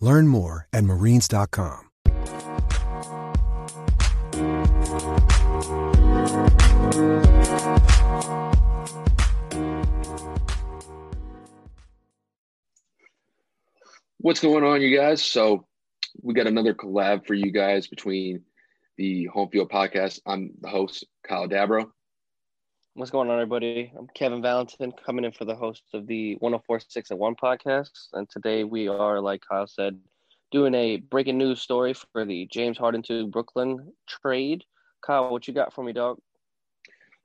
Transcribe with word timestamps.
Learn 0.00 0.28
more 0.28 0.68
at 0.72 0.84
marines.com. 0.84 1.88
What's 14.20 14.40
going 14.40 14.64
on, 14.64 14.82
you 14.82 14.96
guys? 14.96 15.24
So, 15.24 15.66
we 16.22 16.34
got 16.34 16.46
another 16.46 16.74
collab 16.74 17.26
for 17.26 17.34
you 17.34 17.52
guys 17.52 17.86
between 17.86 18.42
the 18.96 19.26
Home 19.26 19.48
Field 19.48 19.70
Podcast. 19.70 20.20
I'm 20.26 20.50
the 20.60 20.68
host, 20.68 21.06
Kyle 21.26 21.48
Dabro. 21.48 21.90
What's 22.94 23.12
going 23.12 23.30
on, 23.30 23.36
everybody? 23.36 23.92
I'm 23.96 24.08
Kevin 24.14 24.42
Valentin, 24.42 24.92
coming 25.04 25.24
in 25.24 25.30
for 25.30 25.44
the 25.44 25.54
host 25.54 25.84
of 25.94 26.06
the 26.06 26.34
1046 26.36 27.10
and 27.10 27.20
1 27.20 27.36
podcast. 27.36 27.90
And 28.12 28.28
today 28.28 28.64
we 28.64 28.88
are, 28.88 29.20
like 29.20 29.42
Kyle 29.48 29.68
said, 29.68 30.00
doing 30.50 30.74
a 30.74 30.96
breaking 30.96 31.38
news 31.38 31.60
story 31.60 31.94
for 31.94 32.24
the 32.24 32.46
James 32.50 32.76
Harden 32.76 33.02
to 33.02 33.28
Brooklyn 33.28 33.92
trade. 34.08 34.64
Kyle, 35.00 35.30
what 35.30 35.46
you 35.46 35.54
got 35.54 35.72
for 35.72 35.84
me, 35.84 35.92
dog? 35.92 36.18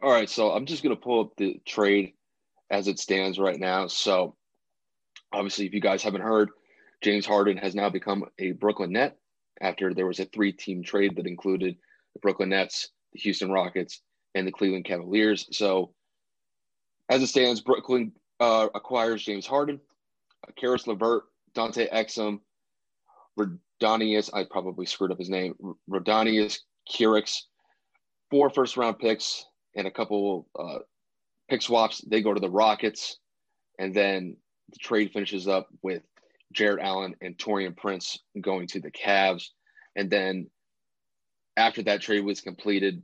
All 0.02 0.12
right, 0.12 0.30
so 0.30 0.52
I'm 0.52 0.66
just 0.66 0.84
going 0.84 0.96
to 0.96 1.02
pull 1.02 1.22
up 1.22 1.36
the 1.38 1.60
trade 1.66 2.14
as 2.70 2.88
it 2.88 3.00
stands 3.00 3.40
right 3.40 3.60
now. 3.60 3.88
So, 3.88 4.36
obviously, 5.32 5.66
if 5.66 5.74
you 5.74 5.82
guys 5.82 6.04
haven't 6.04 6.22
heard, 6.22 6.50
James 7.02 7.26
Harden 7.26 7.58
has 7.58 7.74
now 7.74 7.90
become 7.90 8.26
a 8.38 8.52
Brooklyn 8.52 8.92
Net 8.92 9.18
after 9.60 9.94
there 9.94 10.08
was 10.08 10.20
a 10.20 10.26
three 10.26 10.52
team 10.52 10.84
trade 10.84 11.16
that 11.16 11.26
included 11.26 11.78
the 12.14 12.20
Brooklyn 12.20 12.50
Nets, 12.50 12.90
the 13.14 13.20
Houston 13.20 13.52
Rockets, 13.52 14.02
and 14.36 14.48
the 14.48 14.52
Cleveland 14.52 14.86
Cavaliers. 14.86 15.48
So, 15.52 15.94
as 17.10 17.22
it 17.22 17.28
stands, 17.28 17.62
Brooklyn 17.62 18.12
uh, 18.40 18.68
acquires 18.74 19.24
James 19.24 19.46
Harden, 19.46 19.80
uh, 20.48 20.52
Caris 20.60 20.88
LeVert, 20.88 21.24
Dante 21.54 21.90
Exum, 21.90 22.40
Rodonius, 23.38 24.30
I 24.34 24.44
probably 24.44 24.86
screwed 24.86 25.12
up 25.12 25.20
his 25.20 25.30
name, 25.30 25.56
Rodonius 25.90 26.60
Kurucs, 26.92 27.42
four 28.30 28.50
first 28.50 28.78
round 28.78 29.00
picks, 29.00 29.46
and 29.76 29.88
a 29.88 29.92
couple 29.92 30.48
uh, 30.58 30.80
pick 31.50 31.62
swaps. 31.62 32.02
They 32.08 32.22
go 32.22 32.34
to 32.34 32.40
the 32.40 32.50
Rockets. 32.50 33.18
And 33.80 33.94
then 33.94 34.38
the 34.70 34.78
trade 34.78 35.12
finishes 35.12 35.48
up 35.48 35.68
with 35.82 36.04
Jarrett 36.52 36.84
Allen 36.84 37.16
and 37.22 37.38
Taurean 37.38 37.76
Prince 37.76 38.20
going 38.40 38.68
to 38.68 38.80
the 38.80 38.92
Cavs. 38.92 39.50
And 39.96 40.10
then 40.10 40.50
after 41.58 41.84
that 41.84 42.02
trade 42.02 42.24
was 42.24 42.42
completed, 42.42 43.02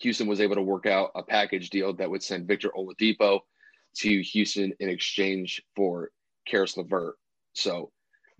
Houston 0.00 0.26
was 0.26 0.40
able 0.40 0.54
to 0.56 0.62
work 0.62 0.86
out 0.86 1.12
a 1.14 1.22
package 1.22 1.70
deal 1.70 1.92
that 1.94 2.10
would 2.10 2.22
send 2.22 2.46
Victor 2.46 2.70
Oladipo 2.76 3.40
to 3.96 4.22
Houston 4.22 4.72
in 4.78 4.88
exchange 4.88 5.62
for 5.74 6.10
Caris 6.46 6.76
LeVert. 6.76 7.16
So 7.52 7.90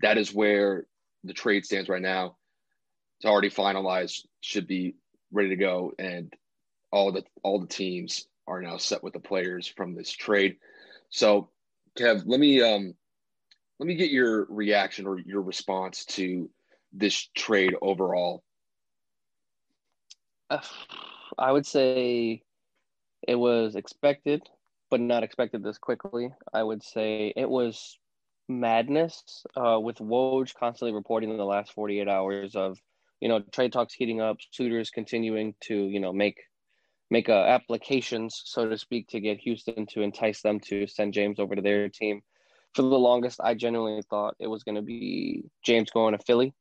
that 0.01 0.17
is 0.17 0.33
where 0.33 0.85
the 1.23 1.33
trade 1.33 1.65
stands 1.65 1.89
right 1.89 2.01
now. 2.01 2.37
It's 3.17 3.25
already 3.25 3.49
finalized, 3.49 4.25
should 4.39 4.67
be 4.67 4.95
ready 5.31 5.49
to 5.49 5.57
go, 5.57 5.93
and 5.99 6.33
all 6.91 7.11
the 7.11 7.23
all 7.43 7.59
the 7.59 7.67
teams 7.67 8.27
are 8.47 8.61
now 8.61 8.77
set 8.77 9.03
with 9.03 9.13
the 9.13 9.19
players 9.19 9.67
from 9.67 9.93
this 9.93 10.09
trade. 10.09 10.57
So, 11.09 11.49
Kev, 11.97 12.23
let 12.25 12.39
me 12.39 12.61
um, 12.61 12.93
let 13.79 13.87
me 13.87 13.95
get 13.95 14.11
your 14.11 14.45
reaction 14.49 15.05
or 15.05 15.19
your 15.19 15.41
response 15.41 16.05
to 16.05 16.49
this 16.93 17.29
trade 17.35 17.75
overall. 17.81 18.43
Uh, 20.51 20.61
I 21.37 21.51
would 21.51 21.65
say 21.65 22.43
it 23.27 23.35
was 23.35 23.75
expected, 23.75 24.41
but 24.89 24.99
not 24.99 25.23
expected 25.23 25.63
this 25.63 25.77
quickly. 25.77 26.31
I 26.53 26.63
would 26.63 26.83
say 26.83 27.33
it 27.35 27.49
was 27.49 27.97
madness 28.47 29.45
uh, 29.55 29.79
with 29.79 29.97
Woj 29.97 30.53
constantly 30.55 30.93
reporting 30.93 31.29
in 31.29 31.37
the 31.37 31.45
last 31.45 31.73
48 31.73 32.07
hours 32.07 32.55
of, 32.55 32.79
you 33.21 33.29
know, 33.29 33.41
trade 33.51 33.71
talks 33.71 33.93
heating 33.93 34.21
up, 34.21 34.37
suitors 34.51 34.89
continuing 34.89 35.53
to, 35.61 35.75
you 35.75 35.99
know, 35.99 36.13
make 36.13 36.39
make 37.11 37.29
uh, 37.29 37.43
applications, 37.43 38.41
so 38.45 38.69
to 38.69 38.77
speak, 38.77 39.07
to 39.07 39.19
get 39.19 39.39
Houston 39.39 39.85
to 39.87 40.01
entice 40.01 40.41
them 40.41 40.59
to 40.59 40.85
send 40.85 41.13
James 41.13 41.39
over 41.39 41.55
to 41.55 41.61
their 41.61 41.89
team. 41.89 42.21
For 42.75 42.83
the 42.83 42.87
longest, 42.87 43.39
I 43.43 43.55
genuinely 43.55 44.03
thought 44.03 44.35
it 44.39 44.47
was 44.47 44.63
going 44.63 44.75
to 44.75 44.83
be 44.83 45.43
James 45.63 45.89
going 45.89 46.15
to 46.15 46.23
Philly 46.23 46.53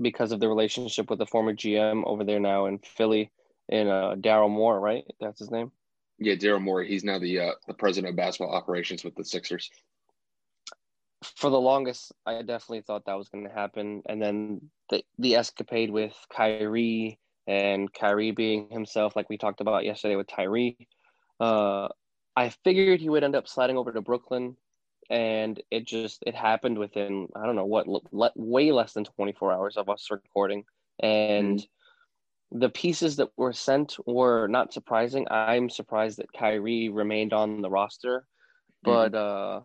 because 0.00 0.32
of 0.32 0.40
the 0.40 0.48
relationship 0.48 1.08
with 1.08 1.18
the 1.18 1.26
former 1.26 1.54
GM 1.54 2.02
over 2.04 2.24
there 2.24 2.40
now 2.40 2.66
in 2.66 2.78
Philly, 2.78 3.32
in 3.70 3.88
uh, 3.88 4.16
Daryl 4.16 4.50
Morey, 4.50 4.80
right? 4.80 5.04
That's 5.20 5.38
his 5.38 5.50
name. 5.50 5.72
Yeah, 6.18 6.34
Daryl 6.34 6.60
Morey. 6.60 6.88
He's 6.88 7.04
now 7.04 7.18
the 7.18 7.40
uh, 7.40 7.52
the 7.66 7.74
president 7.74 8.10
of 8.10 8.16
basketball 8.16 8.54
operations 8.54 9.02
with 9.02 9.14
the 9.14 9.24
Sixers. 9.24 9.70
For 11.36 11.50
the 11.50 11.60
longest, 11.60 12.12
I 12.26 12.42
definitely 12.42 12.82
thought 12.82 13.06
that 13.06 13.16
was 13.16 13.28
going 13.28 13.44
to 13.46 13.52
happen, 13.52 14.02
and 14.06 14.20
then 14.20 14.70
the 14.90 15.02
the 15.18 15.36
escapade 15.36 15.90
with 15.90 16.14
Kyrie 16.34 17.18
and 17.46 17.92
Kyrie 17.92 18.32
being 18.32 18.68
himself, 18.70 19.16
like 19.16 19.28
we 19.30 19.38
talked 19.38 19.60
about 19.60 19.84
yesterday 19.84 20.16
with 20.16 20.26
Tyree. 20.26 20.76
Uh, 21.38 21.88
I 22.36 22.50
figured 22.64 23.00
he 23.00 23.08
would 23.08 23.24
end 23.24 23.34
up 23.34 23.48
sliding 23.48 23.76
over 23.76 23.92
to 23.92 24.00
Brooklyn, 24.00 24.56
and 25.08 25.60
it 25.70 25.86
just 25.86 26.22
it 26.26 26.34
happened 26.34 26.78
within 26.78 27.28
I 27.34 27.46
don't 27.46 27.56
know 27.56 27.66
what 27.66 27.86
le- 27.88 28.32
way 28.34 28.72
less 28.72 28.92
than 28.92 29.04
24 29.04 29.52
hours 29.52 29.76
of 29.76 29.88
us 29.88 30.08
recording, 30.10 30.64
and 31.02 31.60
mm-hmm. 31.60 31.64
The 32.52 32.68
pieces 32.68 33.16
that 33.16 33.28
were 33.36 33.52
sent 33.52 33.96
were 34.06 34.46
not 34.48 34.72
surprising. 34.72 35.26
I'm 35.30 35.70
surprised 35.70 36.18
that 36.18 36.32
Kyrie 36.32 36.88
remained 36.88 37.32
on 37.32 37.62
the 37.62 37.70
roster, 37.70 38.26
but 38.82 39.12
mm-hmm. 39.12 39.58
uh, 39.58 39.62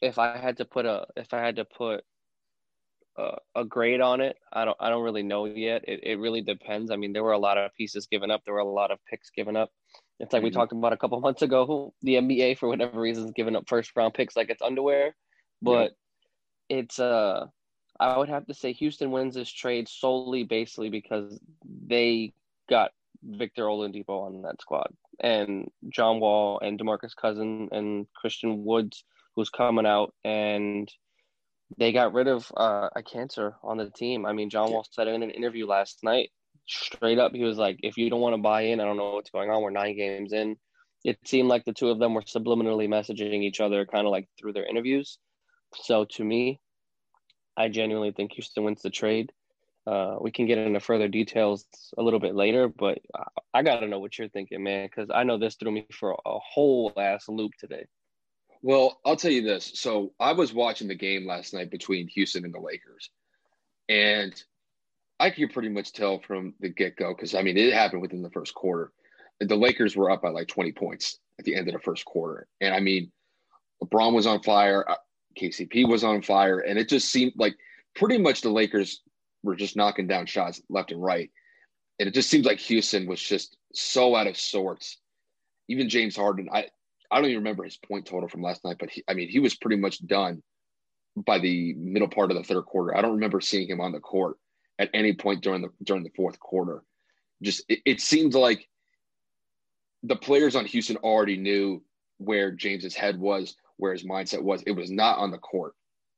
if 0.00 0.18
I 0.18 0.36
had 0.36 0.58
to 0.58 0.64
put 0.64 0.86
a 0.86 1.06
if 1.16 1.32
I 1.32 1.40
had 1.40 1.56
to 1.56 1.64
put 1.64 2.04
uh, 3.18 3.36
a 3.54 3.64
grade 3.64 4.00
on 4.00 4.20
it. 4.20 4.36
I 4.52 4.64
don't 4.64 4.76
I 4.80 4.88
don't 4.88 5.02
really 5.02 5.22
know 5.22 5.44
yet. 5.44 5.84
It 5.86 6.00
it 6.02 6.18
really 6.18 6.40
depends. 6.40 6.90
I 6.90 6.96
mean, 6.96 7.12
there 7.12 7.24
were 7.24 7.32
a 7.32 7.38
lot 7.38 7.58
of 7.58 7.74
pieces 7.74 8.06
given 8.06 8.30
up. 8.30 8.42
There 8.44 8.54
were 8.54 8.60
a 8.60 8.68
lot 8.68 8.90
of 8.90 8.98
picks 9.08 9.30
given 9.30 9.56
up. 9.56 9.70
It's 10.18 10.32
like 10.32 10.40
mm-hmm. 10.40 10.46
we 10.46 10.50
talked 10.50 10.72
about 10.72 10.92
a 10.92 10.96
couple 10.96 11.20
months 11.26 11.42
ago. 11.42 11.92
The 12.02 12.14
NBA 12.14 12.58
for 12.58 12.68
whatever 12.68 13.00
reason 13.00 13.26
is 13.26 13.32
giving 13.32 13.56
up 13.56 13.64
first 13.68 13.92
round 13.96 14.14
picks 14.14 14.36
like 14.36 14.50
it's 14.50 14.62
underwear, 14.62 15.14
but 15.60 15.92
yeah. 16.68 16.78
it's 16.78 16.98
uh 16.98 17.46
I 18.02 18.18
would 18.18 18.28
have 18.28 18.46
to 18.46 18.54
say 18.54 18.72
Houston 18.72 19.12
wins 19.12 19.34
this 19.34 19.50
trade 19.50 19.88
solely 19.88 20.42
basically 20.42 20.90
because 20.90 21.40
they 21.86 22.32
got 22.68 22.90
Victor 23.22 23.64
Oladipo 23.64 24.26
on 24.26 24.42
that 24.42 24.60
squad 24.60 24.88
and 25.20 25.70
John 25.88 26.18
Wall 26.18 26.58
and 26.60 26.78
DeMarcus 26.78 27.14
Cousin 27.14 27.68
and 27.70 28.06
Christian 28.14 28.64
Woods 28.64 29.04
who's 29.36 29.50
coming 29.50 29.86
out 29.86 30.12
and 30.24 30.90
they 31.78 31.92
got 31.92 32.12
rid 32.12 32.26
of 32.26 32.50
uh, 32.56 32.88
a 32.94 33.02
cancer 33.02 33.54
on 33.62 33.78
the 33.78 33.88
team. 33.88 34.26
I 34.26 34.32
mean, 34.32 34.50
John 34.50 34.72
Wall 34.72 34.84
said 34.90 35.08
in 35.08 35.22
an 35.22 35.30
interview 35.30 35.66
last 35.66 36.02
night, 36.02 36.30
straight 36.66 37.18
up, 37.18 37.32
he 37.32 37.44
was 37.44 37.56
like, 37.56 37.78
"If 37.82 37.96
you 37.96 38.10
don't 38.10 38.20
want 38.20 38.34
to 38.34 38.42
buy 38.42 38.62
in, 38.62 38.80
I 38.80 38.84
don't 38.84 38.98
know 38.98 39.14
what's 39.14 39.30
going 39.30 39.48
on. 39.48 39.62
We're 39.62 39.70
nine 39.70 39.96
games 39.96 40.32
in." 40.32 40.56
It 41.04 41.18
seemed 41.24 41.48
like 41.48 41.64
the 41.64 41.72
two 41.72 41.88
of 41.88 41.98
them 41.98 42.12
were 42.12 42.22
subliminally 42.22 42.88
messaging 42.88 43.42
each 43.42 43.60
other, 43.60 43.86
kind 43.86 44.06
of 44.06 44.10
like 44.10 44.28
through 44.38 44.52
their 44.52 44.66
interviews. 44.66 45.18
So 45.74 46.04
to 46.04 46.24
me, 46.24 46.60
I 47.56 47.68
genuinely 47.68 48.12
think 48.12 48.32
Houston 48.32 48.64
wins 48.64 48.82
the 48.82 48.90
trade. 48.90 49.32
Uh, 49.86 50.16
we 50.20 50.30
can 50.30 50.46
get 50.46 50.58
into 50.58 50.78
further 50.80 51.08
details 51.08 51.64
a 51.98 52.02
little 52.02 52.20
bit 52.20 52.34
later, 52.34 52.68
but 52.68 53.00
I, 53.14 53.24
I 53.54 53.62
got 53.62 53.80
to 53.80 53.88
know 53.88 53.98
what 53.98 54.16
you're 54.16 54.28
thinking, 54.28 54.62
man, 54.62 54.86
because 54.86 55.10
I 55.12 55.24
know 55.24 55.38
this 55.38 55.56
threw 55.56 55.72
me 55.72 55.86
for 55.92 56.12
a 56.12 56.38
whole 56.38 56.92
ass 56.96 57.28
loop 57.28 57.52
today. 57.58 57.86
Well, 58.62 59.00
I'll 59.04 59.16
tell 59.16 59.32
you 59.32 59.42
this. 59.42 59.72
So 59.74 60.12
I 60.20 60.32
was 60.32 60.54
watching 60.54 60.86
the 60.86 60.94
game 60.94 61.26
last 61.26 61.52
night 61.52 61.70
between 61.70 62.06
Houston 62.08 62.44
and 62.44 62.54
the 62.54 62.60
Lakers, 62.60 63.10
and 63.88 64.40
I 65.18 65.30
could 65.30 65.52
pretty 65.52 65.68
much 65.68 65.92
tell 65.92 66.20
from 66.20 66.54
the 66.60 66.68
get 66.68 66.96
go 66.96 67.12
because 67.12 67.34
I 67.34 67.42
mean 67.42 67.56
it 67.56 67.72
happened 67.72 68.02
within 68.02 68.22
the 68.22 68.30
first 68.30 68.54
quarter. 68.54 68.92
The 69.40 69.56
Lakers 69.56 69.96
were 69.96 70.12
up 70.12 70.22
by 70.22 70.30
like 70.30 70.46
20 70.46 70.72
points 70.72 71.18
at 71.40 71.44
the 71.44 71.56
end 71.56 71.66
of 71.66 71.74
the 71.74 71.80
first 71.80 72.04
quarter, 72.04 72.46
and 72.60 72.72
I 72.72 72.78
mean, 72.78 73.10
LeBron 73.82 74.14
was 74.14 74.28
on 74.28 74.42
fire, 74.42 74.86
KCP 75.34 75.88
was 75.88 76.04
on 76.04 76.22
fire, 76.22 76.58
and 76.58 76.78
it 76.78 76.88
just 76.88 77.10
seemed 77.10 77.32
like 77.36 77.56
pretty 77.94 78.18
much 78.18 78.40
the 78.40 78.50
Lakers 78.50 79.00
were 79.42 79.56
just 79.56 79.76
knocking 79.76 80.06
down 80.06 80.26
shots 80.26 80.60
left 80.68 80.92
and 80.92 81.02
right, 81.02 81.30
and 81.98 82.08
it 82.08 82.14
just 82.14 82.30
seems 82.30 82.46
like 82.46 82.58
Houston 82.60 83.06
was 83.06 83.20
just 83.20 83.56
so 83.74 84.16
out 84.16 84.26
of 84.26 84.36
sorts. 84.36 84.98
Even 85.68 85.88
James 85.88 86.16
Harden, 86.16 86.48
I 86.52 86.66
I 87.10 87.16
don't 87.16 87.26
even 87.26 87.38
remember 87.38 87.64
his 87.64 87.76
point 87.76 88.06
total 88.06 88.28
from 88.28 88.42
last 88.42 88.64
night, 88.64 88.76
but 88.78 88.90
he, 88.90 89.04
I 89.08 89.14
mean 89.14 89.28
he 89.28 89.38
was 89.38 89.54
pretty 89.54 89.76
much 89.76 90.04
done 90.06 90.42
by 91.16 91.38
the 91.38 91.74
middle 91.74 92.08
part 92.08 92.30
of 92.30 92.36
the 92.36 92.44
third 92.44 92.64
quarter. 92.64 92.96
I 92.96 93.02
don't 93.02 93.14
remember 93.14 93.40
seeing 93.40 93.68
him 93.68 93.80
on 93.80 93.92
the 93.92 94.00
court 94.00 94.36
at 94.78 94.90
any 94.94 95.12
point 95.12 95.42
during 95.42 95.62
the 95.62 95.68
during 95.82 96.02
the 96.02 96.12
fourth 96.16 96.38
quarter. 96.40 96.82
Just 97.42 97.64
it, 97.68 97.80
it 97.84 98.00
seemed 98.00 98.34
like 98.34 98.68
the 100.02 100.16
players 100.16 100.56
on 100.56 100.64
Houston 100.66 100.96
already 100.98 101.36
knew 101.36 101.82
where 102.18 102.50
James's 102.50 102.94
head 102.94 103.18
was, 103.18 103.56
where 103.76 103.92
his 103.92 104.04
mindset 104.04 104.42
was. 104.42 104.62
It 104.62 104.72
was 104.72 104.90
not 104.90 105.18
on 105.18 105.30
the 105.30 105.38
court 105.38 105.74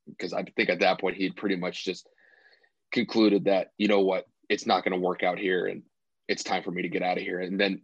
because 0.07 0.33
I 0.33 0.43
think 0.43 0.69
at 0.69 0.79
that 0.79 0.99
point 0.99 1.17
he'd 1.17 1.35
pretty 1.35 1.55
much 1.55 1.85
just 1.85 2.07
concluded 2.91 3.45
that 3.45 3.71
you 3.77 3.87
know 3.87 4.01
what, 4.01 4.25
it's 4.49 4.65
not 4.65 4.83
going 4.83 4.93
to 4.93 5.05
work 5.05 5.23
out 5.23 5.39
here, 5.39 5.65
and 5.65 5.83
it's 6.27 6.43
time 6.43 6.63
for 6.63 6.71
me 6.71 6.81
to 6.81 6.89
get 6.89 7.01
out 7.01 7.17
of 7.17 7.23
here. 7.23 7.39
And 7.39 7.59
then 7.59 7.81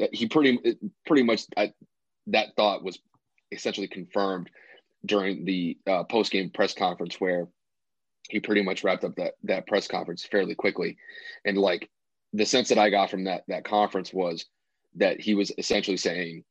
uh, 0.00 0.06
he 0.12 0.28
pretty 0.28 0.58
uh, 0.64 0.86
pretty 1.06 1.22
much 1.22 1.44
I, 1.56 1.72
that 2.28 2.54
thought 2.56 2.84
was 2.84 2.98
essentially 3.52 3.88
confirmed 3.88 4.50
during 5.04 5.44
the 5.44 5.78
uh, 5.86 6.04
post 6.04 6.30
game 6.32 6.50
press 6.50 6.74
conference 6.74 7.20
where 7.20 7.48
he 8.28 8.38
pretty 8.38 8.62
much 8.62 8.84
wrapped 8.84 9.04
up 9.04 9.16
that 9.16 9.34
that 9.44 9.66
press 9.66 9.88
conference 9.88 10.24
fairly 10.24 10.54
quickly, 10.54 10.96
and 11.44 11.56
like 11.58 11.88
the 12.32 12.46
sense 12.46 12.68
that 12.68 12.78
I 12.78 12.90
got 12.90 13.10
from 13.10 13.24
that 13.24 13.44
that 13.48 13.64
conference 13.64 14.12
was 14.12 14.46
that 14.96 15.20
he 15.20 15.34
was 15.34 15.52
essentially 15.56 15.96
saying 15.96 16.44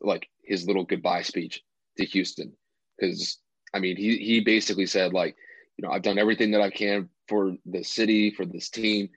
like 0.00 0.28
his 0.42 0.66
little 0.66 0.84
goodbye 0.84 1.22
speech 1.22 1.62
to 1.96 2.04
Houston 2.04 2.52
because 2.98 3.38
I 3.74 3.78
mean 3.78 3.96
he 3.96 4.18
he 4.18 4.40
basically 4.40 4.86
said 4.86 5.12
like 5.12 5.36
you 5.76 5.86
know 5.86 5.92
I've 5.92 6.02
done 6.02 6.18
everything 6.18 6.50
that 6.52 6.60
I 6.60 6.70
can 6.70 7.08
for 7.28 7.56
the 7.66 7.82
city 7.82 8.30
for 8.30 8.46
this 8.46 8.70
team, 8.70 9.08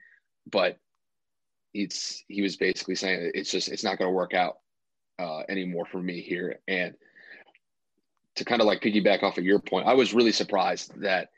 but 0.50 0.78
it's 1.72 2.24
he 2.28 2.42
was 2.42 2.56
basically 2.56 2.96
saying 2.96 3.30
it's 3.34 3.50
just 3.50 3.68
it's 3.68 3.84
not 3.84 3.98
going 3.98 4.08
to 4.08 4.14
work 4.14 4.34
out 4.34 4.58
uh, 5.18 5.42
anymore 5.48 5.86
for 5.86 6.02
me 6.02 6.20
here 6.20 6.58
and 6.66 6.94
to 8.40 8.44
kind 8.44 8.60
of 8.60 8.66
like 8.66 8.80
piggyback 8.80 9.22
off 9.22 9.38
of 9.38 9.44
your 9.44 9.58
point, 9.58 9.86
I 9.86 9.94
was 9.94 10.14
really 10.14 10.32
surprised 10.32 10.98
that 11.02 11.28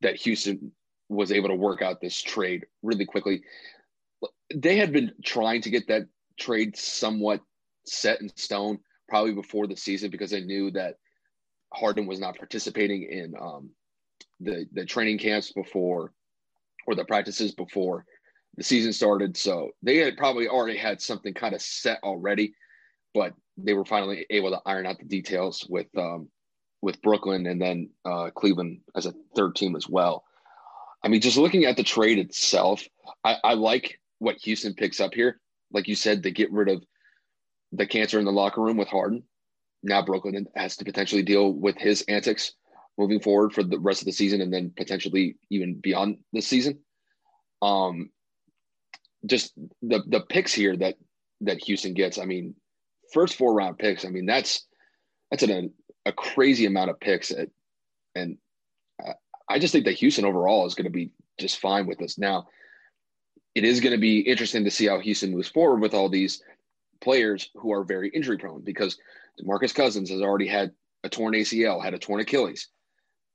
that 0.00 0.16
Houston 0.16 0.72
was 1.08 1.32
able 1.32 1.48
to 1.48 1.54
work 1.54 1.82
out 1.82 2.00
this 2.00 2.20
trade 2.20 2.66
really 2.82 3.06
quickly. 3.06 3.42
They 4.54 4.76
had 4.76 4.92
been 4.92 5.12
trying 5.24 5.62
to 5.62 5.70
get 5.70 5.88
that 5.88 6.06
trade 6.38 6.76
somewhat 6.76 7.40
set 7.84 8.20
in 8.20 8.28
stone 8.36 8.78
probably 9.08 9.32
before 9.32 9.66
the 9.66 9.76
season 9.76 10.10
because 10.10 10.30
they 10.30 10.40
knew 10.40 10.70
that 10.72 10.96
Harden 11.72 12.06
was 12.06 12.20
not 12.20 12.36
participating 12.36 13.02
in 13.02 13.34
um, 13.40 13.70
the 14.40 14.66
the 14.72 14.84
training 14.84 15.18
camps 15.18 15.52
before 15.52 16.12
or 16.86 16.94
the 16.94 17.04
practices 17.04 17.52
before 17.52 18.04
the 18.56 18.64
season 18.64 18.92
started. 18.92 19.36
So 19.36 19.70
they 19.82 19.98
had 19.98 20.16
probably 20.16 20.48
already 20.48 20.78
had 20.78 21.00
something 21.00 21.34
kind 21.34 21.54
of 21.54 21.60
set 21.60 22.00
already, 22.02 22.54
but 23.14 23.34
they 23.56 23.74
were 23.74 23.84
finally 23.84 24.26
able 24.30 24.50
to 24.50 24.60
iron 24.64 24.86
out 24.86 24.98
the 24.98 25.04
details 25.04 25.66
with 25.68 25.86
um, 25.96 26.28
with 26.80 27.02
Brooklyn 27.02 27.46
and 27.46 27.60
then 27.60 27.90
uh, 28.04 28.30
Cleveland 28.30 28.80
as 28.94 29.06
a 29.06 29.14
third 29.34 29.56
team 29.56 29.76
as 29.76 29.88
well. 29.88 30.24
I 31.02 31.08
mean, 31.08 31.20
just 31.20 31.36
looking 31.36 31.64
at 31.64 31.76
the 31.76 31.82
trade 31.82 32.18
itself, 32.18 32.82
I, 33.24 33.36
I 33.44 33.54
like 33.54 34.00
what 34.18 34.36
Houston 34.38 34.74
picks 34.74 35.00
up 35.00 35.14
here. 35.14 35.40
Like 35.72 35.86
you 35.86 35.94
said, 35.94 36.22
they 36.22 36.30
get 36.30 36.52
rid 36.52 36.68
of 36.68 36.82
the 37.72 37.86
cancer 37.86 38.18
in 38.18 38.24
the 38.24 38.32
locker 38.32 38.60
room 38.60 38.76
with 38.76 38.88
Harden. 38.88 39.22
Now 39.82 40.02
Brooklyn 40.02 40.46
has 40.54 40.76
to 40.76 40.84
potentially 40.84 41.22
deal 41.22 41.52
with 41.52 41.76
his 41.76 42.02
antics 42.02 42.52
moving 42.96 43.20
forward 43.20 43.52
for 43.52 43.62
the 43.62 43.78
rest 43.78 44.02
of 44.02 44.06
the 44.06 44.12
season 44.12 44.40
and 44.40 44.52
then 44.52 44.72
potentially 44.76 45.36
even 45.50 45.74
beyond 45.74 46.18
this 46.32 46.46
season. 46.46 46.80
Um, 47.62 48.10
just 49.26 49.52
the 49.82 50.02
the 50.06 50.20
picks 50.20 50.52
here 50.52 50.76
that 50.76 50.96
that 51.42 51.62
Houston 51.64 51.94
gets. 51.94 52.18
I 52.18 52.24
mean, 52.24 52.54
first 53.12 53.36
four 53.36 53.54
round 53.54 53.78
picks. 53.78 54.04
I 54.04 54.08
mean, 54.08 54.26
that's 54.26 54.66
that's 55.30 55.42
an 55.42 55.72
a 56.06 56.12
crazy 56.12 56.66
amount 56.66 56.90
of 56.90 57.00
picks, 57.00 57.30
at, 57.30 57.48
and 58.14 58.38
I 59.48 59.58
just 59.58 59.72
think 59.72 59.86
that 59.86 59.98
Houston 59.98 60.24
overall 60.24 60.66
is 60.66 60.74
going 60.74 60.84
to 60.84 60.90
be 60.90 61.10
just 61.38 61.58
fine 61.58 61.86
with 61.86 61.98
this. 61.98 62.18
Now, 62.18 62.48
it 63.54 63.64
is 63.64 63.80
going 63.80 63.92
to 63.92 64.00
be 64.00 64.20
interesting 64.20 64.64
to 64.64 64.70
see 64.70 64.86
how 64.86 65.00
Houston 65.00 65.32
moves 65.32 65.48
forward 65.48 65.80
with 65.80 65.94
all 65.94 66.08
these 66.08 66.42
players 67.00 67.50
who 67.54 67.72
are 67.72 67.84
very 67.84 68.08
injury 68.10 68.38
prone 68.38 68.62
because 68.62 68.98
Marcus 69.42 69.72
Cousins 69.72 70.10
has 70.10 70.20
already 70.20 70.46
had 70.46 70.72
a 71.04 71.08
torn 71.08 71.34
ACL, 71.34 71.82
had 71.82 71.94
a 71.94 71.98
torn 71.98 72.20
Achilles. 72.20 72.68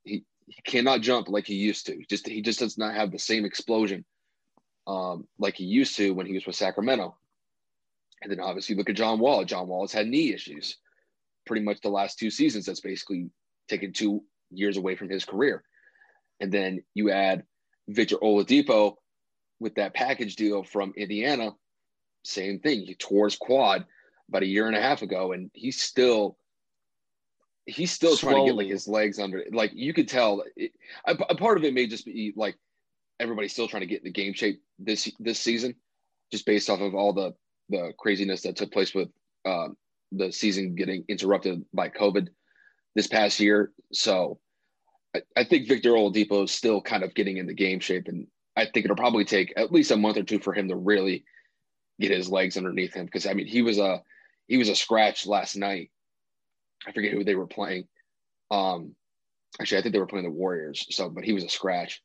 He, 0.04 0.24
he 0.48 0.62
cannot 0.64 1.02
jump 1.02 1.30
like 1.30 1.48
he 1.48 1.56
used 1.56 1.86
to. 1.88 2.04
Just 2.10 2.28
he 2.28 2.42
just 2.42 2.60
does 2.60 2.78
not 2.78 2.96
have 2.96 3.12
the 3.12 3.20
same 3.20 3.46
explosion 3.46 4.04
um, 4.88 5.28
like 5.38 5.56
he 5.56 5.64
used 5.64 5.96
to 5.98 6.12
when 6.12 6.26
he 6.26 6.34
was 6.34 6.46
with 6.46 6.56
Sacramento. 6.56 7.16
And 8.22 8.32
then 8.32 8.40
obviously 8.40 8.76
look 8.76 8.90
at 8.90 8.96
John 8.96 9.20
Wall. 9.20 9.44
John 9.46 9.68
Wall 9.68 9.84
has 9.84 9.92
had 9.92 10.08
knee 10.08 10.34
issues 10.34 10.78
pretty 11.46 11.64
much 11.64 11.82
the 11.82 11.90
last 11.90 12.20
two 12.20 12.30
seasons. 12.30 12.66
That's 12.66 12.80
basically 12.80 13.30
taken 13.68 13.94
two 13.94 14.24
years 14.50 14.78
away 14.78 14.96
from 14.96 15.10
his 15.10 15.26
career. 15.26 15.64
And 16.40 16.52
then 16.52 16.84
you 16.94 17.12
add 17.12 17.44
Victor 17.88 18.18
Oladipo 18.18 18.96
with 19.60 19.76
that 19.76 19.94
package 19.94 20.36
deal 20.36 20.64
from 20.64 20.94
Indiana. 20.96 21.52
Same 22.24 22.60
thing. 22.60 22.82
He 22.82 22.96
tore 22.96 23.26
his 23.26 23.36
quad 23.36 23.86
about 24.30 24.44
a 24.44 24.48
year 24.48 24.68
and 24.68 24.76
a 24.76 24.82
half 24.82 25.02
ago, 25.02 25.34
and 25.34 25.52
he's 25.54 25.82
still 25.82 26.38
he's 27.66 27.92
still 27.92 28.16
Slowly. 28.16 28.34
trying 28.34 28.46
to 28.46 28.52
get 28.52 28.58
like 28.58 28.72
his 28.72 28.88
legs 28.88 29.20
under. 29.20 29.44
Like 29.52 29.72
you 29.74 29.94
could 29.94 30.08
tell, 30.08 30.44
it, 30.56 30.72
a, 31.06 31.16
a 31.30 31.36
part 31.36 31.58
of 31.58 31.64
it 31.64 31.74
may 31.74 31.88
just 31.88 32.06
be 32.06 32.34
like 32.36 32.56
everybody's 33.20 33.54
still 33.54 33.68
trying 33.68 33.82
to 33.82 33.88
get 33.88 34.00
in 34.00 34.06
the 34.06 34.12
game 34.12 34.34
shape 34.34 34.62
this 34.80 35.12
this 35.20 35.40
season, 35.40 35.76
just 36.32 36.46
based 36.46 36.70
off 36.70 36.82
of 36.82 36.96
all 36.96 37.14
the 37.14 37.34
the 37.70 37.94
craziness 37.98 38.42
that 38.42 38.56
took 38.56 38.72
place 38.72 38.94
with 38.94 39.10
um, 39.46 39.78
the 40.12 40.32
season 40.32 40.76
getting 40.76 41.04
interrupted 41.08 41.64
by 41.74 41.90
COVID 41.90 42.28
this 42.96 43.08
past 43.08 43.40
year. 43.40 43.72
So 43.92 44.40
I, 45.16 45.22
I 45.38 45.44
think 45.44 45.68
Victor 45.68 45.92
Oladipo 45.92 46.44
is 46.44 46.52
still 46.52 46.82
kind 46.82 47.04
of 47.04 47.14
getting 47.14 47.38
into 47.38 47.54
game 47.54 47.80
shape, 47.80 48.08
and 48.08 48.28
I 48.56 48.66
think 48.66 48.86
it'll 48.86 48.98
probably 48.98 49.26
take 49.26 49.54
at 49.58 49.72
least 49.72 49.92
a 49.92 49.98
month 49.98 50.18
or 50.18 50.24
two 50.24 50.40
for 50.40 50.54
him 50.54 50.68
to 50.70 50.76
really 50.76 51.26
get 52.00 52.12
his 52.12 52.30
legs 52.30 52.58
underneath 52.58 52.94
him. 52.94 53.06
Because 53.06 53.26
I 53.26 53.34
mean, 53.34 53.48
he 53.48 53.62
was 53.62 53.78
a 53.78 54.02
he 54.48 54.58
was 54.58 54.70
a 54.70 54.76
scratch 54.76 55.26
last 55.26 55.56
night. 55.56 55.92
I 56.86 56.92
forget 56.92 57.14
who 57.14 57.24
they 57.24 57.36
were 57.36 57.48
playing. 57.48 57.88
Um, 58.52 58.96
actually, 59.60 59.80
I 59.80 59.82
think 59.82 59.94
they 59.94 60.00
were 60.00 60.06
playing 60.06 60.26
the 60.26 60.32
Warriors. 60.32 60.86
So, 60.90 61.10
but 61.10 61.24
he 61.24 61.34
was 61.34 61.44
a 61.44 61.50
scratch. 61.50 62.02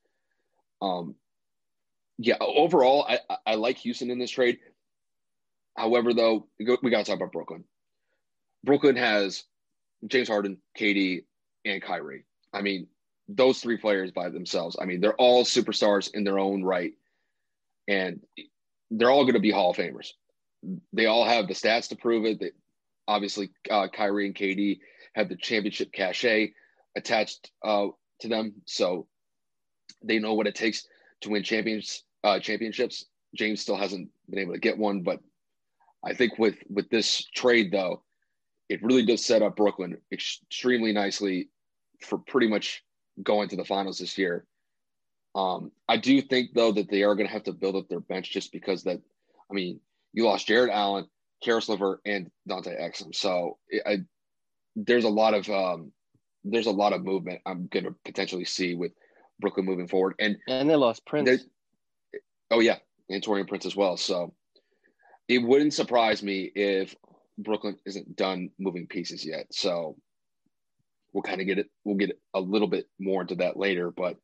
Um, 0.80 1.16
yeah, 2.18 2.37
overall, 2.40 3.07
I, 3.09 3.18
I 3.47 3.54
like 3.54 3.78
Houston 3.78 4.11
in 4.11 4.18
this 4.18 4.30
trade. 4.30 4.59
However, 5.76 6.12
though, 6.12 6.49
we 6.59 6.64
got 6.64 6.80
to 6.80 7.04
talk 7.04 7.16
about 7.16 7.33
Brooklyn. 7.33 7.64
Brooklyn 8.64 8.97
has 8.97 9.45
James 10.07 10.28
Harden, 10.28 10.59
KD, 10.76 11.25
and 11.64 11.80
Kyrie. 11.80 12.25
I 12.52 12.62
mean, 12.62 12.88
those 13.28 13.61
three 13.61 13.76
players 13.76 14.11
by 14.11 14.30
themselves. 14.30 14.76
I 14.80 14.85
mean, 14.85 15.00
they're 15.00 15.14
all 15.14 15.45
superstars 15.45 16.12
in 16.12 16.25
their 16.25 16.38
own 16.38 16.64
right, 16.64 16.95
and 17.87 18.21
they're 18.90 19.11
all 19.11 19.25
going 19.25 19.35
to 19.35 19.40
be 19.40 19.50
Hall 19.50 19.71
of 19.71 19.76
Famers. 19.76 20.12
They 20.92 21.07
all 21.07 21.25
have 21.25 21.47
the 21.47 21.54
stats 21.54 21.88
to 21.88 21.97
prove 21.97 22.25
it. 22.25 22.40
That 22.40 22.52
obviously, 23.07 23.50
uh, 23.71 23.88
Kyrie 23.88 24.26
and 24.26 24.35
KD 24.35 24.80
have 25.14 25.28
the 25.28 25.37
championship 25.37 25.92
cachet 25.92 26.52
attached 26.97 27.50
uh, 27.64 27.88
to 28.21 28.28
them, 28.28 28.54
so 28.66 29.07
they 30.02 30.18
know 30.18 30.35
what 30.35 30.47
it 30.47 30.54
takes 30.54 30.87
to 31.23 31.30
win 31.30 31.42
champions 31.42 32.04
uh, 32.25 32.40
championships. 32.40 33.04
James 33.37 33.61
still 33.61 33.76
hasn't 33.76 34.09
been 34.28 34.40
able 34.40 34.54
to 34.54 34.59
get 34.59 34.78
one, 34.78 35.02
but 35.02 35.21
I 36.04 36.14
think 36.14 36.38
with 36.38 36.57
with 36.68 36.88
this 36.90 37.25
trade 37.35 37.71
though, 37.73 38.02
it 38.68 38.83
really 38.83 39.04
does 39.04 39.25
set 39.25 39.42
up 39.42 39.57
Brooklyn 39.57 39.99
extremely 40.12 40.92
nicely 40.92 41.49
for 42.00 42.18
pretty 42.18 42.49
much 42.49 42.85
going 43.23 43.49
to 43.49 43.57
the 43.57 43.64
finals 43.64 43.99
this 43.99 44.16
year. 44.16 44.47
Um, 45.38 45.71
I 45.88 45.99
do 45.99 46.21
think 46.21 46.50
though 46.52 46.73
that 46.73 46.90
they 46.90 47.04
are 47.04 47.14
going 47.14 47.28
to 47.28 47.33
have 47.33 47.45
to 47.45 47.52
build 47.52 47.76
up 47.76 47.88
their 47.88 48.00
bench 48.00 48.33
just 48.33 48.50
because 48.50 48.83
that, 48.85 49.00
I 49.49 49.54
mean, 49.54 49.78
you 50.12 50.25
lost 50.25 50.49
Jarrett 50.49 50.73
Allen, 50.73 51.07
Caris 51.45 51.68
LeVert, 51.68 52.00
and 52.04 52.28
Dante 52.49 52.76
Exum. 52.76 53.14
So 53.14 53.59
I, 53.87 53.99
there's 54.75 55.04
a 55.04 55.09
lot 55.09 55.35
of 55.35 55.49
um, 55.49 55.92
there's 56.42 56.66
a 56.66 56.73
lot 56.73 56.92
of 56.92 57.04
movement 57.04 57.40
I'm 57.47 57.68
going 57.68 57.85
to 57.85 57.95
potentially 58.04 58.47
see 58.47 58.75
with 58.75 58.92
Brooklyn 59.38 59.64
moving 59.64 59.87
forward. 59.87 60.14
And 60.18 60.38
and 60.49 60.68
they 60.68 60.75
lost 60.75 61.07
Prince. 61.07 61.45
Oh 62.50 62.59
yeah, 62.59 62.78
and 63.09 63.23
Taurean 63.23 63.47
Prince 63.47 63.66
as 63.66 63.76
well. 63.76 63.97
So 63.97 64.35
it 65.28 65.38
wouldn't 65.38 65.75
surprise 65.75 66.21
me 66.21 66.50
if 66.52 66.97
Brooklyn 67.37 67.76
isn't 67.87 68.16
done 68.16 68.50
moving 68.59 68.88
pieces 68.88 69.25
yet. 69.25 69.47
So 69.52 69.97
we'll 71.12 71.23
kind 71.23 71.40
of 71.40 71.47
get 71.47 71.59
it. 71.59 71.71
We'll 71.85 71.97
get 71.97 72.18
a 72.35 72.40
little 72.40 72.68
bit 72.68 72.88
more 72.99 73.21
into 73.21 73.37
that 73.37 73.57
later, 73.57 73.92
but 73.92 74.16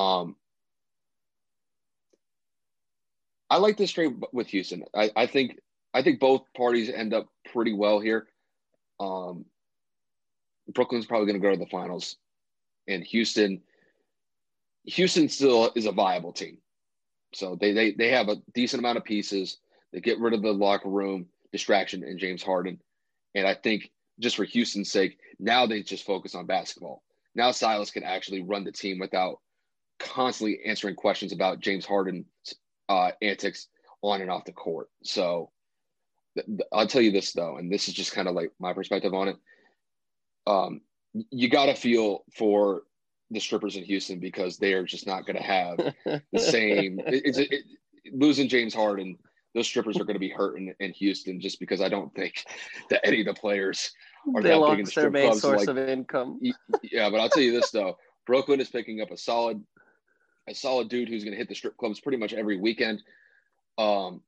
um, 0.00 0.36
I 3.50 3.58
like 3.58 3.76
this 3.76 3.90
trade 3.90 4.14
with 4.32 4.46
Houston. 4.48 4.84
I, 4.94 5.10
I 5.14 5.26
think 5.26 5.58
I 5.92 6.02
think 6.02 6.20
both 6.20 6.42
parties 6.56 6.88
end 6.88 7.12
up 7.12 7.28
pretty 7.52 7.72
well 7.72 8.00
here. 8.00 8.28
Um, 8.98 9.44
Brooklyn's 10.72 11.06
probably 11.06 11.26
going 11.26 11.40
to 11.40 11.46
go 11.46 11.52
to 11.52 11.58
the 11.58 11.70
finals, 11.70 12.16
and 12.88 13.04
Houston. 13.04 13.60
Houston 14.84 15.28
still 15.28 15.70
is 15.76 15.84
a 15.84 15.92
viable 15.92 16.32
team, 16.32 16.58
so 17.34 17.56
they 17.60 17.72
they 17.72 17.92
they 17.92 18.08
have 18.08 18.28
a 18.28 18.36
decent 18.54 18.80
amount 18.80 18.96
of 18.96 19.04
pieces. 19.04 19.58
They 19.92 20.00
get 20.00 20.20
rid 20.20 20.32
of 20.32 20.42
the 20.42 20.52
locker 20.52 20.88
room 20.88 21.26
distraction 21.52 22.04
and 22.04 22.18
James 22.18 22.42
Harden, 22.42 22.80
and 23.34 23.46
I 23.46 23.54
think 23.54 23.90
just 24.20 24.36
for 24.36 24.44
Houston's 24.44 24.90
sake, 24.90 25.18
now 25.38 25.66
they 25.66 25.82
just 25.82 26.06
focus 26.06 26.34
on 26.34 26.46
basketball. 26.46 27.02
Now 27.34 27.50
Silas 27.50 27.90
can 27.90 28.04
actually 28.04 28.42
run 28.42 28.64
the 28.64 28.72
team 28.72 28.98
without 28.98 29.40
constantly 30.00 30.60
answering 30.66 30.96
questions 30.96 31.32
about 31.32 31.60
James 31.60 31.84
Harden's 31.86 32.26
uh, 32.88 33.12
antics 33.22 33.68
on 34.02 34.20
and 34.20 34.30
off 34.30 34.44
the 34.44 34.52
court. 34.52 34.88
So 35.04 35.50
th- 36.34 36.46
th- 36.46 36.68
I'll 36.72 36.86
tell 36.86 37.02
you 37.02 37.12
this 37.12 37.32
though, 37.32 37.56
and 37.58 37.72
this 37.72 37.86
is 37.86 37.94
just 37.94 38.12
kind 38.12 38.26
of 38.26 38.34
like 38.34 38.50
my 38.58 38.72
perspective 38.72 39.14
on 39.14 39.28
it. 39.28 39.36
Um, 40.46 40.80
you 41.30 41.48
got 41.48 41.66
to 41.66 41.74
feel 41.74 42.24
for 42.34 42.82
the 43.30 43.40
strippers 43.40 43.76
in 43.76 43.84
Houston 43.84 44.18
because 44.18 44.56
they 44.56 44.72
are 44.72 44.84
just 44.84 45.06
not 45.06 45.26
going 45.26 45.36
to 45.36 45.42
have 45.42 45.76
the 46.32 46.38
same. 46.38 46.98
It, 47.06 47.22
it's 47.24 47.38
it, 47.38 47.50
losing 48.12 48.48
James 48.48 48.74
Harden. 48.74 49.16
Those 49.54 49.66
strippers 49.66 49.96
are 49.96 50.04
going 50.04 50.14
to 50.14 50.20
be 50.20 50.28
hurting 50.30 50.72
in 50.78 50.92
Houston 50.92 51.40
just 51.40 51.58
because 51.58 51.80
I 51.80 51.88
don't 51.88 52.14
think 52.14 52.44
that 52.88 53.04
any 53.04 53.20
of 53.20 53.26
the 53.26 53.34
players 53.34 53.92
are 54.34 54.42
they 54.42 54.54
lost 54.54 54.70
big 54.76 54.78
in 54.80 54.84
the 54.84 55.00
their 55.00 55.10
main 55.10 55.34
source 55.34 55.66
Like, 55.66 55.68
of 55.68 55.78
income. 55.78 56.40
yeah, 56.82 57.10
but 57.10 57.20
I'll 57.20 57.28
tell 57.28 57.42
you 57.42 57.52
this 57.52 57.70
though, 57.70 57.96
Brooklyn 58.26 58.60
is 58.60 58.68
picking 58.68 59.00
up 59.00 59.10
a 59.10 59.16
solid, 59.16 59.60
a 60.50 60.54
solid 60.54 60.88
dude 60.88 61.08
who's 61.08 61.24
going 61.24 61.32
to 61.32 61.38
hit 61.38 61.48
the 61.48 61.54
strip 61.54 61.76
clubs 61.76 62.00
pretty 62.00 62.18
much 62.18 62.32
every 62.32 62.58
weekend. 62.58 63.02
Um, 63.78 64.22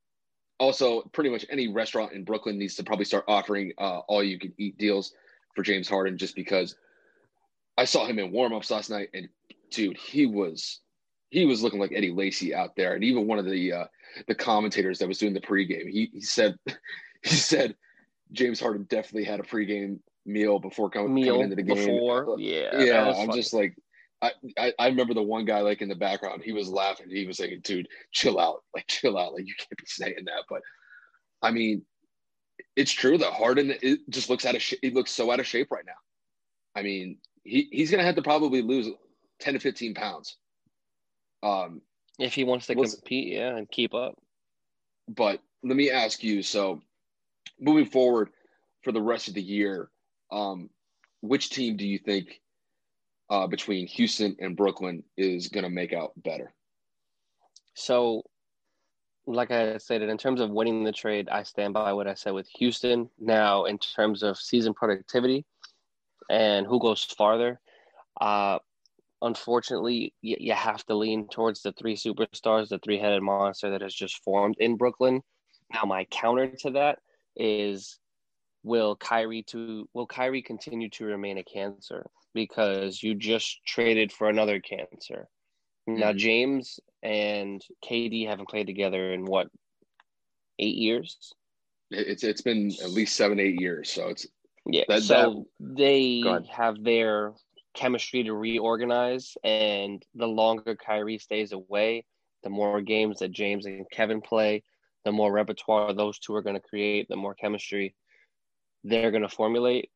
also, 0.58 1.02
pretty 1.12 1.30
much 1.30 1.44
any 1.50 1.68
restaurant 1.68 2.12
in 2.12 2.24
Brooklyn 2.24 2.58
needs 2.58 2.76
to 2.76 2.84
probably 2.84 3.04
start 3.04 3.24
offering 3.26 3.72
uh, 3.78 3.98
all 4.00 4.22
you 4.22 4.38
can 4.38 4.52
eat 4.58 4.78
deals 4.78 5.12
for 5.54 5.62
James 5.62 5.88
Harden, 5.88 6.16
just 6.16 6.36
because 6.36 6.76
I 7.76 7.84
saw 7.84 8.06
him 8.06 8.18
in 8.18 8.32
warmups 8.32 8.70
last 8.70 8.88
night, 8.88 9.08
and 9.12 9.28
dude, 9.70 9.96
he 9.96 10.26
was 10.26 10.80
he 11.30 11.46
was 11.46 11.62
looking 11.62 11.80
like 11.80 11.92
Eddie 11.92 12.12
Lacy 12.12 12.54
out 12.54 12.76
there, 12.76 12.94
and 12.94 13.02
even 13.02 13.26
one 13.26 13.38
of 13.38 13.44
the 13.44 13.72
uh, 13.72 13.84
the 14.28 14.34
commentators 14.34 14.98
that 15.00 15.08
was 15.08 15.18
doing 15.18 15.34
the 15.34 15.40
pregame, 15.40 15.88
he 15.90 16.10
he 16.12 16.20
said 16.20 16.56
he 17.22 17.34
said 17.34 17.74
James 18.30 18.60
Harden 18.60 18.86
definitely 18.88 19.24
had 19.24 19.40
a 19.40 19.44
pregame 19.44 19.98
meal 20.24 20.58
before 20.60 20.90
coming, 20.90 21.14
Meal 21.14 21.34
coming 21.34 21.44
into 21.44 21.56
the 21.56 21.62
game. 21.62 21.76
before, 21.76 22.36
yeah, 22.38 22.82
yeah, 22.82 23.08
I'm 23.08 23.26
funny. 23.26 23.40
just 23.40 23.52
like, 23.52 23.76
I, 24.22 24.32
I 24.58 24.72
I 24.78 24.86
remember 24.88 25.14
the 25.14 25.22
one 25.22 25.44
guy 25.44 25.60
like 25.60 25.82
in 25.82 25.88
the 25.88 25.96
background, 25.96 26.42
he 26.44 26.52
was 26.52 26.68
laughing. 26.70 27.10
He 27.10 27.26
was 27.26 27.40
like, 27.40 27.62
"Dude, 27.62 27.88
chill 28.12 28.38
out, 28.40 28.62
like 28.74 28.86
chill 28.88 29.18
out, 29.18 29.34
like 29.34 29.46
you 29.46 29.54
can't 29.58 29.78
be 29.78 29.86
saying 29.86 30.24
that." 30.26 30.44
But 30.48 30.62
I 31.42 31.50
mean, 31.50 31.84
it's 32.76 32.92
true 32.92 33.18
that 33.18 33.32
Harden 33.32 33.74
it 33.82 34.00
just 34.10 34.30
looks 34.30 34.46
out 34.46 34.54
of 34.56 34.62
shape. 34.62 34.80
He 34.82 34.90
looks 34.90 35.10
so 35.10 35.30
out 35.32 35.40
of 35.40 35.46
shape 35.46 35.68
right 35.70 35.84
now. 35.86 35.92
I 36.76 36.82
mean, 36.82 37.18
he 37.44 37.68
he's 37.72 37.90
gonna 37.90 38.04
have 38.04 38.16
to 38.16 38.22
probably 38.22 38.62
lose 38.62 38.88
ten 39.40 39.54
to 39.54 39.60
fifteen 39.60 39.94
pounds. 39.94 40.36
Um, 41.42 41.82
if 42.18 42.34
he 42.34 42.44
wants 42.44 42.66
to 42.68 42.76
compete, 42.76 43.32
yeah, 43.32 43.56
and 43.56 43.70
keep 43.70 43.94
up. 43.94 44.14
but 45.08 45.40
let 45.62 45.76
me 45.76 45.90
ask 45.90 46.22
you 46.24 46.42
so 46.42 46.80
moving 47.60 47.86
forward 47.86 48.30
for 48.82 48.92
the 48.92 49.00
rest 49.02 49.28
of 49.28 49.34
the 49.34 49.42
year 49.42 49.90
um, 50.32 50.70
which 51.20 51.50
team 51.50 51.76
do 51.76 51.86
you 51.86 51.98
think 51.98 52.40
uh, 53.32 53.46
between 53.48 53.86
houston 53.86 54.36
and 54.40 54.56
brooklyn 54.56 55.02
is 55.16 55.48
going 55.48 55.64
to 55.64 55.70
make 55.70 55.92
out 55.92 56.12
better 56.22 56.52
So, 57.74 58.22
like 59.26 59.50
I 59.50 59.78
said, 59.78 60.02
in 60.02 60.18
terms 60.18 60.40
of 60.40 60.50
winning 60.50 60.84
the 60.84 60.92
trade, 60.92 61.28
I 61.28 61.42
stand 61.44 61.74
by 61.74 61.92
what 61.92 62.08
I 62.08 62.14
said 62.14 62.34
with 62.34 62.48
Houston. 62.58 63.08
Now, 63.18 63.64
in 63.64 63.78
terms 63.78 64.22
of 64.22 64.36
season 64.36 64.74
productivity 64.74 65.44
and 66.30 66.66
who 66.66 66.80
goes 66.80 67.04
farther, 67.04 67.60
uh, 68.20 68.58
unfortunately, 69.22 70.12
you, 70.20 70.36
you 70.38 70.52
have 70.52 70.84
to 70.86 70.94
lean 70.94 71.28
towards 71.28 71.62
the 71.62 71.72
three 71.72 71.96
superstars, 71.96 72.68
the 72.68 72.78
three 72.80 72.98
headed 72.98 73.22
monster 73.22 73.70
that 73.70 73.80
has 73.80 73.94
just 73.94 74.22
formed 74.22 74.56
in 74.58 74.76
Brooklyn. 74.76 75.22
Now, 75.72 75.84
my 75.86 76.04
counter 76.10 76.48
to 76.48 76.70
that 76.72 76.98
is 77.36 77.98
will 78.64 78.96
Kyrie 78.96 79.44
to 79.44 79.88
will 79.94 80.06
Kyrie 80.06 80.42
continue 80.42 80.90
to 80.90 81.04
remain 81.06 81.38
a 81.38 81.44
cancer 81.44 82.06
because 82.34 83.02
you 83.02 83.14
just 83.14 83.64
traded 83.66 84.12
for 84.12 84.28
another 84.28 84.60
cancer. 84.60 85.28
Now 85.86 86.12
Mhm. 86.12 86.16
James 86.18 86.80
and 87.02 87.64
KD 87.84 88.24
haven't 88.26 88.48
played 88.48 88.66
together 88.66 89.12
in 89.12 89.24
what 89.24 89.48
eight 90.58 90.76
years. 90.76 91.32
It- 91.90 92.06
it's 92.08 92.24
it's 92.24 92.40
been 92.40 92.70
at 92.82 92.90
least 92.90 93.16
seven 93.16 93.40
eight 93.40 93.60
years 93.60 93.90
so 93.90 94.08
it's 94.08 94.26
Yeah, 94.64 94.84
That- 94.86 95.02
so 95.02 95.48
they 95.58 96.20
have 96.48 96.84
their 96.84 97.34
chemistry 97.74 98.22
to 98.22 98.32
reorganize, 98.32 99.36
and 99.42 100.04
the 100.14 100.28
longer 100.28 100.76
Kyrie 100.76 101.18
stays 101.18 101.50
away, 101.52 102.04
the 102.44 102.50
more 102.50 102.80
games 102.80 103.18
that 103.18 103.32
James 103.32 103.66
and 103.66 103.90
Kevin 103.90 104.20
play, 104.20 104.62
the 105.04 105.10
more 105.10 105.32
repertoire 105.32 105.92
those 105.92 106.20
two 106.20 106.32
are 106.36 106.42
going 106.42 106.54
to 106.54 106.60
create, 106.60 107.08
the 107.08 107.16
more 107.16 107.34
chemistry 107.34 107.96
they're 108.84 109.10
going 109.10 109.22
to 109.24 109.28
formulate. 109.28 109.90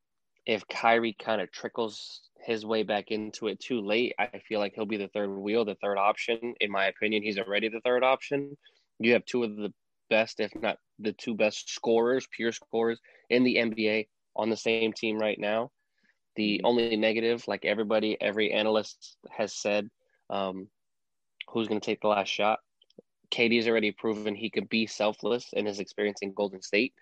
If 0.47 0.65
Kyrie 0.69 1.15
kind 1.19 1.41
of 1.41 1.51
trickles 1.51 2.21
his 2.39 2.65
way 2.65 2.83
back 2.83 3.11
into 3.11 3.47
it 3.47 3.59
too 3.59 3.81
late, 3.81 4.13
I 4.17 4.39
feel 4.47 4.59
like 4.61 4.73
he'll 4.73 4.85
be 4.85 4.95
the 4.95 5.09
third 5.09 5.29
wheel, 5.29 5.65
the 5.65 5.75
third 5.75 5.97
option. 5.97 6.53
In 6.61 6.71
my 6.71 6.85
opinion, 6.85 7.21
he's 7.21 7.37
already 7.37 7.67
the 7.67 7.81
third 7.81 8.01
option. 8.01 8.55
You 8.97 9.11
have 9.11 9.25
two 9.25 9.43
of 9.43 9.57
the 9.57 9.73
best, 10.09 10.39
if 10.39 10.55
not 10.55 10.77
the 10.99 11.11
two 11.11 11.35
best 11.35 11.69
scorers, 11.69 12.25
pure 12.31 12.53
scorers 12.53 13.01
in 13.29 13.43
the 13.43 13.57
NBA 13.57 14.07
on 14.37 14.49
the 14.49 14.55
same 14.55 14.93
team 14.93 15.19
right 15.19 15.37
now. 15.37 15.69
The 16.37 16.61
only 16.63 16.95
negative, 16.95 17.45
like 17.47 17.65
everybody, 17.65 18.15
every 18.21 18.53
analyst 18.53 19.17
has 19.29 19.53
said, 19.53 19.89
um, 20.29 20.69
who's 21.49 21.67
going 21.67 21.81
to 21.81 21.85
take 21.85 21.99
the 21.99 22.07
last 22.07 22.29
shot. 22.29 22.59
KD's 23.31 23.67
already 23.67 23.91
proven 23.91 24.33
he 24.33 24.49
could 24.49 24.69
be 24.69 24.87
selfless 24.87 25.49
in 25.51 25.65
his 25.65 25.81
experience 25.81 26.19
in 26.21 26.33
Golden 26.33 26.61
State. 26.61 26.93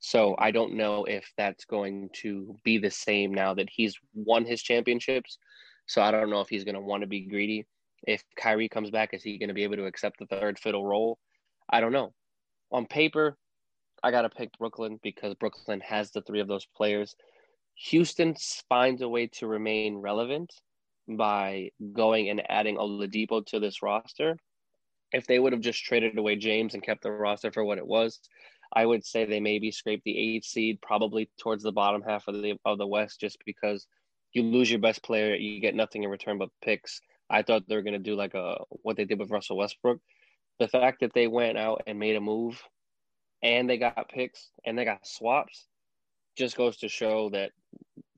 So 0.00 0.34
I 0.38 0.50
don't 0.50 0.74
know 0.74 1.04
if 1.04 1.30
that's 1.36 1.66
going 1.66 2.08
to 2.14 2.56
be 2.64 2.78
the 2.78 2.90
same 2.90 3.32
now 3.32 3.54
that 3.54 3.68
he's 3.70 3.94
won 4.14 4.46
his 4.46 4.62
championships. 4.62 5.38
So 5.86 6.00
I 6.00 6.10
don't 6.10 6.30
know 6.30 6.40
if 6.40 6.48
he's 6.48 6.64
going 6.64 6.74
to 6.74 6.80
want 6.80 7.02
to 7.02 7.06
be 7.06 7.20
greedy. 7.20 7.66
If 8.06 8.24
Kyrie 8.36 8.68
comes 8.68 8.90
back, 8.90 9.12
is 9.12 9.22
he 9.22 9.38
going 9.38 9.48
to 9.48 9.54
be 9.54 9.62
able 9.62 9.76
to 9.76 9.84
accept 9.84 10.18
the 10.18 10.26
third 10.26 10.58
fiddle 10.58 10.86
role? 10.86 11.18
I 11.68 11.80
don't 11.80 11.92
know. 11.92 12.14
On 12.72 12.86
paper, 12.86 13.36
I 14.02 14.10
got 14.10 14.22
to 14.22 14.30
pick 14.30 14.56
Brooklyn 14.58 14.98
because 15.02 15.34
Brooklyn 15.34 15.80
has 15.80 16.10
the 16.10 16.22
three 16.22 16.40
of 16.40 16.48
those 16.48 16.66
players. 16.74 17.14
Houston 17.74 18.34
finds 18.68 19.02
a 19.02 19.08
way 19.08 19.26
to 19.26 19.46
remain 19.46 19.98
relevant 19.98 20.50
by 21.08 21.70
going 21.92 22.30
and 22.30 22.42
adding 22.48 22.76
Oladipo 22.76 23.44
to 23.46 23.60
this 23.60 23.82
roster. 23.82 24.36
If 25.12 25.26
they 25.26 25.38
would 25.38 25.52
have 25.52 25.60
just 25.60 25.84
traded 25.84 26.16
away 26.16 26.36
James 26.36 26.72
and 26.72 26.82
kept 26.82 27.02
the 27.02 27.10
roster 27.10 27.50
for 27.52 27.64
what 27.64 27.78
it 27.78 27.86
was, 27.86 28.20
I 28.72 28.86
would 28.86 29.04
say 29.04 29.24
they 29.24 29.40
maybe 29.40 29.72
scrape 29.72 30.02
the 30.04 30.16
eighth 30.16 30.44
seed, 30.44 30.80
probably 30.80 31.28
towards 31.38 31.62
the 31.62 31.72
bottom 31.72 32.02
half 32.02 32.28
of 32.28 32.34
the 32.34 32.56
of 32.64 32.78
the 32.78 32.86
West, 32.86 33.20
just 33.20 33.38
because 33.44 33.86
you 34.32 34.42
lose 34.42 34.70
your 34.70 34.80
best 34.80 35.02
player, 35.02 35.34
you 35.34 35.60
get 35.60 35.74
nothing 35.74 36.04
in 36.04 36.10
return 36.10 36.38
but 36.38 36.50
picks. 36.62 37.00
I 37.28 37.42
thought 37.42 37.68
they 37.68 37.76
were 37.76 37.82
going 37.82 37.94
to 37.94 37.98
do 37.98 38.14
like 38.14 38.34
a 38.34 38.58
what 38.68 38.96
they 38.96 39.04
did 39.04 39.18
with 39.18 39.30
Russell 39.30 39.56
Westbrook. 39.56 40.00
The 40.58 40.68
fact 40.68 41.00
that 41.00 41.12
they 41.14 41.26
went 41.26 41.58
out 41.58 41.82
and 41.86 41.98
made 41.98 42.16
a 42.16 42.20
move, 42.20 42.62
and 43.42 43.68
they 43.68 43.78
got 43.78 44.08
picks 44.08 44.50
and 44.64 44.78
they 44.78 44.84
got 44.84 45.06
swaps, 45.06 45.66
just 46.36 46.56
goes 46.56 46.76
to 46.78 46.88
show 46.88 47.30
that 47.30 47.52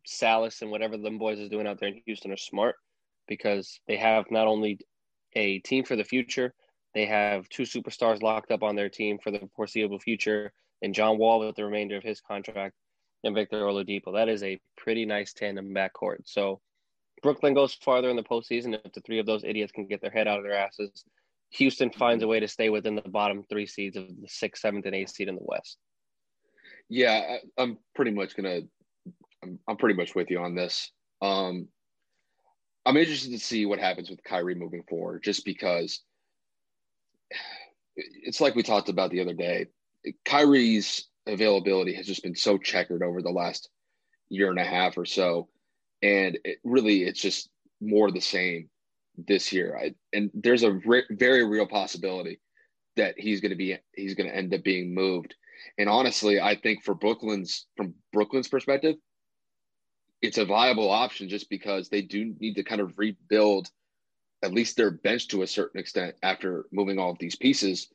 Silas 0.04 0.62
and 0.62 0.70
whatever 0.70 0.96
them 0.96 1.18
boys 1.18 1.38
is 1.38 1.48
doing 1.48 1.66
out 1.66 1.78
there 1.78 1.88
in 1.88 2.02
Houston 2.06 2.32
are 2.32 2.36
smart 2.36 2.76
because 3.28 3.80
they 3.86 3.96
have 3.96 4.30
not 4.30 4.46
only 4.46 4.78
a 5.34 5.60
team 5.60 5.84
for 5.84 5.96
the 5.96 6.04
future, 6.04 6.54
they 6.94 7.06
have 7.06 7.48
two 7.48 7.62
superstars 7.64 8.22
locked 8.22 8.50
up 8.50 8.62
on 8.62 8.76
their 8.76 8.88
team 8.88 9.18
for 9.18 9.30
the 9.30 9.48
foreseeable 9.56 9.98
future, 9.98 10.52
and 10.82 10.94
John 10.94 11.18
Wall 11.18 11.40
with 11.40 11.56
the 11.56 11.64
remainder 11.64 11.96
of 11.96 12.02
his 12.02 12.20
contract, 12.20 12.74
and 13.24 13.34
Victor 13.34 13.60
Oladipo. 13.62 14.12
That 14.14 14.28
is 14.28 14.42
a 14.42 14.60
pretty 14.76 15.04
nice 15.06 15.32
tandem 15.32 15.72
backcourt. 15.74 16.18
So 16.24 16.60
Brooklyn 17.22 17.54
goes 17.54 17.74
farther 17.74 18.10
in 18.10 18.16
the 18.16 18.22
postseason 18.22 18.78
if 18.84 18.92
the 18.92 19.00
three 19.00 19.18
of 19.20 19.26
those 19.26 19.44
idiots 19.44 19.72
can 19.72 19.86
get 19.86 20.00
their 20.00 20.10
head 20.10 20.26
out 20.28 20.38
of 20.38 20.44
their 20.44 20.56
asses. 20.56 21.04
Houston 21.50 21.90
finds 21.90 22.24
a 22.24 22.26
way 22.26 22.40
to 22.40 22.48
stay 22.48 22.68
within 22.70 22.94
the 22.96 23.02
bottom 23.02 23.44
three 23.44 23.66
seeds 23.66 23.96
of 23.96 24.08
the 24.08 24.28
sixth, 24.28 24.62
seventh, 24.62 24.86
and 24.86 24.94
eighth 24.94 25.10
seed 25.10 25.28
in 25.28 25.34
the 25.36 25.42
West. 25.44 25.78
yeah 26.88 27.36
I, 27.58 27.62
i'm 27.62 27.78
pretty 27.94 28.10
much 28.10 28.34
gonna 28.36 28.60
I'm, 29.42 29.58
I'm 29.68 29.76
pretty 29.76 29.94
much 29.96 30.14
with 30.14 30.30
you 30.30 30.40
on 30.40 30.54
this 30.54 30.90
um 31.20 31.68
i'm 32.86 32.96
interested 32.96 33.30
to 33.32 33.38
see 33.38 33.66
what 33.66 33.78
happens 33.78 34.10
with 34.10 34.24
kyrie 34.24 34.54
moving 34.54 34.82
forward 34.88 35.22
just 35.22 35.44
because 35.44 36.00
it's 37.96 38.40
like 38.40 38.54
we 38.54 38.62
talked 38.62 38.88
about 38.88 39.10
the 39.10 39.20
other 39.20 39.34
day 39.34 39.66
kyrie's 40.24 41.08
availability 41.26 41.94
has 41.94 42.06
just 42.06 42.22
been 42.22 42.34
so 42.34 42.58
checkered 42.58 43.02
over 43.02 43.22
the 43.22 43.30
last 43.30 43.68
year 44.28 44.50
and 44.50 44.58
a 44.58 44.64
half 44.64 44.96
or 44.96 45.04
so 45.04 45.48
and 46.02 46.38
it 46.44 46.58
really 46.64 47.02
it's 47.04 47.20
just 47.20 47.48
more 47.80 48.10
the 48.10 48.20
same 48.20 48.68
this 49.28 49.52
year 49.52 49.78
I, 49.78 49.94
and 50.12 50.30
there's 50.34 50.62
a 50.62 50.72
re- 50.72 51.04
very 51.10 51.46
real 51.46 51.66
possibility 51.66 52.40
that 52.96 53.18
he's 53.18 53.40
going 53.40 53.50
to 53.50 53.56
be 53.56 53.76
he's 53.94 54.14
going 54.14 54.28
to 54.28 54.36
end 54.36 54.52
up 54.54 54.62
being 54.62 54.94
moved. 54.94 55.34
And 55.78 55.88
honestly, 55.88 56.40
I 56.40 56.56
think 56.56 56.84
for 56.84 56.94
Brooklyn's 56.94 57.66
from 57.76 57.94
Brooklyn's 58.12 58.48
perspective, 58.48 58.96
it's 60.20 60.38
a 60.38 60.44
viable 60.44 60.90
option 60.90 61.28
just 61.28 61.48
because 61.48 61.88
they 61.88 62.02
do 62.02 62.34
need 62.38 62.54
to 62.54 62.64
kind 62.64 62.80
of 62.80 62.92
rebuild 62.96 63.68
at 64.42 64.52
least 64.52 64.76
their 64.76 64.90
bench 64.90 65.28
to 65.28 65.42
a 65.42 65.46
certain 65.46 65.80
extent 65.80 66.16
after 66.22 66.66
moving 66.72 66.98
all 66.98 67.10
of 67.10 67.18
these 67.18 67.36
pieces 67.36 67.88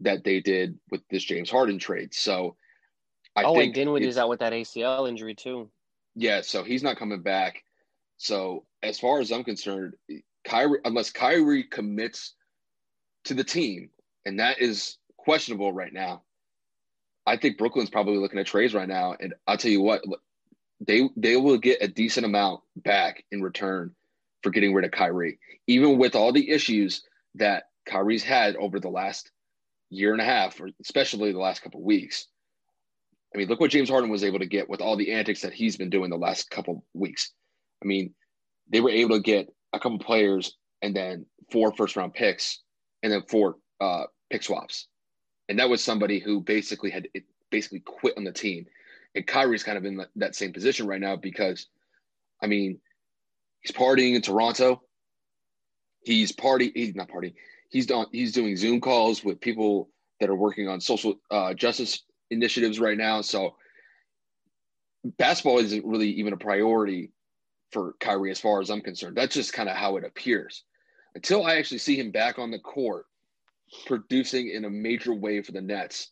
that 0.00 0.24
they 0.24 0.40
did 0.40 0.78
with 0.90 1.00
this 1.10 1.22
James 1.22 1.50
Harden 1.50 1.78
trade. 1.78 2.12
So 2.12 2.56
I 3.36 3.44
oh, 3.44 3.54
think 3.54 3.66
and 3.66 3.74
Dinwiddie 3.74 4.08
is 4.08 4.18
out 4.18 4.28
with 4.28 4.40
that 4.40 4.52
ACL 4.52 5.08
injury 5.08 5.34
too. 5.34 5.70
Yeah, 6.14 6.42
so 6.42 6.62
he's 6.62 6.82
not 6.82 6.98
coming 6.98 7.22
back. 7.22 7.62
So 8.18 8.66
as 8.82 8.98
far 8.98 9.20
as 9.20 9.32
I'm 9.32 9.44
concerned, 9.44 9.94
Kyrie, 10.44 10.80
unless 10.84 11.10
Kyrie 11.10 11.64
commits 11.64 12.34
to 13.24 13.34
the 13.34 13.44
team, 13.44 13.90
and 14.26 14.40
that 14.40 14.60
is 14.60 14.98
questionable 15.16 15.72
right 15.72 15.92
now. 15.92 16.22
I 17.24 17.36
think 17.36 17.56
Brooklyn's 17.56 17.90
probably 17.90 18.18
looking 18.18 18.40
at 18.40 18.46
trades 18.46 18.74
right 18.74 18.88
now, 18.88 19.14
and 19.18 19.34
I'll 19.46 19.56
tell 19.56 19.70
you 19.70 19.80
what, 19.80 20.02
they 20.80 21.08
they 21.16 21.36
will 21.36 21.58
get 21.58 21.82
a 21.82 21.86
decent 21.86 22.26
amount 22.26 22.62
back 22.76 23.24
in 23.30 23.42
return 23.42 23.94
for 24.42 24.50
getting 24.50 24.74
rid 24.74 24.84
of 24.84 24.90
Kyrie, 24.90 25.38
even 25.66 25.98
with 25.98 26.14
all 26.14 26.32
the 26.32 26.50
issues 26.50 27.02
that 27.36 27.64
Kyrie's 27.86 28.22
had 28.22 28.56
over 28.56 28.80
the 28.80 28.88
last 28.88 29.30
year 29.90 30.12
and 30.12 30.20
a 30.20 30.24
half, 30.24 30.60
or 30.60 30.68
especially 30.80 31.32
the 31.32 31.38
last 31.38 31.62
couple 31.62 31.82
weeks. 31.82 32.26
I 33.34 33.38
mean, 33.38 33.48
look 33.48 33.60
what 33.60 33.70
James 33.70 33.88
Harden 33.88 34.10
was 34.10 34.24
able 34.24 34.40
to 34.40 34.46
get 34.46 34.68
with 34.68 34.80
all 34.80 34.96
the 34.96 35.12
antics 35.12 35.42
that 35.42 35.54
he's 35.54 35.76
been 35.76 35.90
doing 35.90 36.10
the 36.10 36.16
last 36.16 36.50
couple 36.50 36.84
weeks. 36.92 37.32
I 37.82 37.86
mean, 37.86 38.14
they 38.70 38.80
were 38.80 38.90
able 38.90 39.16
to 39.16 39.22
get 39.22 39.48
a 39.72 39.80
couple 39.80 39.98
players 39.98 40.56
and 40.82 40.94
then 40.94 41.26
four 41.50 41.72
first 41.74 41.96
round 41.96 42.14
picks 42.14 42.60
and 43.02 43.12
then 43.12 43.22
four 43.28 43.56
uh, 43.80 44.04
pick 44.30 44.42
swaps. 44.42 44.88
And 45.48 45.58
that 45.58 45.68
was 45.68 45.82
somebody 45.82 46.18
who 46.18 46.40
basically 46.40 46.90
had 46.90 47.08
basically 47.50 47.80
quit 47.80 48.16
on 48.16 48.24
the 48.24 48.32
team. 48.32 48.66
And 49.14 49.26
Kyrie's 49.26 49.64
kind 49.64 49.78
of 49.78 49.84
in 49.84 50.04
that 50.16 50.34
same 50.34 50.52
position 50.52 50.86
right 50.86 51.00
now 51.00 51.16
because, 51.16 51.66
I 52.42 52.46
mean, 52.46 52.80
he's 53.62 53.72
partying 53.72 54.14
in 54.14 54.22
Toronto. 54.22 54.82
He's 56.04 56.32
party. 56.32 56.72
He's 56.74 56.94
not 56.94 57.08
partying. 57.08 57.34
He's 57.70 57.86
done. 57.86 58.06
He's 58.12 58.32
doing 58.32 58.56
Zoom 58.56 58.80
calls 58.80 59.24
with 59.24 59.40
people 59.40 59.88
that 60.20 60.28
are 60.28 60.36
working 60.36 60.68
on 60.68 60.80
social 60.80 61.14
uh, 61.30 61.54
justice 61.54 62.02
initiatives 62.30 62.78
right 62.80 62.98
now. 62.98 63.20
So 63.20 63.56
basketball 65.18 65.58
isn't 65.58 65.84
really 65.84 66.10
even 66.10 66.32
a 66.32 66.36
priority 66.36 67.12
for 67.70 67.94
Kyrie 68.00 68.30
as 68.30 68.40
far 68.40 68.60
as 68.60 68.70
I'm 68.70 68.80
concerned. 68.80 69.16
That's 69.16 69.34
just 69.34 69.52
kind 69.52 69.68
of 69.68 69.76
how 69.76 69.96
it 69.96 70.04
appears. 70.04 70.64
Until 71.14 71.44
I 71.46 71.56
actually 71.56 71.78
see 71.78 71.98
him 71.98 72.10
back 72.10 72.38
on 72.38 72.50
the 72.50 72.58
court 72.58 73.06
producing 73.86 74.50
in 74.50 74.64
a 74.64 74.70
major 74.70 75.14
way 75.14 75.42
for 75.42 75.52
the 75.52 75.60
Nets, 75.60 76.10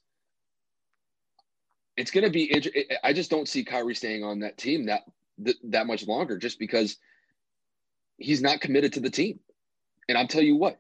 it's 1.97 2.11
going 2.11 2.25
to 2.25 2.31
be. 2.31 2.63
I 3.03 3.13
just 3.13 3.31
don't 3.31 3.49
see 3.49 3.65
Kyrie 3.65 3.95
staying 3.95 4.25
on 4.25 4.41
that 4.41 4.57
team 4.57 4.87
that 4.87 5.03
that 5.65 5.87
much 5.87 6.07
longer, 6.07 6.39
just 6.39 6.59
because 6.59 6.97
he's 8.21 8.43
not 8.43 8.61
committed 8.61 8.93
to 8.93 9.01
the 9.01 9.11
team. 9.11 9.41
And 10.09 10.17
I'll 10.17 10.29
tell 10.29 10.43
you 10.43 10.57
what, 10.57 10.77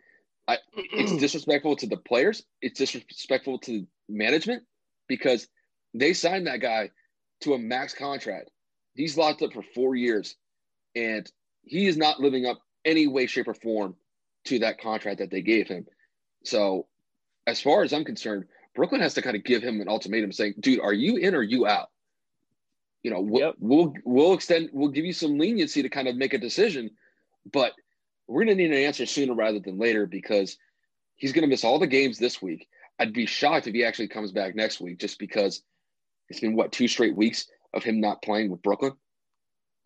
I, 0.47 0.59
it's 0.75 1.17
disrespectful 1.17 1.77
to 1.77 1.87
the 1.87 1.97
players. 1.97 2.45
It's 2.61 2.79
disrespectful 2.79 3.59
to 3.61 3.87
management 4.09 4.65
because 5.09 5.49
they 5.95 6.13
signed 6.13 6.47
that 6.47 6.61
guy 6.61 6.91
to 7.43 7.55
a 7.55 7.59
max 7.59 7.95
contract. 7.95 8.51
He's 8.95 9.17
locked 9.17 9.43
up 9.43 9.53
for 9.53 9.63
four 9.75 9.95
years, 9.95 10.37
and 10.95 11.31
he 11.63 11.87
is 11.87 11.97
not 11.97 12.21
living 12.21 12.47
up 12.47 12.61
any 12.85 13.07
way, 13.07 13.27
shape, 13.27 13.49
or 13.49 13.55
form 13.55 13.95
to 14.45 14.59
that 14.61 14.81
contract 14.81 15.19
that 15.19 15.31
they 15.31 15.43
gave 15.43 15.69
him. 15.69 15.87
So, 16.45 16.87
as 17.47 17.61
far 17.61 17.83
as 17.83 17.93
I'm 17.93 18.05
concerned, 18.05 18.47
Brooklyn 18.75 19.01
has 19.01 19.15
to 19.15 19.23
kind 19.23 19.37
of 19.37 19.45
give 19.45 19.63
him 19.63 19.81
an 19.81 19.89
ultimatum, 19.89 20.33
saying, 20.33 20.55
"Dude, 20.61 20.81
are 20.81 20.93
you 20.93 21.17
in 21.17 21.35
or 21.35 21.43
you 21.43 21.67
out?" 21.67 21.91
You 23.03 23.11
know, 23.11 23.21
we'll, 23.21 23.41
yep. 23.41 23.55
we'll 23.59 23.95
we'll 24.05 24.35
extend, 24.35 24.71
we'll 24.73 24.91
give 24.91 25.05
you 25.05 25.13
some 25.13 25.39
leniency 25.39 25.83
to 25.83 25.89
kind 25.89 26.09
of 26.09 26.17
make 26.17 26.35
a 26.35 26.39
decision, 26.39 26.91
but 27.53 27.73
we're 28.27 28.45
going 28.45 28.57
to 28.57 28.63
need 28.63 28.73
an 28.73 28.85
answer 28.85 29.07
sooner 29.07 29.35
rather 29.35 29.59
than 29.59 29.79
later 29.79 30.07
because 30.07 30.57
he's 31.17 31.33
going 31.33 31.43
to 31.43 31.49
miss 31.49 31.65
all 31.65 31.79
the 31.79 31.87
games 31.87 32.19
this 32.19 32.41
week. 32.41 32.69
I'd 32.99 33.13
be 33.13 33.27
shocked 33.27 33.67
if 33.67 33.75
he 33.75 33.85
actually 33.85 34.09
comes 34.09 34.33
back 34.33 34.55
next 34.55 34.81
week, 34.81 34.99
just 34.99 35.19
because 35.19 35.63
it's 36.29 36.41
been 36.41 36.55
what 36.55 36.73
two 36.73 36.87
straight 36.89 37.17
weeks 37.17 37.47
of 37.75 37.83
him 37.83 38.01
not 38.01 38.23
playing 38.23 38.51
with 38.51 38.63
Brooklyn. 38.63 38.93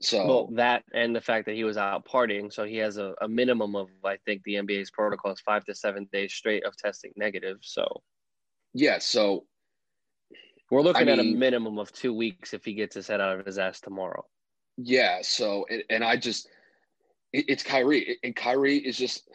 So 0.01 0.27
well, 0.27 0.47
that 0.55 0.85
and 0.93 1.15
the 1.15 1.21
fact 1.21 1.47
that 1.47 1.55
he 1.55 1.65
was 1.65 1.77
out 1.77 2.07
partying, 2.07 2.53
so 2.53 2.65
he 2.65 2.77
has 2.79 2.99
a, 2.99 3.15
a 3.23 3.29
minimum 3.29 3.77
of 3.77 3.89
I 4.05 4.19
think 4.27 4.43
the 4.43 4.55
NBA's 4.55 4.91
protocol 4.91 5.33
is 5.33 5.41
five 5.41 5.65
to 5.67 5.75
seven 5.75 6.09
days 6.13 6.35
straight 6.35 6.67
of 6.67 6.77
testing 6.77 7.13
negative. 7.17 7.59
So 7.63 8.03
yeah, 8.75 8.99
so 8.99 9.47
we're 10.71 10.83
looking 10.83 11.09
I 11.09 11.13
at 11.13 11.19
mean, 11.19 11.37
a 11.37 11.39
minimum 11.39 11.79
of 11.79 11.93
two 11.93 12.13
weeks 12.13 12.53
if 12.53 12.65
he 12.65 12.75
gets 12.75 12.95
his 12.95 13.07
head 13.07 13.21
out 13.21 13.39
of 13.39 13.47
his 13.47 13.59
ass 13.59 13.81
tomorrow. 13.81 14.25
Yeah, 14.77 15.21
so 15.23 15.65
and, 15.71 15.85
and 15.89 16.05
I 16.05 16.17
just 16.17 16.49
it, 17.35 17.47
it's 17.49 17.63
Kyrie, 17.63 18.17
and 18.23 18.35
Kyrie 18.35 18.79
is 18.79 18.97
just. 18.97 19.29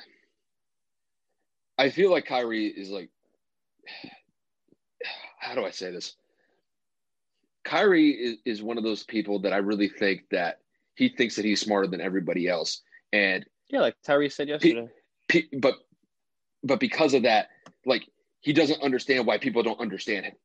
I 1.77 1.89
feel 1.89 2.09
like 2.09 2.25
Kyrie 2.25 2.67
is 2.67 2.89
like. 2.89 3.09
How 5.39 5.55
do 5.55 5.65
I 5.65 5.71
say 5.71 5.91
this? 5.91 6.15
Kyrie 7.63 8.12
is, 8.12 8.38
is 8.45 8.63
one 8.63 8.77
of 8.77 8.83
those 8.83 9.03
people 9.03 9.39
that 9.39 9.53
I 9.53 9.57
really 9.57 9.88
think 9.88 10.23
that 10.31 10.59
he 10.95 11.09
thinks 11.09 11.35
that 11.35 11.45
he's 11.45 11.62
smarter 11.62 11.88
than 11.88 12.01
everybody 12.01 12.47
else, 12.47 12.81
and 13.13 13.45
yeah, 13.69 13.81
like 13.81 13.95
Tyree 14.03 14.29
said 14.29 14.47
yesterday. 14.47 14.89
but 15.59 15.75
but 16.63 16.79
because 16.79 17.13
of 17.13 17.23
that, 17.23 17.49
like 17.85 18.07
he 18.41 18.53
doesn't 18.53 18.81
understand 18.81 19.27
why 19.27 19.38
people 19.38 19.63
don't 19.63 19.79
understand 19.79 20.25
him. 20.25 20.35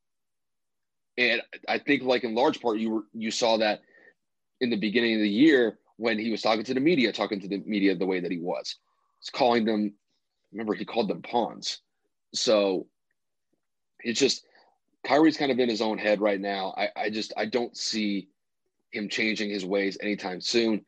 And 1.17 1.41
I 1.67 1.79
think, 1.79 2.03
like 2.03 2.23
in 2.25 2.35
large 2.35 2.61
part, 2.61 2.79
you 2.79 2.89
were 2.89 3.03
you 3.13 3.31
saw 3.31 3.57
that 3.57 3.81
in 4.61 4.69
the 4.69 4.77
beginning 4.77 5.15
of 5.15 5.21
the 5.21 5.29
year 5.29 5.77
when 5.97 6.19
he 6.19 6.31
was 6.31 6.41
talking 6.41 6.63
to 6.63 6.73
the 6.73 6.79
media, 6.79 7.11
talking 7.11 7.39
to 7.39 7.47
the 7.47 7.61
media 7.65 7.95
the 7.95 8.05
way 8.05 8.19
that 8.19 8.31
he 8.31 8.39
was. 8.39 8.75
He's 9.19 9.29
calling 9.29 9.65
them, 9.65 9.93
remember, 10.51 10.73
he 10.73 10.85
called 10.85 11.07
them 11.07 11.21
pawns. 11.21 11.79
So 12.33 12.87
it's 13.99 14.19
just 14.19 14.45
Kyrie's 15.05 15.37
kind 15.37 15.51
of 15.51 15.59
in 15.59 15.69
his 15.69 15.81
own 15.81 15.97
head 15.97 16.19
right 16.19 16.39
now. 16.39 16.73
I, 16.77 16.89
I 16.95 17.09
just 17.09 17.33
I 17.37 17.45
don't 17.45 17.75
see 17.77 18.27
him 18.91 19.09
changing 19.09 19.49
his 19.49 19.65
ways 19.65 19.97
anytime 20.01 20.41
soon. 20.41 20.85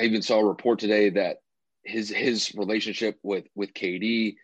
I 0.00 0.04
even 0.04 0.22
saw 0.22 0.40
a 0.40 0.44
report 0.44 0.78
today 0.78 1.10
that 1.10 1.38
his 1.84 2.08
his 2.08 2.52
relationship 2.54 3.18
with 3.22 3.44
with 3.54 3.74
KD 3.74 4.36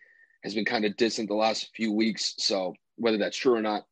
has 0.43 0.55
been 0.55 0.65
kind 0.65 0.85
of 0.85 0.97
distant 0.97 1.29
the 1.29 1.35
last 1.35 1.69
few 1.75 1.91
weeks. 1.91 2.33
So 2.37 2.73
whether 2.95 3.17
that's 3.17 3.37
true 3.37 3.55
or 3.55 3.61
not, 3.61 3.85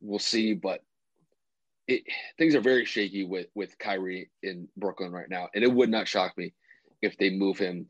we'll 0.00 0.18
see. 0.18 0.54
But 0.54 0.82
it, 1.88 2.02
things 2.38 2.54
are 2.54 2.60
very 2.60 2.84
shaky 2.84 3.24
with 3.24 3.46
with 3.54 3.78
Kyrie 3.78 4.30
in 4.42 4.68
Brooklyn 4.76 5.12
right 5.12 5.28
now, 5.28 5.48
and 5.54 5.62
it 5.62 5.72
would 5.72 5.90
not 5.90 6.08
shock 6.08 6.36
me 6.36 6.52
if 7.02 7.16
they 7.18 7.30
move 7.30 7.58
him 7.58 7.86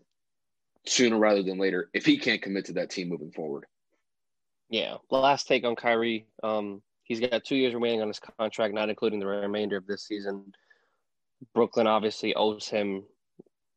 sooner 0.87 1.19
rather 1.19 1.43
than 1.43 1.59
later 1.59 1.91
if 1.93 2.07
he 2.07 2.19
can't 2.19 2.43
commit 2.43 2.67
to 2.67 2.75
that 2.75 2.91
team 2.91 3.09
moving 3.09 3.33
forward. 3.33 3.65
Yeah, 4.69 4.97
last 5.11 5.47
take 5.47 5.65
on 5.65 5.77
Kyrie. 5.77 6.27
Um, 6.43 6.83
he's 7.05 7.21
got 7.21 7.45
two 7.45 7.57
years 7.57 7.75
remaining 7.75 8.03
on 8.03 8.09
his 8.09 8.21
contract, 8.39 8.75
not 8.75 8.89
including 8.89 9.21
the 9.21 9.27
remainder 9.27 9.77
of 9.77 9.87
this 9.87 10.05
season. 10.07 10.53
Brooklyn 11.55 11.87
obviously 11.87 12.35
owes 12.35 12.69
him 12.69 13.05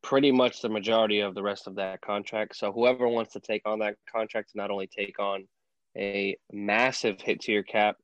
pretty 0.02 0.32
much 0.32 0.62
the 0.62 0.70
majority 0.70 1.20
of 1.20 1.36
the 1.36 1.44
rest 1.44 1.68
of 1.68 1.76
that 1.76 2.02
contract. 2.02 2.56
So 2.56 2.72
whoever 2.72 3.08
wants 3.08 3.34
to 3.34 3.40
take 3.40 3.62
on 3.66 3.80
that 3.80 3.96
contract 4.12 4.52
to 4.52 4.58
not 4.58 4.72
only 4.72 4.88
take 4.88 5.20
on 5.20 5.48
a 5.98 6.38
massive 6.52 7.22
hit 7.22 7.42
to 7.42 7.52
your 7.52 7.64
cap 7.64 7.98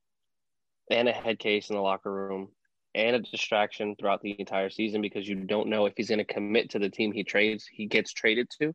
and 0.90 1.10
a 1.10 1.12
head 1.12 1.40
case 1.40 1.70
in 1.70 1.76
the 1.76 1.82
locker 1.82 2.12
room 2.12 2.50
and 2.94 3.16
a 3.16 3.20
distraction 3.20 3.96
throughout 3.96 4.22
the 4.22 4.36
entire 4.40 4.70
season 4.70 5.02
because 5.02 5.28
you 5.28 5.36
don't 5.36 5.68
know 5.68 5.86
if 5.86 5.94
he's 5.98 6.10
going 6.10 6.20
to 6.20 6.34
commit 6.34 6.70
to 6.70 6.80
the 6.80 6.90
team 6.90 7.12
he 7.12 7.24
trades 7.24 7.68
he 7.72 7.86
gets 7.86 8.14
traded 8.14 8.50
to. 8.62 8.74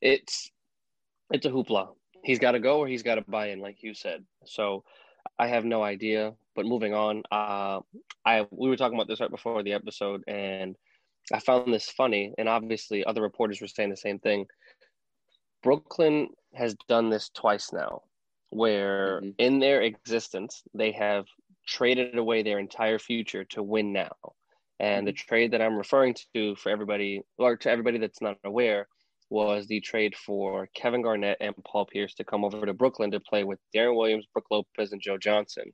It's 0.00 0.50
it's 1.30 1.46
a 1.46 1.50
hoopla. 1.50 1.88
He's 2.22 2.38
got 2.38 2.52
to 2.52 2.60
go 2.60 2.78
or 2.78 2.88
he's 2.88 3.02
got 3.02 3.16
to 3.16 3.22
buy 3.22 3.48
in 3.48 3.60
like 3.60 3.82
you 3.82 3.94
said. 3.94 4.24
So 4.44 4.84
i 5.38 5.46
have 5.46 5.64
no 5.64 5.82
idea 5.82 6.34
but 6.54 6.66
moving 6.66 6.92
on 6.92 7.22
uh 7.32 7.80
i 8.26 8.46
we 8.50 8.68
were 8.68 8.76
talking 8.76 8.94
about 8.94 9.08
this 9.08 9.20
right 9.20 9.30
before 9.30 9.62
the 9.62 9.72
episode 9.72 10.22
and 10.28 10.76
i 11.32 11.38
found 11.38 11.72
this 11.72 11.88
funny 11.88 12.34
and 12.36 12.48
obviously 12.48 13.04
other 13.04 13.22
reporters 13.22 13.60
were 13.60 13.66
saying 13.66 13.90
the 13.90 13.96
same 13.96 14.18
thing. 14.18 14.46
Brooklyn 15.62 16.28
has 16.54 16.76
done 16.88 17.08
this 17.08 17.30
twice 17.30 17.72
now 17.72 18.02
where 18.54 19.20
mm-hmm. 19.20 19.30
in 19.38 19.58
their 19.58 19.82
existence 19.82 20.62
they 20.74 20.92
have 20.92 21.26
traded 21.66 22.16
away 22.16 22.42
their 22.42 22.60
entire 22.60 23.00
future 23.00 23.44
to 23.44 23.62
win 23.62 23.92
now. 23.92 24.14
And 24.78 25.00
mm-hmm. 25.00 25.06
the 25.06 25.12
trade 25.12 25.50
that 25.52 25.60
I'm 25.60 25.76
referring 25.76 26.14
to 26.34 26.54
for 26.56 26.70
everybody, 26.70 27.22
or 27.36 27.56
to 27.56 27.70
everybody 27.70 27.98
that's 27.98 28.22
not 28.22 28.36
aware, 28.44 28.86
was 29.28 29.66
the 29.66 29.80
trade 29.80 30.14
for 30.14 30.68
Kevin 30.76 31.02
Garnett 31.02 31.38
and 31.40 31.54
Paul 31.66 31.86
Pierce 31.86 32.14
to 32.14 32.24
come 32.24 32.44
over 32.44 32.64
to 32.64 32.72
Brooklyn 32.74 33.10
to 33.10 33.20
play 33.20 33.42
with 33.42 33.58
Deron 33.74 33.96
Williams, 33.96 34.26
Brook 34.32 34.46
Lopez, 34.50 34.92
and 34.92 35.02
Joe 35.02 35.18
Johnson. 35.18 35.72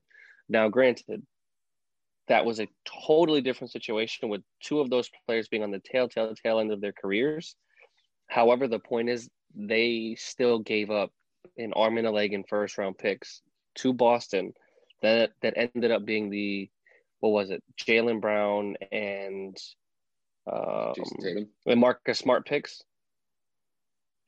Now, 0.48 0.68
granted, 0.68 1.22
that 2.28 2.46
was 2.46 2.60
a 2.60 2.68
totally 3.06 3.42
different 3.42 3.72
situation 3.72 4.30
with 4.30 4.40
two 4.62 4.80
of 4.80 4.88
those 4.88 5.10
players 5.26 5.48
being 5.48 5.64
on 5.64 5.70
the 5.70 5.80
tail, 5.80 6.08
tail, 6.08 6.32
tail 6.42 6.60
end 6.60 6.72
of 6.72 6.80
their 6.80 6.92
careers. 6.92 7.56
However, 8.28 8.68
the 8.68 8.78
point 8.78 9.10
is 9.10 9.28
they 9.54 10.16
still 10.18 10.60
gave 10.60 10.90
up 10.90 11.10
an 11.56 11.72
arm 11.74 11.98
and 11.98 12.06
a 12.06 12.10
leg 12.10 12.32
in 12.32 12.44
first 12.44 12.78
round 12.78 12.98
picks 12.98 13.42
to 13.76 13.92
Boston 13.92 14.52
that 15.02 15.32
that 15.42 15.54
ended 15.56 15.90
up 15.90 16.04
being 16.04 16.30
the 16.30 16.70
what 17.20 17.30
was 17.30 17.50
it? 17.50 17.62
Jaylen 17.78 18.20
Brown 18.20 18.76
and 18.90 19.56
um, 20.50 20.94
Jayson 20.96 21.22
Tatum. 21.22 21.48
and 21.66 21.80
Marcus 21.80 22.18
Smart 22.18 22.46
picks. 22.46 22.82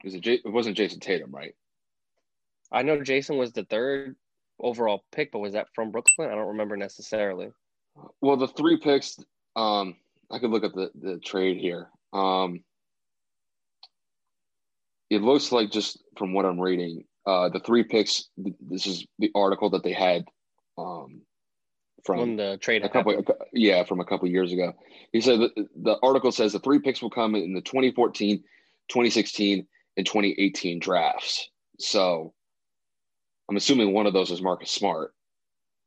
Was 0.04 0.14
it? 0.14 0.20
J- 0.20 0.40
it 0.44 0.52
wasn't 0.52 0.76
Jayson 0.76 1.00
Tatum, 1.00 1.30
right? 1.30 1.54
I 2.70 2.82
know 2.82 3.00
Jayson 3.02 3.36
was 3.38 3.52
the 3.52 3.64
third 3.64 4.16
overall 4.58 5.04
pick, 5.12 5.32
but 5.32 5.40
was 5.40 5.54
that 5.54 5.68
from 5.74 5.90
Brooklyn? 5.90 6.30
I 6.30 6.34
don't 6.34 6.48
remember 6.48 6.76
necessarily. 6.76 7.50
Well, 8.20 8.36
the 8.36 8.48
three 8.48 8.78
picks. 8.78 9.18
Um, 9.56 9.96
I 10.30 10.38
could 10.38 10.50
look 10.50 10.64
at 10.64 10.74
the 10.74 10.90
the 10.94 11.18
trade 11.18 11.58
here. 11.58 11.88
Um, 12.12 12.62
it 15.10 15.22
looks 15.22 15.52
like 15.52 15.70
just 15.70 15.98
from 16.22 16.34
what 16.34 16.44
I'm 16.44 16.60
reading, 16.60 17.02
uh, 17.26 17.48
the 17.48 17.58
three 17.58 17.82
picks. 17.82 18.28
This 18.36 18.86
is 18.86 19.04
the 19.18 19.32
article 19.34 19.70
that 19.70 19.82
they 19.82 19.92
had 19.92 20.24
um, 20.78 21.22
from 22.04 22.18
when 22.20 22.36
the 22.36 22.58
trade 22.60 22.84
a 22.84 22.88
couple, 22.88 23.10
happened. 23.10 23.36
yeah, 23.52 23.82
from 23.82 23.98
a 23.98 24.04
couple 24.04 24.28
years 24.28 24.52
ago. 24.52 24.72
He 25.12 25.20
said 25.20 25.40
that 25.40 25.66
the 25.74 25.96
article 26.00 26.30
says 26.30 26.52
the 26.52 26.60
three 26.60 26.78
picks 26.78 27.02
will 27.02 27.10
come 27.10 27.34
in 27.34 27.54
the 27.54 27.60
2014, 27.60 28.38
2016, 28.88 29.66
and 29.96 30.06
2018 30.06 30.78
drafts. 30.78 31.48
So 31.80 32.32
I'm 33.50 33.56
assuming 33.56 33.92
one 33.92 34.06
of 34.06 34.12
those 34.12 34.30
is 34.30 34.40
Marcus 34.40 34.70
Smart, 34.70 35.12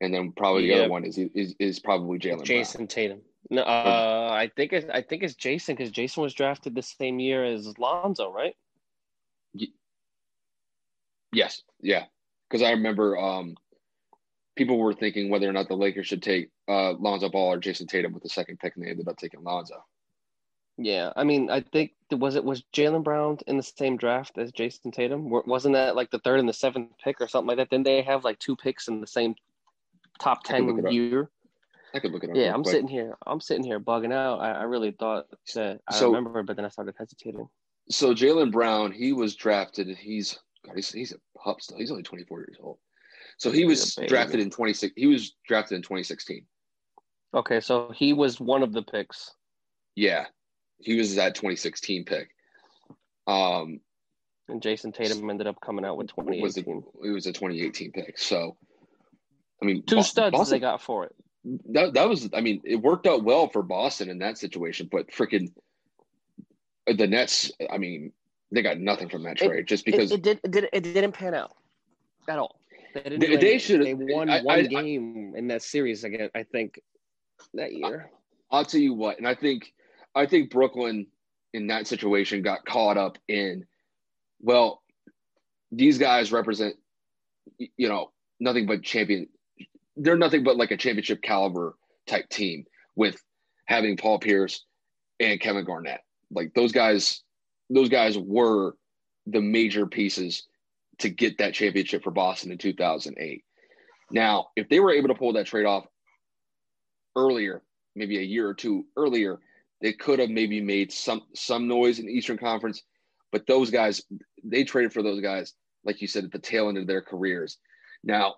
and 0.02 0.14
then 0.14 0.34
probably 0.36 0.64
the 0.64 0.68
Yeah. 0.68 0.80
other 0.82 0.90
one 0.90 1.06
is 1.06 1.18
is, 1.18 1.56
is 1.60 1.80
probably 1.80 2.20
Jaylen. 2.20 2.40
Brown. 2.40 2.46
Jayson 2.46 2.88
Tatum. 2.90 3.22
No, 3.50 3.62
uh, 3.62 4.32
I 4.34 4.52
think 4.58 4.74
it's 4.74 4.90
I 4.90 5.02
think 5.02 5.24
it's 5.24 5.36
Jayson 5.36 5.78
because 5.78 5.92
Jayson 5.92 6.22
was 6.22 6.34
drafted 6.34 6.76
the 6.76 6.82
same 6.82 7.22
year 7.22 7.46
as 7.46 7.78
Lonzo, 7.78 8.34
right? 8.34 8.54
Yes, 11.36 11.64
yeah, 11.82 12.06
because 12.50 12.62
I 12.64 12.72
remember 12.72 13.18
um, 13.18 13.56
people 14.56 14.78
were 14.78 14.94
thinking 14.94 15.30
whether 15.30 15.50
or 15.50 15.54
not 15.54 15.68
the 15.68 15.76
Lakers 15.76 16.08
should 16.08 16.24
take 16.24 16.50
uh, 16.68 16.94
Lonzo 16.94 17.30
Ball 17.30 17.54
or 17.54 17.58
Jayson 17.58 17.88
Tatum 17.88 18.14
with 18.14 18.24
the 18.24 18.30
second 18.30 18.60
pick, 18.60 18.76
and 18.76 18.86
they 18.86 18.90
ended 18.90 19.08
up 19.08 19.18
taking 19.18 19.44
Lonzo. 19.44 19.84
Yeah, 20.78 21.12
I 21.16 21.24
mean, 21.24 21.50
I 21.50 21.62
think 21.62 21.92
was 22.12 22.36
it 22.36 22.44
was 22.44 22.64
Jaylen 22.74 23.04
Brown 23.04 23.38
in 23.48 23.58
the 23.58 23.64
same 23.64 23.98
draft 23.98 24.38
as 24.38 24.52
Jayson 24.52 24.92
Tatum? 24.92 25.30
Wasn't 25.30 25.74
that 25.74 25.96
like 25.96 26.12
the 26.12 26.20
third 26.20 26.40
and 26.40 26.50
the 26.50 26.54
seventh 26.54 26.92
pick 27.04 27.22
or 27.22 27.28
something 27.28 27.48
like 27.48 27.58
that? 27.58 27.70
Didn't 27.70 27.86
they 27.86 28.02
have 28.02 28.24
like 28.24 28.40
two 28.40 28.56
picks 28.56 28.88
in 28.88 29.02
the 29.02 29.08
same 29.08 29.36
top 30.20 30.40
I 30.46 30.48
can 30.54 30.68
look 30.68 30.84
ten 30.84 30.94
year? 30.94 31.30
I 31.94 32.00
could 32.00 32.12
look 32.12 32.26
it 32.26 32.30
up. 32.30 32.36
Yeah, 32.36 32.54
I'm 32.54 32.64
quick. 32.64 32.74
sitting 32.74 32.90
here. 32.90 33.16
I'm 33.26 33.40
sitting 33.40 33.64
here 33.64 33.80
bugging 33.80 34.14
out. 34.14 34.40
I, 34.40 34.52
I 34.52 34.64
really 34.64 34.92
thought 34.92 35.28
that 35.54 35.80
I 35.88 35.94
So- 35.94 36.08
remember, 36.14 36.44
but 36.44 36.56
then 36.58 36.66
I 36.66 36.70
started 36.70 36.96
hesitating. 36.98 37.48
So 37.90 38.14
Jaylen 38.14 38.52
Brown, 38.52 38.92
he 38.92 39.14
was 39.14 39.36
drafted. 39.36 39.88
He's 39.96 40.40
God, 40.66 40.76
he's, 40.76 40.92
he's 40.92 41.12
a 41.12 41.40
pup 41.40 41.62
still. 41.62 41.78
He's 41.78 41.92
only 41.92 42.04
24 42.04 42.40
years 42.40 42.58
old. 42.60 42.78
So 43.38 43.52
he 43.52 43.66
was 43.66 43.98
a 43.98 44.08
drafted 44.08 44.40
in 44.40 44.50
26. 44.50 44.94
He 44.96 45.08
was 45.08 45.34
drafted 45.48 45.76
in 45.76 45.82
2016. 45.82 46.46
Okay, 47.34 47.60
so 47.60 47.92
he 47.94 48.14
was 48.14 48.40
one 48.40 48.64
of 48.64 48.72
the 48.72 48.82
picks. 48.82 49.32
Yeah, 49.96 50.26
he 50.78 50.96
was 50.96 51.16
that 51.16 51.36
2016 51.36 52.06
pick. 52.06 52.30
Um, 53.28 53.82
And 54.48 54.62
Jayson 54.62 54.94
Tatum 54.94 55.30
ended 55.30 55.48
up 55.48 55.60
coming 55.60 55.84
out 55.86 55.98
with 55.98 56.12
was 56.16 56.58
it? 56.58 56.66
It 56.68 57.12
was 57.12 57.26
a 57.26 57.34
2018 57.34 57.92
pick. 57.92 58.18
So, 58.18 58.56
I 59.62 59.66
mean, 59.66 59.84
Two 59.86 60.02
studs 60.02 60.32
Boston- 60.32 60.56
they 60.56 60.60
got 60.60 60.82
for 60.82 61.06
it. 61.06 61.16
that 61.74 61.94
that 61.94 62.10
was 62.10 62.30
I 62.34 62.42
mean 62.42 62.62
it 62.64 62.78
worked 62.78 63.06
out 63.06 63.24
well 63.24 63.48
for 63.50 63.62
Boston 63.64 64.10
in 64.10 64.20
that 64.20 64.38
situation, 64.38 64.88
but 64.92 65.12
freaking 65.12 65.52
the 66.88 67.08
Nets, 67.08 67.52
I 67.70 67.78
mean, 67.78 68.14
they 68.56 68.62
got 68.62 68.80
nothing 68.80 69.10
from 69.10 69.24
that 69.24 69.40
It- 69.42 69.48
trade 69.48 69.68
just 69.68 69.86
because 69.86 70.12
it, 70.12 70.16
it 70.16 70.22
did 70.24 70.40
it 70.44 70.52
did 70.52 70.70
it 70.72 70.82
didn't 70.82 71.12
pan 71.12 71.34
out 71.36 71.56
at 72.28 72.40
all. 72.40 72.60
They 72.94 73.02
didn't. 73.04 73.20
They- 73.20 73.36
they 73.36 73.58
should've- 73.58 73.84
They 73.86 73.94
won 73.94 74.30
I- 74.30 74.42
one 74.42 74.56
I- 74.56 74.60
I- 74.60 74.64
game 74.84 75.34
in 75.36 75.48
that 75.48 75.62
series 75.62 76.04
again. 76.06 76.30
I 76.34 76.44
think 76.44 76.80
that 77.54 77.74
year. 77.74 78.10
I'll 78.50 78.64
tell 78.66 78.80
you 78.80 78.94
what, 78.94 79.18
and 79.18 79.28
I 79.28 79.36
think 79.36 79.74
I 80.16 80.26
think 80.26 80.50
Brooklyn 80.50 81.08
in 81.54 81.68
that 81.68 81.88
situation 81.88 82.42
got 82.42 82.66
caught 82.66 82.98
up 82.98 83.18
in 83.28 83.66
well, 84.42 84.82
these 85.72 85.98
guys 85.98 86.32
represent 86.32 86.76
you 87.58 87.90
know 87.90 88.12
nothing 88.40 88.66
but 88.66 88.84
champion. 88.84 89.28
They're 89.98 90.18
nothing 90.18 90.44
but 90.44 90.56
like 90.58 90.72
a 90.72 90.78
championship 90.78 91.22
caliber 91.22 91.76
type 92.08 92.30
team 92.30 92.66
with 92.96 93.22
having 93.66 93.98
Paul 93.98 94.20
Pierce 94.20 94.64
and 95.20 95.40
Kevin 95.40 95.66
Garnett. 95.66 96.02
Like 96.32 96.54
those 96.54 96.72
guys, 96.72 97.24
those 97.70 97.90
guys 97.90 98.18
were 98.18 98.76
the 99.26 99.42
major 99.42 99.86
pieces 99.86 100.48
to 101.00 101.10
get 101.10 101.38
that 101.38 101.54
championship 101.54 102.04
for 102.04 102.12
Boston 102.12 102.52
in 102.52 102.58
2008. 102.58 103.44
Now, 104.12 104.48
if 104.56 104.70
they 104.70 104.80
were 104.80 104.92
able 104.92 105.10
to 105.10 105.16
pull 105.16 105.34
that 105.34 105.48
trade 105.48 105.66
off 105.66 105.86
earlier, 107.16 107.64
maybe 107.96 108.18
a 108.18 108.22
year 108.22 108.48
or 108.48 108.54
two 108.54 108.86
earlier, 108.96 109.40
they 109.82 109.94
could 109.94 110.20
have 110.20 110.30
maybe 110.30 110.62
made 110.62 110.92
some 110.92 111.24
some 111.34 111.68
noise 111.68 112.00
in 112.00 112.06
the 112.06 112.14
Eastern 112.14 112.38
Conference. 112.38 112.84
But 113.32 113.48
those 113.48 113.72
guys, 113.72 114.02
they 114.44 114.64
traded 114.64 114.94
for 114.94 115.02
those 115.02 115.22
guys, 115.22 115.54
like 115.84 116.02
you 116.02 116.08
said, 116.08 116.24
at 116.24 116.32
the 116.32 116.40
tail 116.40 116.70
end 116.70 116.78
of 116.78 116.88
their 116.88 117.02
careers. 117.02 117.58
Now, 118.04 118.36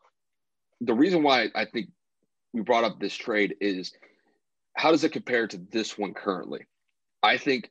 the 0.81 0.93
reason 0.93 1.21
why 1.21 1.49
I 1.53 1.65
think 1.65 1.89
we 2.53 2.61
brought 2.61 2.83
up 2.83 2.99
this 2.99 3.15
trade 3.15 3.55
is 3.59 3.91
how 4.75 4.91
does 4.91 5.03
it 5.03 5.11
compare 5.11 5.47
to 5.47 5.57
this 5.57 5.97
one 5.97 6.13
currently? 6.13 6.65
I 7.21 7.37
think 7.37 7.69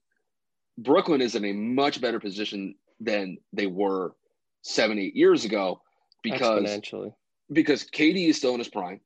Brooklyn 0.79 1.21
is 1.21 1.35
in 1.35 1.45
a 1.45 1.53
much 1.53 2.01
better 2.01 2.21
position 2.21 2.75
than 3.01 3.39
they 3.53 3.67
were 3.67 4.15
seven, 4.63 4.99
eight 4.99 5.17
years 5.17 5.45
ago 5.45 5.81
because 6.23 6.81
because 7.53 7.85
KD 7.85 8.29
is 8.29 8.37
still 8.37 8.53
in 8.53 8.59
his 8.59 8.69
prime. 8.69 9.01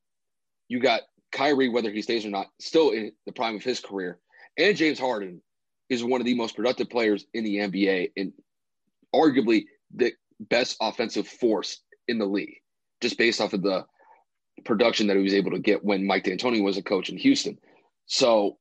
You 0.69 0.81
got 0.81 1.03
Kyrie, 1.33 1.69
whether 1.69 1.91
he 1.91 2.03
stays 2.03 2.25
or 2.25 2.31
not, 2.31 2.47
still 2.59 2.91
in 2.91 3.13
the 3.27 3.33
prime 3.33 3.57
of 3.57 3.63
his 3.63 3.81
career. 3.81 4.19
And 4.57 4.77
James 4.77 4.99
Harden 4.99 5.43
is 5.89 6.03
one 6.03 6.21
of 6.21 6.25
the 6.25 6.35
most 6.35 6.57
productive 6.57 6.89
players 6.89 7.27
in 7.35 7.45
the 7.45 7.57
NBA 7.57 8.13
and 8.17 8.33
arguably 9.15 9.67
the 9.95 10.13
best 10.39 10.77
offensive 10.81 11.27
force 11.27 11.81
in 12.09 12.19
the 12.19 12.27
league, 12.27 12.57
just 13.01 13.19
based 13.19 13.41
off 13.41 13.53
of 13.53 13.63
the 13.63 13.85
production 14.65 15.07
that 15.07 15.17
he 15.17 15.23
was 15.23 15.35
able 15.35 15.51
to 15.51 15.59
get 15.59 15.85
when 15.85 16.07
Mike 16.07 16.25
D'Antoni 16.25 16.63
was 16.63 16.77
a 16.77 16.83
coach 16.83 17.09
in 17.09 17.17
Houston. 17.19 17.59
So 18.07 18.59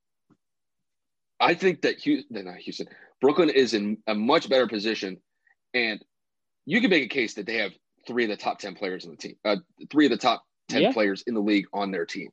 I 1.39 1.53
think 1.53 1.81
that 1.81 1.99
Houston, 1.99 2.45
not 2.45 2.57
Houston, 2.57 2.87
Brooklyn 3.21 3.49
is 3.49 3.73
in 3.73 3.97
a 4.07 4.15
much 4.15 4.49
better 4.49 4.67
position. 4.67 5.21
And 5.73 6.03
you 6.65 6.81
can 6.81 6.89
make 6.89 7.03
a 7.03 7.07
case 7.07 7.33
that 7.35 7.45
they 7.45 7.57
have 7.57 7.71
three 8.07 8.23
of 8.23 8.29
the 8.29 8.37
top 8.37 8.59
10 8.59 8.75
players 8.75 9.05
in 9.05 9.11
the 9.11 9.17
team, 9.17 9.35
uh, 9.45 9.57
three 9.91 10.05
of 10.05 10.11
the 10.11 10.17
top 10.17 10.45
10 10.69 10.81
Yeah. 10.83 10.91
players 10.91 11.23
in 11.27 11.33
the 11.33 11.41
league 11.41 11.67
on 11.73 11.91
their 11.91 12.05
team. 12.05 12.31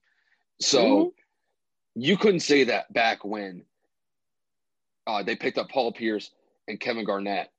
So 0.60 1.06
Mhm. 1.06 1.14
you 1.94 2.16
couldn't 2.16 2.40
say 2.40 2.64
that 2.64 2.92
back 2.92 3.24
when 3.24 3.64
uh, 5.08 5.22
they 5.22 5.36
picked 5.36 5.56
up 5.56 5.68
Paul 5.68 5.92
Pierce 5.92 6.32
and 6.66 6.80
Kevin 6.80 7.04
Garnett. 7.04 7.52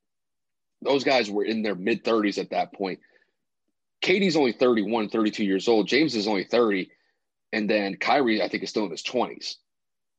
Those 0.82 1.02
guys 1.02 1.30
were 1.30 1.44
in 1.44 1.62
their 1.62 1.74
mid 1.74 2.04
30s 2.04 2.36
at 2.36 2.50
that 2.50 2.74
point. 2.74 3.00
KD's 4.02 4.36
only 4.36 4.52
31, 4.52 5.08
32 5.08 5.44
years 5.44 5.66
old. 5.66 5.88
James 5.88 6.14
is 6.14 6.28
only 6.28 6.44
30. 6.44 6.90
And 7.52 7.68
then 7.68 7.96
Kyrie, 7.96 8.42
I 8.42 8.48
think, 8.48 8.62
is 8.62 8.68
still 8.68 8.84
in 8.84 8.90
his 8.90 9.02
20s. 9.02 9.56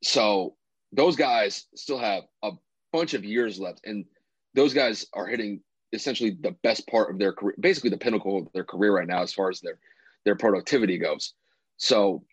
So 0.04 0.58
those 0.92 1.16
guys 1.16 1.66
still 1.76 2.00
have 2.00 2.24
a 2.44 2.52
bunch 2.92 3.14
of 3.14 3.24
years 3.24 3.60
left. 3.60 3.82
And 3.86 4.06
those 4.54 4.74
guys 4.74 5.06
are 5.14 5.28
hitting 5.28 5.62
essentially 5.94 6.38
the 6.40 6.56
best 6.64 6.88
part 6.88 7.12
of 7.12 7.20
their 7.20 7.34
career, 7.34 7.56
basically 7.60 7.90
the 7.90 7.98
pinnacle 7.98 8.40
of 8.40 8.52
their 8.54 8.64
career 8.64 8.96
right 8.96 9.08
now 9.08 9.22
as 9.22 9.34
far 9.34 9.50
as 9.50 9.60
their 9.60 9.80
their 10.26 10.36
productivity 10.36 10.98
goes. 10.98 11.34
So 11.78 12.24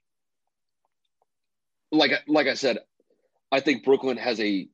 like 1.92 2.12
like 2.26 2.46
I 2.46 2.54
said, 2.54 2.78
I 3.52 3.60
think 3.60 3.84
Brooklyn 3.84 4.16
has 4.16 4.40
a 4.40 4.68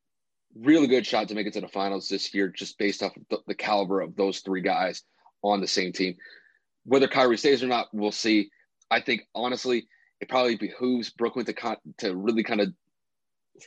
really 0.54 0.86
good 0.86 1.06
shot 1.06 1.28
to 1.28 1.34
make 1.34 1.46
it 1.46 1.52
to 1.54 1.60
the 1.60 1.68
finals 1.68 2.08
this 2.08 2.34
year, 2.34 2.48
just 2.48 2.78
based 2.78 3.02
off 3.02 3.16
of 3.16 3.22
the, 3.30 3.38
the 3.48 3.54
caliber 3.54 4.00
of 4.00 4.16
those 4.16 4.40
three 4.40 4.60
guys 4.60 5.02
on 5.42 5.60
the 5.60 5.68
same 5.68 5.92
team. 5.92 6.16
Whether 6.84 7.08
Kyrie 7.08 7.38
stays 7.38 7.62
or 7.62 7.68
not, 7.68 7.88
we'll 7.92 8.12
see. 8.12 8.50
I 8.90 9.00
think 9.00 9.22
honestly, 9.34 9.86
it 10.20 10.28
probably 10.28 10.56
behooves 10.56 11.10
Brooklyn 11.10 11.46
to 11.46 11.52
con- 11.52 11.76
to 11.98 12.14
really 12.14 12.42
kind 12.42 12.60
of 12.60 12.72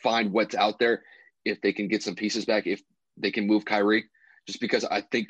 find 0.01 0.31
what's 0.31 0.55
out 0.55 0.79
there 0.79 1.03
if 1.43 1.61
they 1.61 1.73
can 1.73 1.87
get 1.87 2.03
some 2.03 2.15
pieces 2.15 2.45
back, 2.45 2.67
if 2.67 2.81
they 3.17 3.31
can 3.31 3.47
move 3.47 3.65
Kyrie, 3.65 4.05
just 4.47 4.59
because 4.59 4.83
I 4.83 5.01
think 5.01 5.29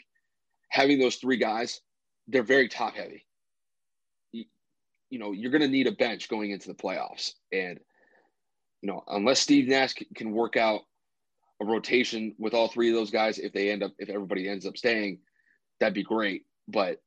having 0.69 0.99
those 0.99 1.17
three 1.17 1.37
guys, 1.37 1.81
they're 2.27 2.43
very 2.43 2.69
top 2.69 2.95
heavy. 2.95 3.25
You, 4.31 4.45
you 5.09 5.19
know, 5.19 5.31
you're 5.31 5.51
going 5.51 5.61
to 5.61 5.67
need 5.67 5.87
a 5.87 5.91
bench 5.91 6.29
going 6.29 6.51
into 6.51 6.67
the 6.67 6.73
playoffs, 6.73 7.33
and 7.51 7.79
you 8.81 8.91
know, 8.91 9.03
unless 9.07 9.39
Steve 9.39 9.67
Nash 9.67 9.93
can 10.15 10.31
work 10.31 10.57
out 10.57 10.81
a 11.61 11.65
rotation 11.65 12.35
with 12.37 12.53
all 12.53 12.67
three 12.67 12.89
of 12.89 12.95
those 12.95 13.11
guys, 13.11 13.39
if 13.39 13.53
they 13.53 13.71
end 13.71 13.83
up, 13.83 13.93
if 13.97 14.09
everybody 14.09 14.47
ends 14.47 14.65
up 14.65 14.77
staying, 14.77 15.19
that'd 15.79 15.93
be 15.93 16.03
great. 16.03 16.43
But 16.67 17.01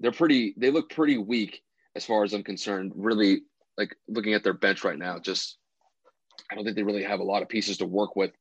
they're 0.00 0.12
pretty, 0.12 0.54
they 0.56 0.70
look 0.70 0.90
pretty 0.90 1.18
weak 1.18 1.62
as 1.94 2.04
far 2.04 2.24
as 2.24 2.32
I'm 2.32 2.42
concerned. 2.42 2.92
Really, 2.96 3.42
like 3.76 3.94
looking 4.08 4.34
at 4.34 4.42
their 4.42 4.54
bench 4.54 4.82
right 4.84 4.98
now, 4.98 5.18
just 5.18 5.58
I 6.50 6.54
don't 6.54 6.64
think 6.64 6.76
they 6.76 6.82
really 6.82 7.04
have 7.04 7.20
a 7.20 7.24
lot 7.24 7.42
of 7.42 7.48
pieces 7.48 7.78
to 7.78 7.86
work 7.86 8.16
with, 8.16 8.32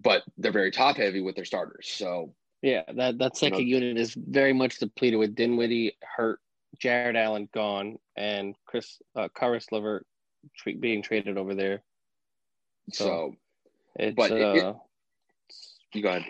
but 0.00 0.22
they're 0.38 0.52
very 0.52 0.70
top 0.70 0.96
heavy 0.96 1.20
with 1.20 1.36
their 1.36 1.44
starters. 1.44 1.88
So 1.88 2.34
Yeah, 2.62 2.82
that, 2.94 3.18
that 3.18 3.36
second 3.36 3.66
you 3.66 3.78
know, 3.78 3.86
unit 3.86 4.00
is 4.00 4.14
very 4.14 4.52
much 4.52 4.78
depleted 4.78 5.18
with 5.18 5.34
Dinwiddie 5.34 5.96
hurt, 6.02 6.40
Jarrett 6.78 7.16
Allen 7.16 7.48
gone, 7.52 7.98
and 8.16 8.54
Chris 8.66 9.00
uh, 9.14 9.28
Caris 9.34 9.70
LeVert 9.72 10.06
tra- 10.56 10.74
being 10.74 11.02
traded 11.02 11.38
over 11.38 11.54
there. 11.54 11.82
So, 12.92 13.04
so 13.04 13.34
it's 13.96 14.16
but 14.16 14.30
it, 14.32 14.42
uh, 14.42 14.74
it, 14.74 14.76
you 15.94 16.02
go 16.02 16.10
ahead. 16.10 16.24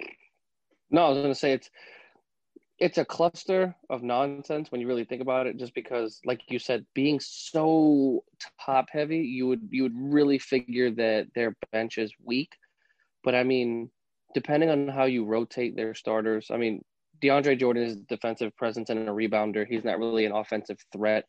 No, 0.90 1.06
I 1.06 1.08
was 1.10 1.18
going 1.18 1.28
to 1.28 1.34
say 1.34 1.52
it's 1.52 1.70
it's 2.78 2.98
a 2.98 3.04
cluster 3.04 3.74
of 3.88 4.02
nonsense 4.02 4.70
when 4.70 4.80
you 4.80 4.86
really 4.86 5.04
think 5.04 5.22
about 5.22 5.46
it 5.46 5.56
just 5.56 5.74
because 5.74 6.20
like 6.24 6.42
you 6.48 6.58
said 6.58 6.84
being 6.94 7.18
so 7.20 8.22
top 8.60 8.86
heavy 8.90 9.18
you 9.18 9.46
would 9.46 9.68
you 9.70 9.82
would 9.82 9.96
really 9.96 10.38
figure 10.38 10.90
that 10.90 11.26
their 11.34 11.56
bench 11.72 11.98
is 11.98 12.12
weak. 12.22 12.52
But 13.24 13.34
i 13.34 13.42
mean 13.42 13.90
depending 14.34 14.70
on 14.70 14.88
how 14.88 15.04
you 15.04 15.24
rotate 15.24 15.76
their 15.76 15.94
starters 15.94 16.48
i 16.50 16.56
mean 16.56 16.84
deandre 17.22 17.58
jordan 17.58 17.82
is 17.82 17.96
defensive 17.96 18.54
presence 18.56 18.90
and 18.90 19.08
a 19.08 19.12
rebounder. 19.12 19.66
He's 19.66 19.84
not 19.84 19.98
really 19.98 20.26
an 20.26 20.32
offensive 20.32 20.78
threat. 20.92 21.24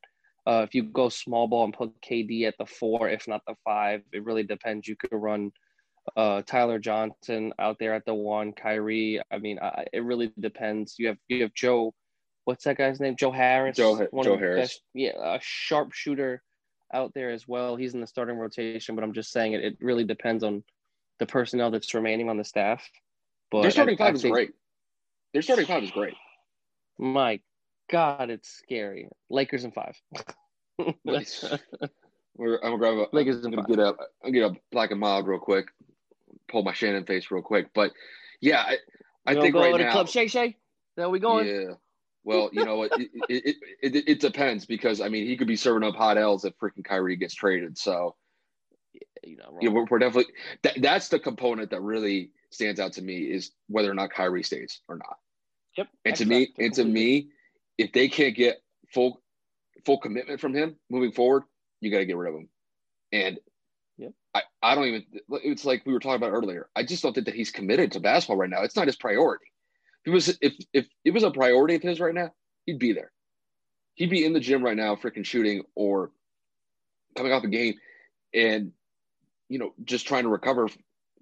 Uh, 0.45 0.63
if 0.67 0.75
you 0.75 0.83
go 0.83 1.07
small 1.09 1.47
ball 1.47 1.63
and 1.63 1.73
put 1.73 2.01
kd 2.01 2.43
at 2.45 2.55
the 2.57 2.65
four 2.65 3.09
if 3.09 3.27
not 3.27 3.41
the 3.47 3.55
five 3.63 4.01
it 4.11 4.23
really 4.25 4.43
depends. 4.43 4.87
You 4.87 4.97
could 4.97 5.13
run 5.13 5.51
uh, 6.15 6.41
Tyler 6.43 6.79
Johnson 6.79 7.53
out 7.59 7.77
there 7.79 7.93
at 7.93 8.05
the 8.05 8.13
one, 8.13 8.53
Kyrie. 8.53 9.21
I 9.31 9.37
mean, 9.39 9.59
I, 9.59 9.85
it 9.91 10.03
really 10.03 10.31
depends. 10.39 10.95
You 10.97 11.07
have 11.07 11.17
you 11.27 11.41
have 11.43 11.53
Joe, 11.53 11.93
what's 12.45 12.63
that 12.65 12.77
guy's 12.77 12.99
name? 12.99 13.15
Joe 13.17 13.31
Harris. 13.31 13.77
Joe, 13.77 14.07
Joe 14.23 14.37
Harris. 14.37 14.61
Best, 14.61 14.81
yeah, 14.93 15.35
a 15.35 15.39
sharpshooter 15.41 16.41
out 16.93 17.11
there 17.13 17.31
as 17.31 17.47
well. 17.47 17.75
He's 17.75 17.93
in 17.93 18.01
the 18.01 18.07
starting 18.07 18.37
rotation, 18.37 18.95
but 18.95 19.03
I'm 19.03 19.13
just 19.13 19.31
saying 19.31 19.53
it. 19.53 19.63
It 19.63 19.77
really 19.81 20.03
depends 20.03 20.43
on 20.43 20.63
the 21.19 21.25
personnel 21.25 21.71
that's 21.71 21.93
remaining 21.93 22.29
on 22.29 22.37
the 22.37 22.45
staff. 22.45 22.87
But 23.51 23.63
their 23.63 23.71
starting 23.71 23.95
I, 23.95 23.97
five 23.97 24.13
I 24.13 24.15
is 24.15 24.23
great. 24.23 24.51
Their 25.33 25.41
starting 25.41 25.65
five 25.65 25.83
is 25.83 25.91
great. 25.91 26.13
My 26.97 27.39
God, 27.89 28.29
it's 28.29 28.49
scary. 28.49 29.09
Lakers 29.29 29.63
in 29.65 29.71
five. 29.71 29.99
We're, 32.35 32.57
I'm 32.57 32.77
gonna 32.77 32.77
grab 32.77 32.93
a. 32.93 33.07
Lakers 33.15 33.43
I'm 33.43 33.51
gonna 33.51 33.67
get 33.67 33.79
up. 33.79 33.97
I'm 34.23 34.31
gonna 34.31 34.49
get 34.49 34.57
a 34.57 34.61
black 34.71 34.91
and 34.91 34.99
mild 34.99 35.27
real 35.27 35.39
quick 35.39 35.69
pull 36.49 36.63
my 36.63 36.73
Shannon 36.73 37.05
face 37.05 37.29
real 37.31 37.41
quick. 37.41 37.67
But 37.73 37.91
yeah, 38.41 38.61
I, 38.61 38.77
I 39.25 39.33
think 39.35 39.53
go 39.53 39.61
right 39.61 39.77
to 39.77 39.83
now, 39.83 39.91
Club 39.91 40.07
Shay 40.07 40.27
Shay. 40.27 40.57
There 40.95 41.09
we 41.09 41.19
going. 41.19 41.47
Yeah. 41.47 41.73
Well, 42.23 42.49
you 42.51 42.65
know 42.65 42.77
what? 42.77 42.91
it, 42.99 43.09
it, 43.29 43.55
it, 43.81 44.09
it, 44.09 44.19
depends 44.19 44.65
because 44.65 44.99
I 44.99 45.07
mean 45.07 45.25
he 45.25 45.37
could 45.37 45.47
be 45.47 45.55
serving 45.55 45.87
up 45.87 45.95
hot 45.95 46.17
L's 46.17 46.43
if 46.43 46.57
freaking 46.57 46.83
Kyrie 46.83 47.15
gets 47.15 47.33
traded. 47.33 47.77
So 47.77 48.15
you 49.23 49.37
know, 49.37 49.57
yeah, 49.61 49.69
we're, 49.69 49.85
we're 49.89 49.99
definitely 49.99 50.33
that, 50.63 50.81
that's 50.81 51.07
the 51.07 51.19
component 51.19 51.69
that 51.71 51.81
really 51.81 52.31
stands 52.49 52.79
out 52.79 52.93
to 52.93 53.01
me 53.01 53.19
is 53.19 53.51
whether 53.67 53.89
or 53.89 53.93
not 53.93 54.11
Kyrie 54.11 54.43
stays 54.43 54.81
or 54.87 54.97
not. 54.97 55.17
Yep. 55.77 55.87
And 56.05 56.15
to 56.15 56.25
me, 56.25 56.53
and 56.57 56.73
to 56.73 56.83
me, 56.83 57.29
if 57.77 57.93
they 57.93 58.07
can't 58.07 58.35
get 58.35 58.57
full 58.93 59.21
full 59.85 59.99
commitment 59.99 60.41
from 60.41 60.53
him 60.53 60.75
moving 60.89 61.11
forward, 61.11 61.43
you 61.81 61.91
got 61.91 61.99
to 61.99 62.05
get 62.05 62.17
rid 62.17 62.33
of 62.33 62.39
him. 62.39 62.49
And 63.11 63.39
I, 64.37 64.71
I 64.71 64.75
don't 64.75 64.85
even 64.85 65.05
it's 65.43 65.65
like 65.65 65.85
we 65.85 65.93
were 65.93 65.99
talking 65.99 66.17
about 66.17 66.33
earlier. 66.33 66.69
I 66.75 66.83
just 66.83 67.03
don't 67.03 67.13
think 67.13 67.25
that 67.25 67.35
he's 67.35 67.51
committed 67.51 67.91
to 67.91 67.99
basketball 67.99 68.37
right 68.37 68.49
now. 68.49 68.63
It's 68.63 68.75
not 68.75 68.87
his 68.87 68.95
priority. 68.95 69.45
If 70.05 70.11
it 70.11 70.13
was 70.13 70.37
if 70.41 70.53
if 70.73 70.87
it 71.03 71.11
was 71.11 71.23
a 71.23 71.31
priority 71.31 71.75
of 71.75 71.81
his 71.81 71.99
right 71.99 72.13
now, 72.13 72.31
he'd 72.65 72.79
be 72.79 72.93
there. 72.93 73.11
He'd 73.95 74.09
be 74.09 74.25
in 74.25 74.33
the 74.33 74.39
gym 74.39 74.63
right 74.63 74.77
now, 74.77 74.95
freaking 74.95 75.25
shooting 75.25 75.63
or 75.75 76.11
coming 77.15 77.31
off 77.31 77.43
a 77.43 77.47
game 77.47 77.75
and 78.33 78.71
you 79.49 79.59
know, 79.59 79.73
just 79.85 80.07
trying 80.07 80.23
to 80.23 80.29
recover 80.29 80.69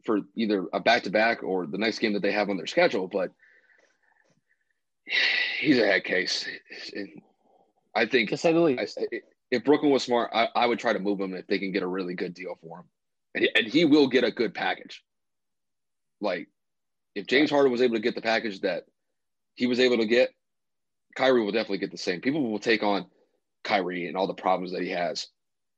for 0.04 0.22
either 0.36 0.66
a 0.74 0.80
back 0.80 1.04
to 1.04 1.10
back 1.10 1.44
or 1.44 1.66
the 1.68 1.78
next 1.78 2.00
game 2.00 2.14
that 2.14 2.22
they 2.22 2.32
have 2.32 2.50
on 2.50 2.58
their 2.58 2.68
schedule. 2.68 3.08
But 3.08 3.32
he's 5.60 5.78
a 5.78 5.86
head 5.86 6.04
case. 6.04 6.48
And 6.94 7.22
I 7.94 8.08
think 8.08 8.30
to 8.30 8.38
say 8.38 8.52
the 8.52 8.60
least. 8.60 9.00
I, 9.00 9.22
if 9.52 9.64
Brooklyn 9.64 9.92
was 9.92 10.04
smart, 10.04 10.32
I, 10.34 10.50
I, 10.56 10.66
would 10.66 10.80
try 10.80 10.92
to 10.92 11.00
move 11.00 11.22
him 11.22 11.36
if 11.36 11.46
they 11.46 11.60
can 11.60 11.72
get 11.72 11.84
a 11.84 11.88
really 11.88 12.16
good 12.16 12.34
deal 12.34 12.58
for 12.62 12.80
him 12.80 12.86
and 13.36 13.68
he, 13.68 13.86
will 13.86 14.08
get 14.08 14.24
a 14.24 14.32
good 14.32 14.54
package. 14.54 15.04
Like 16.22 16.48
if 17.14 17.28
James 17.28 17.50
Harden 17.50 17.72
was 17.72 17.82
able 17.82 17.96
to 17.96 18.02
get 18.02 18.16
the 18.16 18.22
package 18.22 18.62
that 18.62 18.84
he 19.56 19.68
was 19.68 19.80
able 19.80 19.98
to 19.98 20.06
get, 20.06 20.32
Kyrie 21.16 21.44
will 21.44 21.52
definitely 21.52 21.80
get 21.80 21.92
the 21.92 21.98
same. 21.98 22.22
People 22.22 22.50
will 22.50 22.60
take 22.60 22.84
on 22.84 23.06
Kyrie 23.64 24.08
and 24.08 24.18
all 24.18 24.28
the 24.28 24.34
problems 24.34 24.72
that 24.74 24.82
he 24.82 24.90
has, 24.90 25.28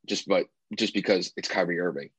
just 0.05 0.27
but 0.27 0.45
just 0.75 0.93
because 0.93 1.31
it's 1.37 1.47
Kyrie 1.47 1.79
Irving, 1.79 2.09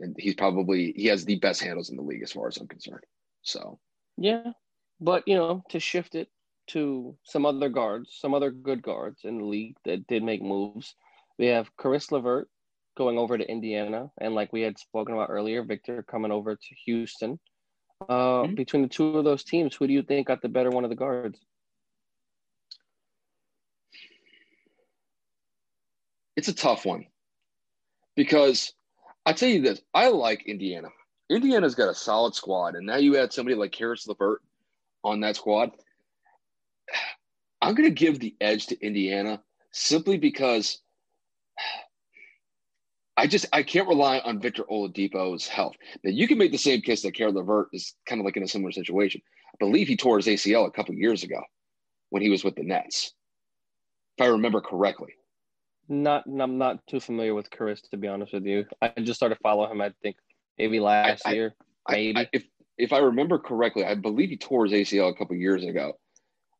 and 0.00 0.16
he's 0.18 0.34
probably 0.34 0.92
he 0.96 1.06
has 1.06 1.24
the 1.24 1.38
best 1.38 1.62
handles 1.62 1.90
in 1.90 1.96
the 1.96 2.02
league 2.02 2.22
as 2.22 2.32
far 2.32 2.48
as 2.48 2.56
I'm 2.56 2.66
concerned. 2.66 3.04
So 3.42 3.78
yeah, 4.16 4.52
but 5.00 5.26
you 5.26 5.36
know 5.36 5.64
to 5.70 5.80
shift 5.80 6.14
it 6.14 6.28
to 6.68 7.16
some 7.24 7.46
other 7.46 7.68
guards, 7.68 8.16
some 8.20 8.34
other 8.34 8.50
good 8.50 8.82
guards 8.82 9.20
in 9.24 9.38
the 9.38 9.44
league 9.44 9.76
that 9.84 10.06
did 10.06 10.22
make 10.22 10.42
moves. 10.42 10.94
We 11.38 11.46
have 11.46 11.70
Caris 11.76 12.10
LeVert, 12.10 12.48
going 12.96 13.18
over 13.18 13.38
to 13.38 13.48
Indiana, 13.48 14.10
and 14.18 14.34
like 14.34 14.52
we 14.52 14.62
had 14.62 14.78
spoken 14.78 15.14
about 15.14 15.30
earlier, 15.30 15.62
Victor 15.62 16.02
coming 16.02 16.32
over 16.32 16.56
to 16.56 16.74
Houston. 16.86 17.38
Uh, 18.08 18.14
mm-hmm. 18.42 18.54
Between 18.54 18.82
the 18.82 18.88
two 18.88 19.16
of 19.16 19.24
those 19.24 19.44
teams, 19.44 19.74
who 19.74 19.86
do 19.86 19.92
you 19.92 20.02
think 20.02 20.26
got 20.26 20.42
the 20.42 20.48
better 20.48 20.70
one 20.70 20.84
of 20.84 20.90
the 20.90 20.96
guards? 20.96 21.38
It's 26.36 26.48
a 26.48 26.54
tough 26.54 26.84
one 26.84 27.06
because 28.16 28.74
I 29.24 29.32
tell 29.32 29.48
you 29.48 29.62
this: 29.62 29.80
I 29.94 30.08
like 30.08 30.46
Indiana. 30.46 30.88
Indiana's 31.30 31.74
got 31.74 31.88
a 31.88 31.94
solid 31.94 32.34
squad, 32.34 32.74
and 32.74 32.86
now 32.86 32.96
you 32.96 33.16
add 33.16 33.32
somebody 33.32 33.56
like 33.56 33.72
Caris 33.72 34.06
LeVert 34.06 34.42
on 35.04 35.20
that 35.20 35.36
squad. 35.36 35.70
I'm 37.62 37.74
going 37.74 37.88
to 37.88 37.94
give 37.94 38.20
the 38.20 38.36
edge 38.40 38.66
to 38.66 38.86
Indiana 38.86 39.42
simply 39.72 40.18
because 40.18 40.78
I 43.16 43.26
just 43.26 43.46
I 43.52 43.62
can't 43.62 43.88
rely 43.88 44.18
on 44.18 44.40
Victor 44.40 44.64
Oladipo's 44.64 45.46
health. 45.48 45.74
Now 46.04 46.10
you 46.10 46.28
can 46.28 46.38
make 46.38 46.52
the 46.52 46.58
same 46.58 46.82
case 46.82 47.02
that 47.02 47.14
Caris 47.14 47.34
LeVert 47.34 47.68
is 47.72 47.94
kind 48.06 48.20
of 48.20 48.24
like 48.24 48.36
in 48.36 48.42
a 48.42 48.48
similar 48.48 48.72
situation. 48.72 49.22
I 49.48 49.56
believe 49.58 49.88
he 49.88 49.96
tore 49.96 50.18
his 50.18 50.26
ACL 50.26 50.66
a 50.66 50.70
couple 50.70 50.94
years 50.94 51.22
ago 51.22 51.40
when 52.10 52.22
he 52.22 52.28
was 52.28 52.44
with 52.44 52.56
the 52.56 52.62
Nets, 52.62 53.14
if 54.18 54.24
I 54.24 54.28
remember 54.28 54.60
correctly. 54.60 55.14
Not, 55.88 56.24
I'm 56.26 56.58
not 56.58 56.86
too 56.88 57.00
familiar 57.00 57.34
with 57.34 57.50
Caris 57.50 57.80
to 57.90 57.96
be 57.96 58.08
honest 58.08 58.32
with 58.32 58.44
you. 58.44 58.66
I 58.82 58.92
just 59.00 59.18
started 59.18 59.38
following 59.42 59.70
him. 59.70 59.80
I 59.80 59.92
think 60.02 60.16
maybe 60.58 60.80
last 60.80 61.22
I, 61.26 61.32
year, 61.32 61.54
I, 61.86 61.92
maybe. 61.92 62.18
I, 62.18 62.28
if 62.32 62.44
if 62.78 62.92
I 62.92 62.98
remember 62.98 63.38
correctly, 63.38 63.84
I 63.84 63.94
believe 63.94 64.28
he 64.28 64.36
tore 64.36 64.66
his 64.66 64.72
ACL 64.72 65.10
a 65.10 65.14
couple 65.14 65.36
years 65.36 65.64
ago. 65.64 65.98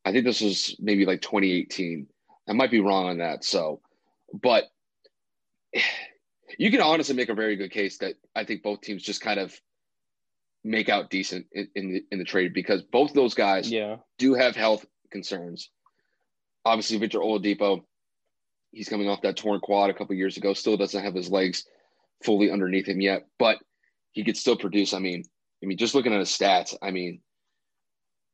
I 0.06 0.12
think 0.12 0.24
this 0.24 0.40
was 0.40 0.76
maybe 0.78 1.04
like 1.04 1.20
2018. 1.20 2.06
I 2.48 2.52
might 2.52 2.70
be 2.70 2.80
wrong 2.80 3.06
on 3.06 3.18
that. 3.18 3.44
So, 3.44 3.80
but 4.32 4.64
you 6.58 6.70
can 6.70 6.80
honestly 6.80 7.14
make 7.14 7.28
a 7.28 7.34
very 7.34 7.56
good 7.56 7.70
case 7.70 7.98
that 7.98 8.14
I 8.34 8.44
think 8.44 8.62
both 8.62 8.80
teams 8.80 9.02
just 9.02 9.20
kind 9.20 9.40
of 9.40 9.58
make 10.64 10.88
out 10.88 11.10
decent 11.10 11.46
in, 11.52 11.68
in 11.74 11.92
the 11.92 12.04
in 12.10 12.18
the 12.18 12.24
trade 12.24 12.52
because 12.52 12.82
both 12.82 13.12
those 13.12 13.34
guys 13.34 13.70
yeah. 13.70 13.96
do 14.18 14.34
have 14.34 14.56
health 14.56 14.84
concerns. 15.10 15.70
Obviously, 16.64 16.98
Victor 16.98 17.20
Oladipo, 17.20 17.82
he's 18.72 18.88
coming 18.88 19.08
off 19.08 19.22
that 19.22 19.36
torn 19.36 19.60
quad 19.60 19.90
a 19.90 19.94
couple 19.94 20.14
years 20.16 20.36
ago. 20.36 20.52
Still 20.52 20.76
doesn't 20.76 21.04
have 21.04 21.14
his 21.14 21.30
legs 21.30 21.64
fully 22.24 22.50
underneath 22.50 22.86
him 22.86 23.00
yet, 23.00 23.26
but 23.38 23.58
he 24.12 24.24
could 24.24 24.36
still 24.36 24.56
produce. 24.56 24.92
I 24.92 24.98
mean, 24.98 25.24
I 25.62 25.66
mean, 25.66 25.78
just 25.78 25.94
looking 25.94 26.12
at 26.12 26.18
his 26.18 26.30
stats, 26.30 26.74
I 26.82 26.90
mean, 26.90 27.20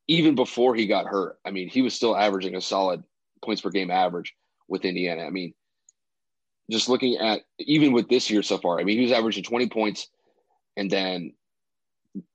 even 0.09 0.35
before 0.35 0.75
he 0.75 0.87
got 0.87 1.07
hurt, 1.07 1.39
I 1.45 1.51
mean, 1.51 1.69
he 1.69 1.83
was 1.83 1.95
still 1.95 2.17
averaging 2.17 2.57
a 2.57 2.61
solid 2.61 3.05
points 3.45 3.61
per 3.63 3.71
game 3.71 3.91
average 3.91 4.35
with 4.69 4.85
Indiana. 4.85 5.23
I 5.23 5.31
mean, 5.31 5.55
just 6.73 6.89
looking 6.89 7.17
at 7.19 7.43
even 7.59 7.93
with 7.93 8.09
this 8.09 8.31
year 8.31 8.43
so 8.43 8.59
far, 8.59 8.81
I 8.81 8.85
mean, 8.85 8.99
he 8.99 9.05
was 9.05 9.13
averaging 9.13 9.45
20 9.45 9.69
points 9.69 10.09
and 10.77 10.91
then 10.91 11.35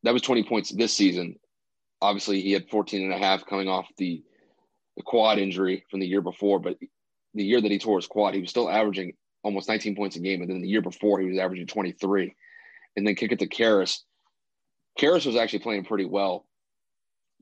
that 0.03 0.13
was 0.13 0.21
20 0.21 0.43
points 0.43 0.71
this 0.71 0.93
season. 0.93 1.39
Obviously, 2.01 2.41
he 2.41 2.51
had 2.51 2.69
14 2.69 3.03
and 3.03 3.13
a 3.13 3.17
half 3.17 3.45
coming 3.45 3.67
off 3.67 3.87
the, 3.97 4.23
the 4.95 5.03
quad 5.03 5.39
injury 5.39 5.83
from 5.89 5.99
the 5.99 6.07
year 6.07 6.21
before, 6.21 6.59
but 6.59 6.77
the 7.33 7.43
year 7.43 7.61
that 7.61 7.71
he 7.71 7.79
tore 7.79 7.97
his 7.97 8.07
quad, 8.07 8.33
he 8.33 8.41
was 8.41 8.49
still 8.49 8.69
averaging 8.69 9.13
almost 9.43 9.67
19 9.67 9.95
points 9.95 10.15
a 10.15 10.19
game. 10.19 10.41
And 10.41 10.49
then 10.49 10.61
the 10.61 10.67
year 10.67 10.81
before, 10.81 11.19
he 11.19 11.27
was 11.27 11.37
averaging 11.37 11.67
23. 11.67 12.35
And 12.95 13.05
then 13.05 13.15
kick 13.15 13.31
it 13.31 13.39
to 13.39 13.47
Caris. 13.47 14.03
Caris 14.97 15.25
was 15.25 15.35
actually 15.35 15.59
playing 15.59 15.85
pretty 15.85 16.05
well 16.05 16.45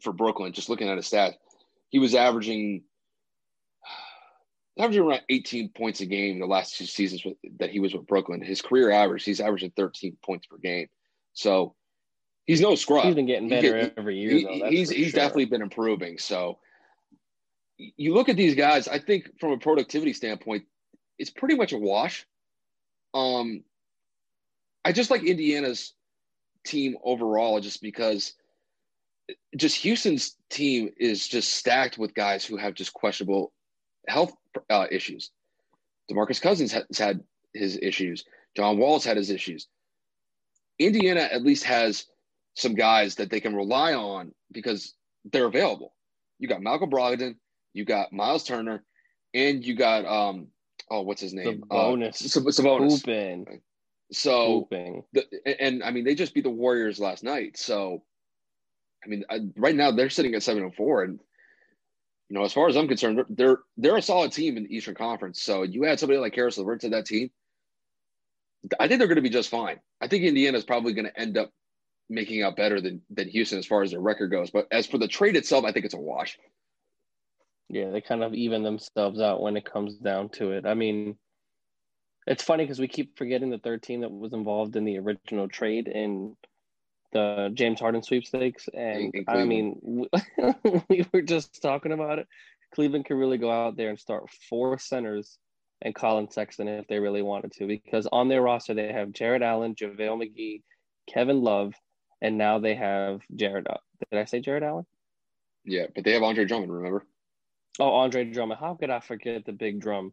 for 0.01 0.12
Brooklyn, 0.12 0.53
just 0.53 0.69
looking 0.69 0.89
at 0.89 0.97
his 0.97 1.10
stats. 1.10 1.36
He 1.89 1.99
was 1.99 2.13
averaging 2.13 2.84
averaging 4.77 5.03
around 5.03 5.21
18 5.29 5.69
points 5.69 6.01
a 6.01 6.05
game 6.05 6.39
the 6.39 6.45
last 6.45 6.77
two 6.77 6.85
seasons 6.85 7.23
with, 7.23 7.38
that 7.59 7.69
he 7.69 7.79
was 7.79 7.93
with 7.93 8.07
Brooklyn. 8.07 8.41
His 8.41 8.61
career 8.61 8.91
average, 8.91 9.23
he's 9.23 9.39
averaging 9.39 9.71
13 9.75 10.17
points 10.23 10.47
per 10.47 10.57
game. 10.57 10.88
So 11.33 11.75
he's 12.45 12.61
no 12.61 12.75
scrub. 12.75 13.05
He's 13.05 13.15
been 13.15 13.25
getting 13.25 13.49
better 13.49 13.77
he, 13.77 13.91
every 13.97 14.17
year. 14.17 14.41
Though, 14.41 14.69
he's 14.69 14.89
he's 14.89 15.11
sure. 15.11 15.19
definitely 15.19 15.45
been 15.45 15.61
improving. 15.61 16.17
So 16.17 16.59
you 17.77 18.13
look 18.13 18.29
at 18.29 18.38
these 18.38 18.55
guys. 18.55 18.88
I 18.88 18.99
think 18.99 19.39
from 19.39 19.51
a 19.51 19.57
productivity 19.57 20.13
standpoint, 20.13 20.65
it's 21.17 21.29
pretty 21.29 21.55
much 21.55 21.73
a 21.73 21.77
wash. 21.77 22.25
Um, 23.13 23.63
I 24.83 24.91
just 24.91 25.09
like 25.09 25.23
Indiana's 25.23 25.93
team 26.65 26.97
overall, 27.03 27.59
just 27.59 27.81
because 27.81 28.33
just 29.55 29.77
Houston's 29.77 30.35
team 30.49 30.89
is 30.97 31.27
just 31.27 31.53
stacked 31.53 31.97
with 31.97 32.13
guys 32.13 32.45
who 32.45 32.57
have 32.57 32.73
just 32.73 32.93
questionable 32.93 33.51
health 34.07 34.35
uh, 34.70 34.88
issues. 34.91 35.32
Demarcus 36.12 36.41
Cousins 36.41 36.72
has 36.72 36.98
had 36.98 37.22
his 37.54 37.78
issues. 37.82 38.24
John 38.56 38.78
Wall's 38.78 39.06
had 39.06 39.18
his 39.18 39.30
issues. 39.30 39.68
Indiana 40.80 41.22
at 41.32 41.44
least 41.44 41.63
has 41.63 42.06
some 42.56 42.76
guys 42.76 43.15
that 43.15 43.30
they 43.30 43.39
can 43.39 43.56
rely 43.56 43.94
on 43.94 44.34
because 44.52 44.94
they're 45.32 45.48
available. 45.48 45.94
You 46.39 46.48
got 46.48 46.62
Malcolm 46.62 46.89
Brogdon, 46.89 47.36
you 47.74 47.86
got 47.86 48.13
Myles 48.13 48.44
Turner, 48.44 48.84
and 49.34 49.63
you 49.63 49.76
got 49.76 50.06
um 50.06 50.48
oh 50.89 51.02
what's 51.02 51.22
his 51.22 51.34
name? 51.34 51.63
Sabonis. 51.70 52.38
Uh, 52.38 52.41
Sabonis. 52.52 52.91
Hooping. 52.91 53.62
So 54.12 54.62
Hooping. 54.62 55.04
the, 55.13 55.26
and 55.62 55.84
I 55.84 55.91
mean 55.91 56.04
they 56.04 56.15
just 56.15 56.34
beat 56.34 56.44
the 56.44 56.50
Warriors 56.50 57.00
last 57.00 57.24
night. 57.24 57.58
So 57.58 58.04
I 59.04 59.08
mean 59.08 59.24
I, 59.30 59.39
right 59.58 59.76
now 59.76 59.91
they're 59.91 60.10
sitting 60.10 60.36
at 60.36 60.44
seven 60.44 60.63
and 60.63 60.76
four, 60.76 61.04
and 61.04 61.20
you 62.29 62.38
know 62.38 62.43
as 62.43 62.53
far 62.53 62.67
as 62.67 62.75
I'm 62.75 62.88
concerned, 62.88 63.23
they're 63.29 63.59
they're 63.77 63.97
a 63.97 64.01
solid 64.01 64.31
team 64.31 64.57
in 64.57 64.63
the 64.63 64.75
Eastern 64.75 64.95
Conference. 64.95 65.41
So 65.41 65.63
you 65.63 65.85
add 65.85 65.99
somebody 65.99 66.19
like 66.19 66.33
Caris 66.33 66.57
LeVert 66.57 66.81
to 66.81 66.89
that 66.89 67.05
team, 67.05 67.29
I 68.79 68.88
think 68.88 68.99
they're 68.99 69.07
going 69.07 69.15
to 69.15 69.21
be 69.21 69.29
just 69.29 69.49
fine. 69.49 69.79
I 70.01 70.07
think 70.07 70.23
Indiana 70.23 70.57
is 70.57 70.63
probably 70.63 70.93
going 70.93 71.05
to 71.05 71.19
end 71.19 71.38
up 71.38 71.51
making 72.09 72.43
out 72.43 72.55
better 72.55 72.81
than 72.81 73.01
than 73.09 73.27
Houston 73.29 73.59
as 73.59 73.65
far 73.65 73.83
as 73.83 73.91
their 73.91 73.99
record 73.99 74.31
goes. 74.31 74.49
But 74.49 74.67
as 74.71 74.85
for 74.88 74.97
the 74.97 75.07
trade 75.07 75.35
itself, 75.35 75.65
I 75.65 75.71
think 75.71 75.85
it's 75.85 75.93
a 75.93 75.99
wash. 75.99 76.38
Yeah, 77.69 77.89
they 77.89 78.01
kind 78.01 78.23
of 78.23 78.33
even 78.33 78.63
themselves 78.63 79.19
out 79.19 79.41
when 79.41 79.57
it 79.57 79.65
comes 79.65 79.95
down 79.95 80.29
to 80.29 80.51
it. 80.51 80.65
I 80.65 80.75
mean, 80.75 81.17
it's 82.27 82.43
funny 82.43 82.63
because 82.63 82.79
we 82.79 82.88
keep 82.88 83.17
forgetting 83.17 83.49
the 83.49 83.57
third 83.57 83.81
team 83.81 84.01
that 84.01 84.11
was 84.11 84.33
involved 84.33 84.75
in 84.75 84.85
the 84.85 84.99
original 84.99 85.47
trade 85.47 85.88
in 85.88 86.35
the 87.15 87.49
James 87.54 87.80
Harden 87.80 88.04
sweepstakes. 88.04 88.67
And 88.73 89.13
I 89.30 89.45
mean, 89.45 89.80
we, 89.82 90.10
we 90.89 91.08
were 91.13 91.21
just 91.21 91.62
talking 91.62 91.93
about 91.93 92.19
it. 92.19 92.28
Cleveland 92.73 93.06
could 93.06 93.15
really 93.15 93.38
go 93.38 93.49
out 93.49 93.78
there 93.78 93.89
and 93.89 93.97
start 93.97 94.30
four 94.49 94.78
centers 94.78 95.38
and 95.82 95.95
Collin 95.95 96.30
Sexton 96.30 96.67
if 96.67 96.88
they 96.88 96.99
really 96.99 97.21
wanted 97.21 97.54
to, 97.54 97.67
because 97.67 98.06
on 98.12 98.28
their 98.28 98.41
roster 98.41 98.73
they 98.73 98.91
have 98.91 99.13
Jarrett 99.13 99.41
Allen, 99.41 99.75
JaVale 99.75 99.97
McGee, 99.97 100.62
Kevin 101.08 101.41
Love, 101.41 101.73
and 102.21 102.38
now 102.38 102.60
they 102.60 102.75
have 102.75 103.21
Jarrett. 103.34 103.65
Did 104.12 104.19
I 104.19 104.25
say 104.25 104.41
Jarrett 104.41 104.63
Allen? 104.63 104.86
Yeah, 105.63 105.86
but 105.95 106.04
they 106.04 106.12
have 106.12 106.23
Andre 106.23 106.43
Drummond. 106.43 106.73
Remember? 106.73 107.06
Oh, 107.80 107.91
Andre 107.91 108.25
Drummond. 108.25 108.60
How 108.60 108.73
could 108.73 108.89
I 108.89 108.99
forget 108.99 109.45
the 109.45 109.54
big 109.54 109.80
drum? 109.80 110.12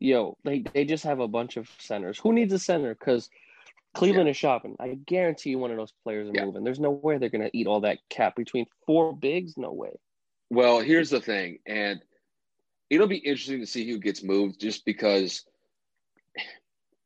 Yo, 0.00 0.36
they, 0.42 0.64
they 0.74 0.84
just 0.84 1.04
have 1.04 1.20
a 1.20 1.28
bunch 1.28 1.56
of 1.56 1.70
centers. 1.78 2.18
Who 2.18 2.32
needs 2.32 2.52
a 2.52 2.58
center? 2.58 2.94
Because 2.94 3.30
Cleveland 3.94 4.28
is 4.28 4.36
shopping. 4.36 4.76
I 4.80 4.94
guarantee 5.06 5.50
you 5.50 5.58
one 5.58 5.70
of 5.70 5.76
those 5.76 5.92
players 6.02 6.28
are 6.28 6.32
Yeah. 6.34 6.46
moving. 6.46 6.64
There's 6.64 6.80
no 6.80 6.90
way 6.90 7.18
they're 7.18 7.28
going 7.28 7.48
to 7.48 7.56
eat 7.56 7.66
all 7.66 7.80
that 7.80 7.98
cap 8.08 8.36
between 8.36 8.66
four 8.86 9.14
bigs. 9.14 9.56
No 9.56 9.72
way. 9.72 9.90
Well, 10.50 10.80
here's 10.80 11.10
the 11.10 11.20
thing, 11.20 11.58
and 11.66 12.02
it'll 12.90 13.06
be 13.06 13.16
interesting 13.16 13.60
to 13.60 13.66
see 13.66 13.88
who 13.88 13.98
gets 13.98 14.22
moved, 14.22 14.60
just 14.60 14.84
because 14.84 15.44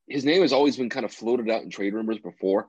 his 0.08 0.24
name 0.24 0.42
has 0.42 0.52
always 0.52 0.76
been 0.76 0.90
kind 0.90 1.04
of 1.04 1.12
floated 1.12 1.50
out 1.50 1.62
in 1.62 1.70
trade 1.70 1.94
rumors 1.94 2.18
before. 2.18 2.68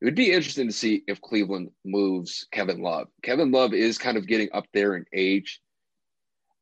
It 0.00 0.04
would 0.04 0.14
be 0.16 0.32
interesting 0.32 0.66
to 0.66 0.72
see 0.72 1.04
if 1.06 1.20
Cleveland 1.20 1.70
moves 1.84 2.48
Kevin 2.50 2.82
Love. 2.82 3.08
Kevin 3.22 3.52
Love 3.52 3.72
is 3.72 3.98
kind 3.98 4.16
of 4.16 4.26
getting 4.26 4.48
up 4.52 4.66
there 4.72 4.96
in 4.96 5.04
age. 5.12 5.60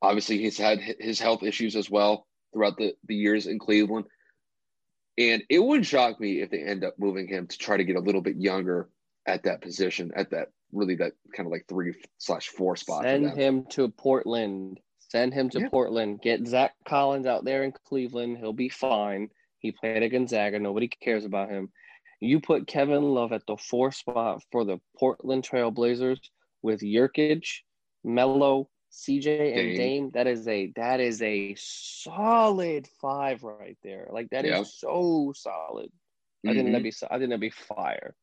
Obviously, 0.03 0.39
he's 0.39 0.59
had 0.59 0.81
his 0.81 1.19
health 1.21 1.43
issues 1.43 1.77
as 1.77 1.91
well 1.91 2.27
throughout 2.53 2.77
the, 2.77 2.95
the 3.07 3.15
years 3.15 3.47
in 3.47 3.59
Cleveland. 3.59 4.07
And 5.21 5.43
it 5.51 5.59
wouldn't 5.59 5.87
shock 5.87 6.19
me 6.19 6.41
if 6.41 6.51
they 6.51 6.63
end 6.63 6.83
up 6.83 6.95
moving 6.99 7.29
him 7.29 7.47
to 7.47 7.59
try 7.59 7.77
to 7.77 7.85
get 7.85 7.97
a 7.97 8.01
little 8.01 8.23
bit 8.23 8.37
younger 8.37 8.89
at 9.27 9.43
that 9.43 9.61
position, 9.61 10.11
at 10.17 10.31
that 10.31 10.49
really 10.73 10.95
that 10.97 11.13
kind 11.37 11.47
of 11.47 11.53
like 11.53 11.67
three 11.69 11.93
slash 12.17 12.49
four 12.49 12.75
spot. 12.75 13.03
Send 13.03 13.31
him 13.37 13.67
to 13.71 13.89
Portland. 13.91 14.81
Send 14.99 15.35
him 15.35 15.51
to 15.51 15.61
Yeah. 15.61 15.69
Portland. 15.69 16.23
Get 16.23 16.47
Zach 16.47 16.75
Collins 16.87 17.27
out 17.27 17.45
there 17.45 17.65
in 17.65 17.73
Cleveland. 17.85 18.39
He'll 18.39 18.55
be 18.55 18.71
fine. 18.71 19.29
He 19.59 19.73
played 19.73 20.03
at 20.03 20.09
Gonzaga. 20.09 20.59
Nobody 20.59 20.89
cares 20.89 21.27
about 21.27 21.51
him. 21.51 21.71
You 22.21 22.41
put 22.41 22.67
Kevin 22.67 23.03
Love 23.03 23.33
at 23.33 23.43
the 23.47 23.57
four 23.59 23.93
spot 23.93 24.43
for 24.51 24.65
the 24.65 24.79
Portland 24.99 25.43
Trailblazers 25.43 26.21
with 26.63 26.81
Nurkic, 26.81 27.45
Melo, 28.05 28.71
CJ, 28.93 29.27
and 29.29 29.55
Dame. 29.55 29.77
Dame. 29.77 30.11
That 30.11 30.27
is 30.27 30.47
a 30.49 30.73
that 30.77 31.01
is 31.01 31.23
a 31.23 31.55
solid 31.57 32.89
five 33.01 33.43
right 33.43 33.79
there. 33.83 34.09
Like 34.11 34.31
that 34.31 34.45
is 34.45 34.51
Yeah. 34.51 34.63
so 34.65 35.33
solid. 35.37 35.91
I 36.47 36.55
think 36.55 36.69
Mhm. 36.69 36.73
that'd 36.73 36.83
be 36.83 36.93
I 37.11 37.19
think 37.19 37.29
that'd 37.31 37.41
be 37.41 37.51
fire. 37.51 38.15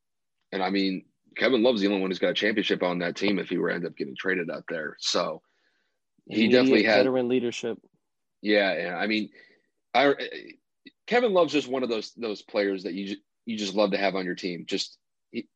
And 0.51 0.61
I 0.63 0.69
mean, 0.69 1.05
Kevin 1.35 1.63
Love's 1.63 1.81
the 1.81 1.87
only 1.87 2.01
one 2.01 2.09
who's 2.09 2.19
got 2.19 2.31
a 2.31 2.33
championship 2.33 2.83
on 2.83 2.99
that 2.99 3.15
team 3.15 3.39
if 3.39 3.49
he 3.49 3.57
were 3.57 3.69
to 3.69 3.75
end 3.75 3.85
up 3.85 3.95
getting 3.95 4.15
traded 4.15 4.49
out 4.49 4.63
there. 4.69 4.95
So 4.99 5.41
he 6.29 6.41
Immediate 6.45 6.51
definitely 6.59 6.83
had, 6.83 6.97
veteran 6.97 7.27
leadership. 7.27 7.77
yeah. 8.41 8.71
And 8.71 8.95
I 8.95 9.07
mean, 9.07 9.29
I 9.93 10.15
Kevin 11.05 11.33
Love's 11.33 11.53
just 11.53 11.67
one 11.69 11.83
of 11.83 11.89
those 11.89 12.13
those 12.15 12.41
players 12.41 12.83
that 12.83 12.93
you 12.93 13.07
just, 13.07 13.21
you 13.45 13.57
just 13.57 13.73
love 13.75 13.91
to 13.91 13.97
have 13.97 14.15
on 14.15 14.25
your 14.25 14.35
team. 14.35 14.65
Just 14.65 14.97
he, 15.31 15.47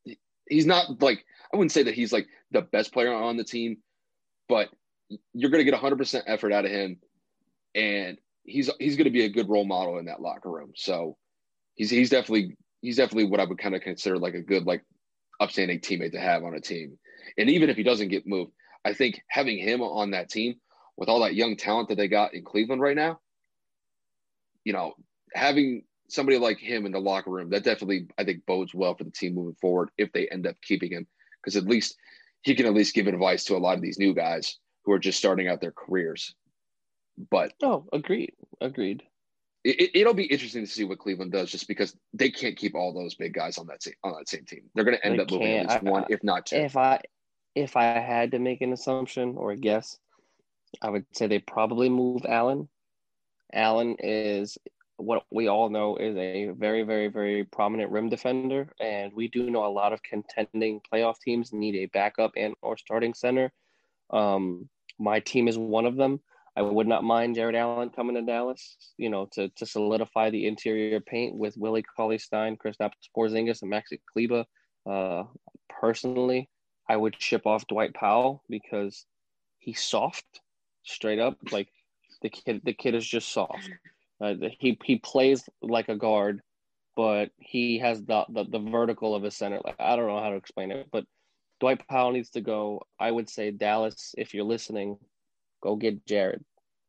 he's 0.47 0.65
not 0.65 1.02
like 1.02 1.26
I 1.54 1.58
wouldn't 1.58 1.74
say 1.74 1.84
that 1.84 1.95
he's 1.95 2.13
like 2.13 2.28
the 2.52 2.62
best 2.62 2.93
player 2.93 3.12
on 3.13 3.36
the 3.36 3.43
team, 3.43 3.84
but 4.47 4.69
you're 5.34 5.50
going 5.50 5.63
to 5.63 5.69
get 5.69 5.80
100% 5.80 6.24
effort 6.28 6.54
out 6.54 6.65
of 6.65 6.71
him, 6.71 6.97
and 7.76 8.17
he's 8.43 8.69
he's 8.80 8.95
going 8.95 9.06
to 9.06 9.12
be 9.12 9.26
a 9.26 9.30
good 9.30 9.50
role 9.50 9.65
model 9.65 9.97
in 9.97 10.06
that 10.06 10.21
locker 10.21 10.50
room. 10.50 10.71
So 10.76 11.17
he's 11.76 11.89
he's 11.89 12.10
definitely 12.10 12.58
he's 12.82 12.97
definitely 12.97 13.26
what 13.26 13.39
I 13.39 13.45
would 13.45 13.60
kind 13.60 13.76
of 13.76 13.82
consider 13.82 14.17
like 14.17 14.34
a 14.34 14.41
good 14.41 14.65
like 14.65 14.84
upstanding 15.39 15.80
teammate 15.80 16.12
to 16.12 16.19
have 16.19 16.43
on 16.43 16.56
a 16.56 16.62
team. 16.62 16.97
And 17.38 17.50
even 17.50 17.69
if 17.69 17.78
he 17.78 17.84
doesn't 17.84 18.10
get 18.10 18.28
moved, 18.28 18.52
I 18.84 18.93
think 18.93 19.21
having 19.30 19.58
him 19.58 19.82
on 19.82 20.12
that 20.12 20.30
team 20.30 20.56
with 20.97 21.10
all 21.10 21.21
that 21.21 21.36
young 21.36 21.56
talent 21.56 21.89
that 21.89 21.95
they 21.95 22.08
got 22.08 22.34
in 22.34 22.43
Cleveland 22.43 22.82
right 22.82 22.95
now, 22.95 23.19
you 24.63 24.74
know, 24.74 24.93
having 25.34 25.84
somebody 26.10 26.38
like 26.38 26.60
him 26.60 26.86
in 26.86 26.91
the 26.91 27.00
locker 27.00 27.30
room 27.30 27.50
that 27.50 27.63
definitely 27.63 28.08
I 28.17 28.24
think 28.24 28.45
bodes 28.45 28.74
well 28.74 28.95
for 28.95 29.06
the 29.06 29.12
team 29.12 29.34
moving 29.34 29.56
forward 29.62 29.89
if 29.97 30.12
they 30.12 30.28
end 30.28 30.45
up 30.45 30.56
keeping 30.62 30.91
him 30.91 31.08
because 31.41 31.56
at 31.56 31.67
least 31.67 31.95
he 32.41 32.54
can 32.54 32.65
at 32.65 32.74
least 32.74 32.93
give 32.93 33.08
advice 33.08 33.45
to 33.45 33.56
a 33.56 33.58
lot 33.60 33.76
of 33.76 33.82
these 33.82 33.97
new 33.97 34.13
guys 34.13 34.58
who 34.85 34.91
are 34.91 34.99
just 34.99 35.17
starting 35.17 35.47
out 35.47 35.61
their 35.61 35.71
careers. 35.71 36.35
But 37.29 37.53
Oh, 37.61 37.85
agreed. 37.93 38.33
Agreed. 38.61 39.03
it, 39.63 39.91
it'll 39.93 40.13
be 40.13 40.25
interesting 40.25 40.65
to 40.65 40.71
see 40.71 40.83
what 40.83 40.99
Cleveland 40.99 41.31
does, 41.31 41.51
just 41.51 41.67
because 41.67 41.95
they 42.13 42.31
can't 42.31 42.57
keep 42.57 42.73
all 42.75 42.93
those 42.93 43.15
big 43.15 43.33
guys 43.33 43.57
on 43.57 43.67
that 43.67 43.81
team, 43.81 43.93
on 44.03 44.13
that 44.17 44.27
same 44.29 44.45
team. 44.45 44.63
They're 44.73 44.83
going 44.85 44.97
to 44.97 45.05
end 45.05 45.19
They 45.19 45.23
up 45.23 45.31
moving 45.31 45.53
at 45.57 45.67
least 45.69 45.83
I- 45.85 45.89
one, 45.89 46.05
if 46.09 46.23
not 46.23 46.45
two. 46.47 46.55
If 46.55 46.75
I 46.77 47.01
if 47.53 47.75
I 47.75 47.83
had 47.83 48.31
to 48.31 48.39
make 48.39 48.61
an 48.61 48.71
assumption 48.73 49.35
or 49.37 49.51
a 49.51 49.57
guess, 49.57 49.97
I 50.81 50.89
would 50.89 51.05
say 51.13 51.27
they 51.27 51.39
probably 51.39 51.89
move 51.89 52.25
Allen. 52.27 52.69
Allen 53.53 53.97
is 53.99 54.57
what 54.95 55.25
we 55.31 55.47
all 55.47 55.69
know 55.69 55.97
is 55.97 56.15
a 56.15 56.49
very, 56.57 56.83
very, 56.83 57.07
very 57.09 57.43
prominent 57.43 57.91
rim 57.91 58.07
defender, 58.07 58.69
and 58.79 59.11
we 59.13 59.27
do 59.27 59.49
know 59.49 59.65
a 59.65 59.67
lot 59.67 59.91
of 59.93 60.01
contending 60.03 60.79
playoff 60.91 61.19
teams 61.19 61.51
need 61.51 61.75
a 61.75 61.87
backup 61.87 62.31
and 62.37 62.53
or 62.61 62.77
starting 62.77 63.13
center. 63.13 63.51
Um, 64.12 64.69
my 65.00 65.19
team 65.19 65.47
is 65.47 65.58
one 65.58 65.86
of 65.86 65.95
them. 65.95 66.19
I 66.56 66.62
would 66.62 66.88
not 66.88 67.04
mind 67.04 67.36
Jarrett 67.36 67.56
Allen 67.56 67.89
coming 67.89 68.15
to 68.15 68.21
Dallas, 68.21 68.76
you 68.97 69.10
know, 69.10 69.28
to 69.34 69.50
to 69.50 69.65
solidify 69.65 70.30
the 70.30 70.47
interior 70.47 71.00
paint 71.00 71.36
with 71.36 71.58
Willie 71.58 71.84
Cauley 71.84 72.17
Stein, 72.17 72.58
Kristaps 72.58 72.91
Porzingis, 73.15 73.62
and 73.62 73.71
Maxi 73.71 74.00
Kleber. 74.12 74.45
Uh, 74.89 75.24
personally, 75.69 76.50
I 76.89 76.97
would 76.97 77.21
ship 77.21 77.45
off 77.45 77.67
Dwight 77.67 77.93
Powell 77.93 78.43
because 78.50 79.06
he's 79.60 79.82
soft, 79.82 80.26
straight 80.84 81.19
up. 81.19 81.38
Like 81.52 81.69
the 82.21 82.30
kid, 82.30 82.62
the 82.65 82.74
kid 82.74 82.95
is 82.95 83.08
just 83.08 83.32
soft. 83.32 83.69
Uh, 84.19 84.36
he 84.60 84.78
he 84.84 84.97
plays 84.97 85.47
like 85.62 85.88
a 85.88 85.95
guard, 85.95 86.41
but 86.97 87.30
he 87.38 87.80
has 87.80 88.03
the, 88.03 88.26
the 88.30 88.43
the 88.43 88.59
vertical 88.59 89.16
of 89.16 89.24
a 89.24 89.32
center. 89.32 89.62
Like 89.64 89.80
I 89.80 89.95
don't 89.95 90.07
know 90.07 90.22
how 90.22 90.32
to 90.32 90.36
explain 90.36 90.72
it, 90.72 90.88
but 90.91 91.05
Dwight 91.62 91.88
Powell 91.88 92.12
needs 92.12 92.32
to 92.32 92.41
go. 92.41 92.82
I 92.99 93.12
would 93.12 93.30
say 93.30 93.51
Dallas, 93.51 94.14
if 94.18 94.34
you're 94.34 94.43
listening, 94.43 94.97
go 95.62 95.76
get 95.76 96.05
Jarrett. 96.05 96.43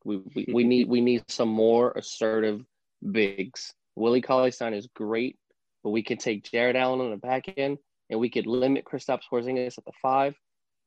We 0.04 0.16
we, 0.34 0.46
we 0.52 0.64
need 0.72 0.88
we 0.88 1.00
need 1.00 1.22
some 1.28 1.50
more 1.50 1.92
assertive 1.92 2.64
bigs. 3.12 3.74
Willie 3.94 4.22
Cauley 4.22 4.50
Stein 4.50 4.74
is 4.74 4.88
great, 4.94 5.38
but 5.84 5.90
we 5.90 6.02
can 6.02 6.16
take 6.16 6.50
Jarrett 6.50 6.74
Allen 6.76 7.00
on 7.00 7.10
the 7.10 7.18
back 7.18 7.44
end 7.56 7.76
and 8.08 8.18
we 8.18 8.30
could 8.30 8.46
limit 8.46 8.84
Kristaps 8.84 9.22
Porzingis 9.30 9.76
at 9.78 9.84
the 9.84 9.92
five, 10.00 10.34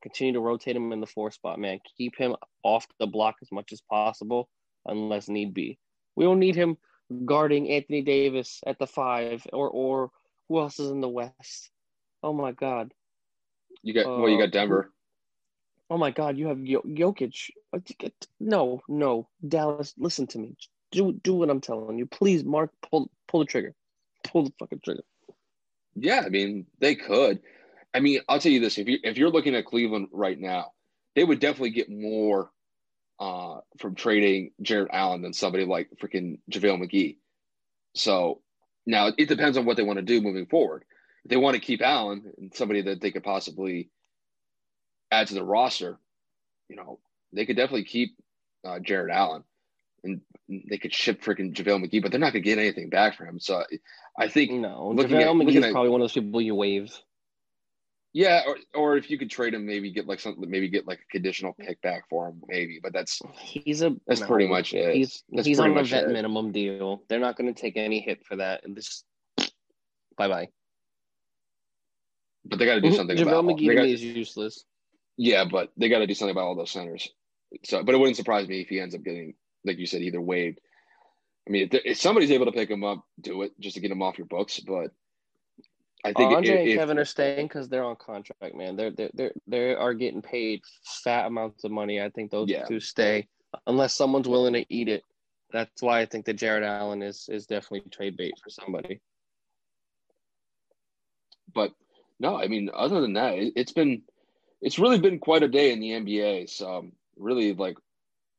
continue 0.02 0.32
to 0.32 0.40
rotate 0.40 0.76
him 0.76 0.92
in 0.92 1.00
the 1.00 1.06
four 1.06 1.30
spot, 1.30 1.58
man. 1.58 1.78
Keep 1.96 2.16
him 2.18 2.34
off 2.64 2.86
the 2.98 3.06
block 3.06 3.36
as 3.40 3.52
much 3.52 3.72
as 3.72 3.80
possible 3.88 4.48
unless 4.86 5.28
need 5.28 5.54
be. 5.54 5.78
We 6.16 6.24
don't 6.24 6.40
need 6.40 6.56
him 6.56 6.76
guarding 7.24 7.70
Anthony 7.70 8.02
Davis 8.02 8.60
at 8.66 8.80
the 8.80 8.86
five 8.86 9.46
or 9.52 9.70
or 9.70 10.10
who 10.48 10.58
else 10.58 10.80
is 10.80 10.90
in 10.90 11.00
the 11.00 11.08
West? 11.08 11.70
Oh 12.22 12.32
my 12.32 12.50
God. 12.50 12.92
You 13.82 13.94
got 13.94 14.06
well, 14.06 14.28
you 14.28 14.36
uh, 14.36 14.40
got 14.40 14.52
Denver. 14.52 14.92
Oh 15.88 15.98
my 15.98 16.10
God, 16.10 16.36
you 16.36 16.48
have 16.48 16.58
Jokic. 16.58 17.50
Uh, 17.72 17.78
No, 18.40 18.82
no, 18.88 19.28
Dallas, 19.46 19.94
listen 19.96 20.26
to 20.28 20.38
me. 20.38 20.56
Do 20.92 21.12
do 21.12 21.34
what 21.34 21.50
I'm 21.50 21.60
telling 21.60 21.98
you, 21.98 22.06
please. 22.06 22.44
Mark, 22.44 22.70
pull 22.90 23.10
pull 23.28 23.40
the 23.40 23.46
trigger, 23.46 23.74
pull 24.24 24.44
the 24.44 24.52
fucking 24.58 24.80
trigger. 24.84 25.04
Yeah, 25.94 26.22
I 26.24 26.28
mean 26.28 26.66
they 26.80 26.94
could. 26.94 27.40
I 27.94 28.00
mean, 28.00 28.20
I'll 28.28 28.38
tell 28.38 28.52
you 28.52 28.60
this: 28.60 28.78
if 28.78 28.88
you 28.88 28.98
if 29.02 29.16
you're 29.16 29.30
looking 29.30 29.54
at 29.54 29.64
Cleveland 29.64 30.08
right 30.12 30.38
now, 30.38 30.72
they 31.14 31.24
would 31.24 31.40
definitely 31.40 31.70
get 31.70 31.90
more 31.90 32.50
uh, 33.18 33.60
from 33.78 33.94
trading 33.94 34.50
Jarrett 34.60 34.90
Allen 34.92 35.22
than 35.22 35.32
somebody 35.32 35.64
like 35.64 35.88
freaking 36.02 36.38
JaVale 36.50 36.82
McGee. 36.82 37.16
So 37.94 38.42
now 38.84 39.12
it 39.16 39.28
depends 39.28 39.56
on 39.56 39.64
what 39.64 39.76
they 39.76 39.82
want 39.82 39.98
to 39.98 40.02
do 40.02 40.20
moving 40.20 40.46
forward. 40.46 40.84
They 41.28 41.36
want 41.36 41.54
to 41.54 41.60
keep 41.60 41.82
Allen 41.82 42.32
and 42.38 42.54
somebody 42.54 42.82
that 42.82 43.00
they 43.00 43.10
could 43.10 43.24
possibly 43.24 43.90
add 45.10 45.28
to 45.28 45.34
the 45.34 45.44
roster, 45.44 45.98
you 46.68 46.76
know, 46.76 46.98
they 47.32 47.46
could 47.46 47.56
definitely 47.56 47.84
keep 47.84 48.16
uh, 48.64 48.78
Jarrett 48.80 49.14
Allen 49.14 49.44
and 50.04 50.20
they 50.48 50.78
could 50.78 50.94
ship 50.94 51.22
freaking 51.22 51.52
JaVale 51.52 51.84
McGee, 51.84 52.02
but 52.02 52.10
they're 52.10 52.20
not 52.20 52.32
going 52.32 52.42
to 52.42 52.48
get 52.48 52.58
anything 52.58 52.88
back 52.88 53.16
for 53.16 53.24
him. 53.24 53.40
So 53.40 53.64
I 54.18 54.28
think 54.28 54.52
no, 54.52 54.92
JaVale 54.96 55.42
McGee 55.42 55.64
is 55.64 55.72
probably 55.72 55.90
one 55.90 56.00
of 56.00 56.04
those 56.04 56.12
people 56.12 56.40
you 56.40 56.54
waive. 56.54 56.92
Yeah, 58.12 58.44
or 58.46 58.56
or 58.74 58.96
if 58.96 59.10
you 59.10 59.18
could 59.18 59.28
trade 59.28 59.52
him, 59.52 59.66
maybe 59.66 59.92
get 59.92 60.06
like 60.06 60.20
something, 60.20 60.48
maybe 60.48 60.70
get 60.70 60.86
like 60.86 61.00
a 61.00 61.12
conditional 61.12 61.52
pick 61.52 61.82
back 61.82 62.08
for 62.08 62.28
him, 62.28 62.40
maybe. 62.48 62.80
But 62.82 62.94
that's 62.94 63.20
he's 63.34 63.82
a 63.82 63.94
that's 64.06 64.22
no, 64.22 64.26
pretty 64.26 64.48
much 64.48 64.72
it. 64.72 64.94
He's 64.94 65.22
that's 65.30 65.46
he's 65.46 65.60
on 65.60 65.76
a 65.76 65.84
vet 65.84 66.04
it. 66.04 66.12
minimum 66.12 66.50
deal. 66.50 67.02
They're 67.08 67.20
not 67.20 67.36
going 67.36 67.52
to 67.52 67.60
take 67.60 67.76
any 67.76 68.00
hit 68.00 68.24
for 68.24 68.36
that, 68.36 68.64
and 68.64 68.74
this 68.74 69.04
bye 70.16 70.28
bye. 70.28 70.48
But 72.48 72.58
they 72.58 72.66
got 72.66 72.76
to 72.76 72.80
do 72.80 72.92
something. 72.92 73.16
JaVale 73.16 73.28
about 73.28 73.44
McGee 73.44 73.74
got, 73.74 73.86
is 73.86 74.02
useless. 74.02 74.64
Yeah, 75.16 75.44
but 75.44 75.70
they 75.76 75.88
got 75.88 75.98
to 75.98 76.06
do 76.06 76.14
something 76.14 76.32
about 76.32 76.44
all 76.44 76.54
those 76.54 76.70
centers. 76.70 77.08
So, 77.64 77.82
but 77.82 77.94
it 77.94 77.98
wouldn't 77.98 78.16
surprise 78.16 78.48
me 78.48 78.60
if 78.60 78.68
he 78.68 78.80
ends 78.80 78.94
up 78.94 79.02
getting, 79.02 79.34
like 79.64 79.78
you 79.78 79.86
said, 79.86 80.02
either 80.02 80.20
waived. 80.20 80.60
I 81.46 81.50
mean, 81.50 81.68
if, 81.70 81.82
if 81.84 82.00
somebody's 82.00 82.30
able 82.30 82.46
to 82.46 82.52
pick 82.52 82.70
him 82.70 82.84
up, 82.84 83.04
do 83.20 83.42
it 83.42 83.52
just 83.60 83.74
to 83.76 83.80
get 83.80 83.90
him 83.90 84.02
off 84.02 84.18
your 84.18 84.26
books. 84.26 84.60
But 84.60 84.90
I 86.04 86.12
think 86.12 86.32
Andre 86.34 86.54
if, 86.54 86.70
and 86.70 86.78
Kevin 86.78 86.98
are 86.98 87.04
staying 87.04 87.46
because 87.46 87.68
they're 87.68 87.84
on 87.84 87.96
contract, 87.96 88.54
man. 88.54 88.76
They're 88.76 88.90
they 88.90 89.10
they 89.14 89.30
they 89.46 89.74
are 89.74 89.94
getting 89.94 90.22
paid 90.22 90.62
fat 91.02 91.26
amounts 91.26 91.64
of 91.64 91.70
money. 91.70 92.00
I 92.00 92.10
think 92.10 92.30
those 92.30 92.48
yeah. 92.48 92.64
two 92.64 92.80
stay 92.80 93.28
unless 93.66 93.94
someone's 93.94 94.28
willing 94.28 94.52
to 94.54 94.64
eat 94.68 94.88
it. 94.88 95.02
That's 95.52 95.80
why 95.80 96.00
I 96.00 96.06
think 96.06 96.26
that 96.26 96.34
Jarrett 96.34 96.64
Allen 96.64 97.02
is 97.02 97.28
is 97.28 97.46
definitely 97.46 97.88
trade 97.90 98.16
bait 98.16 98.34
for 98.42 98.50
somebody. 98.50 99.00
But 101.54 101.72
no, 102.18 102.40
I 102.40 102.48
mean, 102.48 102.70
other 102.72 103.00
than 103.00 103.14
that, 103.14 103.34
it, 103.34 103.52
has 103.56 103.72
been 103.72 104.02
it's 104.60 104.78
really 104.78 104.98
been 104.98 105.18
quite 105.18 105.42
a 105.42 105.48
day 105.48 105.72
in 105.72 105.80
the 105.80 105.90
NBA. 105.90 106.48
So 106.48 106.78
um, 106.78 106.92
really, 107.16 107.52
like 107.52 107.76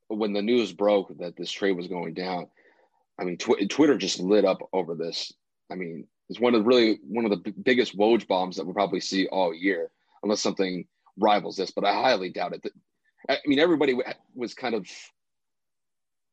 when 0.08 0.34
the 0.34 0.42
news 0.42 0.74
broke 0.74 1.16
that 1.20 1.36
this 1.36 1.52
trade 1.52 1.78
was 1.78 1.88
going 1.88 2.14
down, 2.14 2.48
I 3.20 3.24
mean, 3.24 3.38
tw- 3.38 3.70
Twitter 3.70 3.98
just 3.98 4.20
lit 4.20 4.46
up 4.46 4.60
over 4.74 4.96
this. 4.96 5.32
I 5.72 5.76
mean, 5.76 6.08
it's 6.30 6.40
one 6.40 6.56
of 6.56 6.62
the 6.64 6.68
really 6.68 7.00
one 7.04 7.26
of 7.26 7.32
the 7.32 7.38
b- 7.38 7.54
biggest 7.64 7.98
Woj 7.98 8.28
bombs 8.28 8.58
that 8.58 8.66
we'll 8.66 8.74
probably 8.74 9.00
see 9.00 9.28
all 9.28 9.54
year, 9.54 9.90
unless 10.24 10.42
something 10.42 10.86
rivals 11.18 11.58
this. 11.58 11.72
But 11.72 11.86
I 11.86 11.94
highly 11.94 12.30
doubt 12.30 12.54
it. 12.54 12.66
I 13.30 13.38
mean, 13.46 13.60
everybody 13.60 13.96
was 14.34 14.54
kind 14.54 14.76
of 14.76 14.88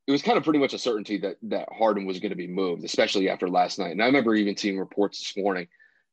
it 0.07 0.13
was 0.13 0.23
kind 0.23 0.37
of 0.37 0.45
pretty 0.45 0.59
much 0.59 0.75
a 0.75 0.79
certainty 0.79 1.19
that 1.19 1.37
that 1.43 1.69
Harden 1.73 2.07
was 2.07 2.21
going 2.21 2.31
to 2.31 2.37
be 2.37 2.47
moved, 2.47 2.85
especially 2.85 3.29
after 3.29 3.49
last 3.49 3.79
night. 3.79 3.93
And 3.93 4.03
I 4.03 4.07
remember 4.07 4.35
even 4.35 4.57
seeing 4.57 4.79
reports 4.79 5.19
this 5.19 5.43
morning 5.43 5.69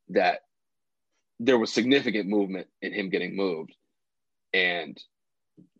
that 0.09 0.41
there 1.43 1.57
was 1.57 1.73
significant 1.73 2.29
movement 2.29 2.67
in 2.81 2.93
him 2.93 3.09
getting 3.09 3.35
moved, 3.35 3.73
and 4.53 4.97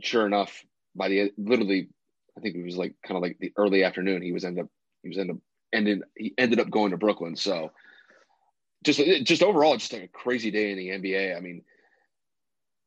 sure 0.02 0.26
enough, 0.26 0.64
by 0.96 1.08
the 1.08 1.32
literally, 1.38 1.90
I 2.38 2.42
think 2.42 2.56
it 2.56 2.64
was 2.64 2.78
like 2.78 2.96
kind 3.06 3.16
of 3.16 3.22
like 3.22 3.38
the 3.40 3.54
early 3.56 3.84
afternoon, 3.84 4.22
he 4.22 4.32
was 4.32 4.44
end 4.44 4.60
up 4.60 4.68
he 5.04 5.10
was 5.10 5.18
end 5.18 5.32
up 5.32 5.38
ended 5.72 6.02
he 6.16 6.34
ended 6.38 6.60
up 6.60 6.70
going 6.70 6.92
to 6.92 6.98
Brooklyn. 6.98 7.36
So 7.36 7.72
just 8.84 9.00
just 9.24 9.44
overall, 9.44 9.78
just 9.78 9.94
like 9.94 10.04
a 10.04 10.08
crazy 10.08 10.52
day 10.52 10.72
in 10.72 10.78
the 10.78 10.90
NBA. 10.90 11.38
I 11.38 11.40
mean, 11.40 11.64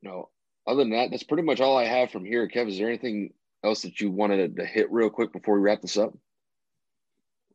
you 0.02 0.10
know, 0.10 0.30
other 0.66 0.82
than 0.82 0.90
that, 0.90 1.10
that's 1.10 1.22
pretty 1.22 1.44
much 1.44 1.60
all 1.60 1.78
I 1.78 1.84
have 1.84 2.10
from 2.10 2.24
here. 2.24 2.48
Kev, 2.48 2.68
is 2.68 2.78
there 2.78 2.88
anything 2.88 3.32
else 3.62 3.82
that 3.82 4.00
you 4.00 4.10
wanted 4.10 4.56
to 4.56 4.66
hit 4.66 4.90
real 4.90 5.10
quick 5.10 5.32
before 5.32 5.54
we 5.54 5.62
wrap 5.62 5.80
this 5.80 5.96
up? 5.96 6.12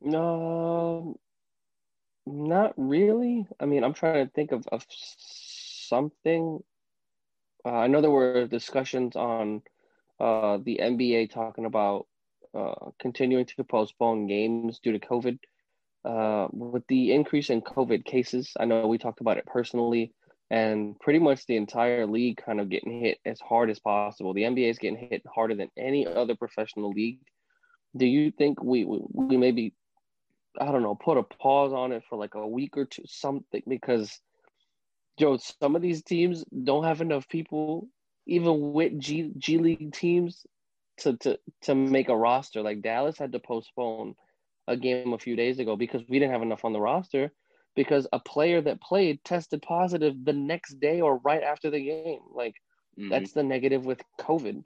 No, 0.00 1.18
not 2.32 2.74
really. 2.76 3.46
I 3.58 3.66
mean, 3.66 3.84
I'm 3.84 3.94
trying 3.94 4.26
to 4.26 4.32
think 4.32 4.52
of, 4.52 4.66
of 4.68 4.84
something. 4.88 6.60
Uh, 7.64 7.70
I 7.70 7.86
know 7.88 8.00
there 8.00 8.10
were 8.10 8.46
discussions 8.46 9.16
on 9.16 9.62
uh, 10.18 10.58
the 10.62 10.80
NBA 10.82 11.30
talking 11.30 11.66
about 11.66 12.06
uh, 12.54 12.90
continuing 12.98 13.46
to 13.46 13.64
postpone 13.64 14.26
games 14.26 14.80
due 14.82 14.92
to 14.92 14.98
COVID 14.98 15.38
uh, 16.04 16.48
with 16.52 16.86
the 16.88 17.12
increase 17.12 17.50
in 17.50 17.60
COVID 17.60 18.04
cases, 18.04 18.52
I 18.58 18.64
know 18.64 18.86
we 18.86 18.98
talked 18.98 19.20
about 19.20 19.36
it 19.36 19.46
personally, 19.46 20.12
and 20.50 20.98
pretty 20.98 21.18
much 21.18 21.46
the 21.46 21.56
entire 21.56 22.06
league 22.06 22.40
kind 22.44 22.60
of 22.60 22.70
getting 22.70 23.00
hit 23.00 23.18
as 23.24 23.40
hard 23.40 23.70
as 23.70 23.78
possible. 23.78 24.32
The 24.32 24.42
NBA 24.42 24.70
is 24.70 24.78
getting 24.78 25.08
hit 25.10 25.22
harder 25.32 25.54
than 25.54 25.70
any 25.76 26.06
other 26.06 26.34
professional 26.34 26.90
league. 26.90 27.20
Do 27.96 28.06
you 28.06 28.30
think 28.30 28.62
we 28.62 28.84
we, 28.84 29.00
we 29.12 29.36
maybe 29.36 29.74
I 30.60 30.70
don't 30.70 30.82
know 30.82 30.94
put 30.94 31.18
a 31.18 31.22
pause 31.22 31.72
on 31.72 31.92
it 31.92 32.04
for 32.08 32.18
like 32.18 32.34
a 32.34 32.46
week 32.46 32.76
or 32.76 32.84
two 32.84 33.02
something 33.06 33.62
because 33.66 34.20
Joe, 35.18 35.38
some 35.60 35.76
of 35.76 35.82
these 35.82 36.02
teams 36.02 36.44
don't 36.64 36.84
have 36.84 37.00
enough 37.00 37.28
people, 37.28 37.88
even 38.26 38.72
with 38.72 38.98
G 38.98 39.32
G 39.36 39.58
League 39.58 39.92
teams, 39.92 40.46
to 40.98 41.16
to 41.18 41.38
to 41.62 41.74
make 41.74 42.08
a 42.08 42.16
roster. 42.16 42.62
Like 42.62 42.82
Dallas 42.82 43.18
had 43.18 43.32
to 43.32 43.38
postpone 43.38 44.14
a 44.68 44.76
game 44.76 45.12
a 45.12 45.18
few 45.18 45.36
days 45.36 45.58
ago 45.58 45.76
because 45.76 46.02
we 46.08 46.18
didn't 46.18 46.32
have 46.32 46.42
enough 46.42 46.64
on 46.64 46.72
the 46.72 46.80
roster 46.80 47.32
because 47.74 48.06
a 48.12 48.20
player 48.20 48.60
that 48.60 48.80
played 48.80 49.22
tested 49.24 49.62
positive 49.62 50.14
the 50.24 50.32
next 50.32 50.80
day 50.80 51.00
or 51.00 51.18
right 51.18 51.42
after 51.42 51.70
the 51.70 51.84
game. 51.84 52.20
Like 52.32 52.54
mm-hmm. 52.98 53.10
that's 53.10 53.32
the 53.32 53.42
negative 53.42 53.84
with 53.84 54.00
COVID. 54.20 54.62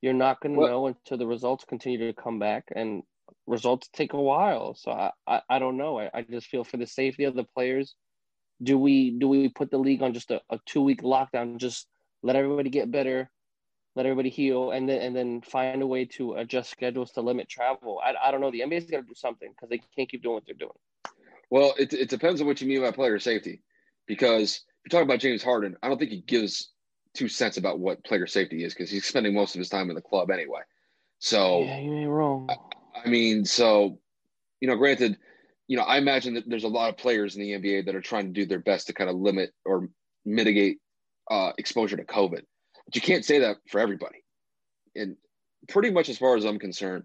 You're 0.00 0.14
not 0.14 0.40
going 0.40 0.56
to 0.56 0.66
know 0.66 0.86
until 0.88 1.16
the 1.16 1.26
results 1.28 1.64
continue 1.64 2.12
to 2.12 2.20
come 2.20 2.40
back 2.40 2.64
and 2.74 3.04
results 3.46 3.88
take 3.92 4.12
a 4.12 4.20
while. 4.20 4.74
So 4.74 4.90
I, 4.90 5.10
I, 5.26 5.40
I 5.48 5.58
don't 5.58 5.76
know. 5.76 5.98
I, 5.98 6.10
I 6.14 6.22
just 6.22 6.46
feel 6.46 6.64
for 6.64 6.76
the 6.76 6.86
safety 6.86 7.24
of 7.24 7.34
the 7.34 7.44
players. 7.44 7.94
Do 8.62 8.78
we 8.78 9.10
do 9.10 9.28
we 9.28 9.48
put 9.48 9.70
the 9.70 9.78
league 9.78 10.02
on 10.02 10.14
just 10.14 10.30
a, 10.30 10.40
a 10.50 10.58
two 10.66 10.82
week 10.82 11.02
lockdown? 11.02 11.56
Just 11.56 11.86
let 12.22 12.36
everybody 12.36 12.70
get 12.70 12.90
better 12.90 13.30
let 13.94 14.06
everybody 14.06 14.30
heal, 14.30 14.70
and 14.70 14.88
then 14.88 15.02
and 15.02 15.14
then 15.14 15.42
find 15.42 15.82
a 15.82 15.86
way 15.86 16.04
to 16.04 16.34
adjust 16.34 16.70
schedules 16.70 17.12
to 17.12 17.20
limit 17.20 17.48
travel. 17.48 18.00
I, 18.02 18.14
I 18.28 18.30
don't 18.30 18.40
know. 18.40 18.50
The 18.50 18.60
NBA's 18.60 18.90
got 18.90 18.98
to 18.98 19.02
do 19.02 19.14
something 19.14 19.50
because 19.50 19.68
they 19.68 19.82
can't 19.96 20.08
keep 20.08 20.22
doing 20.22 20.34
what 20.34 20.46
they're 20.46 20.54
doing. 20.54 20.72
Well, 21.50 21.74
it, 21.78 21.92
it 21.92 22.08
depends 22.08 22.40
on 22.40 22.46
what 22.46 22.60
you 22.60 22.68
mean 22.68 22.80
by 22.80 22.90
player 22.90 23.18
safety, 23.18 23.60
because 24.06 24.56
if 24.84 24.92
you're 24.92 24.98
talking 24.98 25.10
about 25.10 25.20
James 25.20 25.42
Harden, 25.42 25.76
I 25.82 25.88
don't 25.88 25.98
think 25.98 26.10
he 26.10 26.22
gives 26.22 26.70
two 27.14 27.28
cents 27.28 27.58
about 27.58 27.78
what 27.78 28.02
player 28.04 28.26
safety 28.26 28.64
is 28.64 28.72
because 28.72 28.90
he's 28.90 29.04
spending 29.04 29.34
most 29.34 29.54
of 29.54 29.58
his 29.58 29.68
time 29.68 29.90
in 29.90 29.94
the 29.94 30.00
club 30.00 30.30
anyway. 30.30 30.60
So 31.18 31.64
yeah, 31.64 31.80
you 31.80 31.94
ain't 31.94 32.10
wrong. 32.10 32.48
I, 32.48 32.56
I 32.94 33.08
mean, 33.08 33.44
so 33.44 33.98
you 34.60 34.68
know, 34.68 34.76
granted, 34.76 35.18
you 35.66 35.76
know, 35.76 35.82
I 35.82 35.98
imagine 35.98 36.34
that 36.34 36.48
there's 36.48 36.64
a 36.64 36.68
lot 36.68 36.88
of 36.88 36.96
players 36.96 37.34
in 37.34 37.42
the 37.42 37.50
NBA 37.50 37.86
that 37.86 37.96
are 37.96 38.00
trying 38.00 38.26
to 38.26 38.32
do 38.32 38.46
their 38.46 38.60
best 38.60 38.86
to 38.86 38.92
kind 38.92 39.10
of 39.10 39.16
limit 39.16 39.52
or 39.64 39.88
mitigate 40.24 40.78
uh, 41.30 41.50
exposure 41.58 41.96
to 41.96 42.04
COVID. 42.04 42.42
But 42.84 42.94
you 42.94 43.00
can't 43.00 43.24
say 43.24 43.40
that 43.40 43.56
for 43.68 43.80
everybody. 43.80 44.22
And 44.94 45.16
pretty 45.68 45.90
much 45.90 46.08
as 46.08 46.18
far 46.18 46.36
as 46.36 46.44
I'm 46.44 46.60
concerned, 46.60 47.04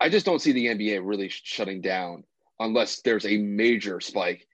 I 0.00 0.08
just 0.08 0.26
don't 0.26 0.40
see 0.40 0.52
the 0.52 0.66
NBA 0.66 1.00
really 1.02 1.28
shutting 1.28 1.80
down 1.80 2.24
unless 2.60 3.00
there's 3.02 3.26
a 3.26 3.38
major 3.38 4.00
spike 4.00 4.46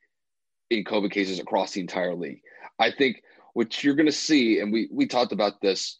in 0.70 0.84
COVID 0.84 1.10
cases 1.10 1.38
across 1.38 1.72
the 1.72 1.80
entire 1.80 2.14
league. 2.14 2.40
I 2.78 2.92
think 2.92 3.22
what 3.52 3.82
you're 3.82 3.94
going 3.94 4.06
to 4.06 4.12
see, 4.12 4.60
and 4.60 4.72
we 4.72 4.88
we 4.90 5.06
talked 5.06 5.32
about 5.32 5.60
this 5.60 5.98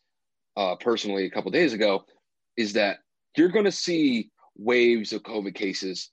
uh, 0.56 0.76
personally 0.76 1.26
a 1.26 1.30
couple 1.30 1.50
days 1.50 1.72
ago, 1.72 2.04
is 2.56 2.74
that 2.74 2.98
you're 3.36 3.48
going 3.48 3.64
to 3.64 3.72
see 3.72 4.30
waves 4.56 5.12
of 5.12 5.22
COVID 5.22 5.54
cases 5.54 6.10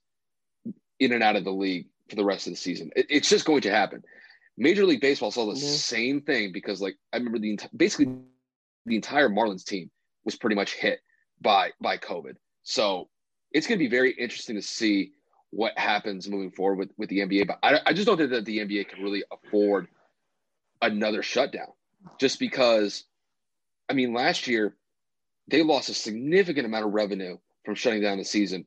in 0.98 1.12
and 1.12 1.22
out 1.22 1.36
of 1.36 1.44
the 1.44 1.52
league 1.52 1.86
for 2.08 2.16
the 2.16 2.24
rest 2.24 2.46
of 2.46 2.52
the 2.52 2.56
season. 2.56 2.90
It, 2.96 3.06
it's 3.10 3.28
just 3.28 3.44
going 3.44 3.62
to 3.62 3.70
happen. 3.70 4.02
Major 4.56 4.84
League 4.84 5.00
Baseball 5.00 5.30
saw 5.30 5.46
the 5.46 5.58
yeah. 5.58 5.70
same 5.70 6.20
thing 6.22 6.52
because, 6.52 6.80
like, 6.80 6.96
I 7.12 7.18
remember 7.18 7.38
the 7.38 7.58
basically 7.76 8.16
the 8.86 8.96
entire 8.96 9.28
Marlins 9.28 9.64
team 9.64 9.90
was 10.24 10.36
pretty 10.36 10.56
much 10.56 10.74
hit 10.74 11.00
by 11.40 11.70
by 11.80 11.96
COVID. 11.96 12.34
So 12.64 13.08
it's 13.52 13.66
going 13.66 13.78
to 13.78 13.84
be 13.84 13.90
very 13.90 14.12
interesting 14.12 14.56
to 14.56 14.62
see 14.62 15.12
what 15.50 15.78
happens 15.78 16.28
moving 16.28 16.50
forward 16.50 16.78
with, 16.78 16.90
with 16.98 17.08
the 17.08 17.20
NBA. 17.20 17.46
But 17.46 17.58
I, 17.62 17.80
I 17.86 17.92
just 17.92 18.06
don't 18.06 18.18
think 18.18 18.30
that 18.30 18.44
the 18.44 18.58
NBA 18.58 18.88
can 18.88 19.02
really 19.02 19.24
afford 19.30 19.88
another 20.82 21.22
shutdown 21.22 21.68
just 22.18 22.38
because, 22.38 23.04
I 23.88 23.94
mean, 23.94 24.12
last 24.12 24.46
year 24.46 24.76
they 25.48 25.62
lost 25.62 25.88
a 25.88 25.94
significant 25.94 26.66
amount 26.66 26.86
of 26.86 26.92
revenue 26.92 27.38
from 27.64 27.74
shutting 27.74 28.02
down 28.02 28.18
the 28.18 28.24
season 28.24 28.66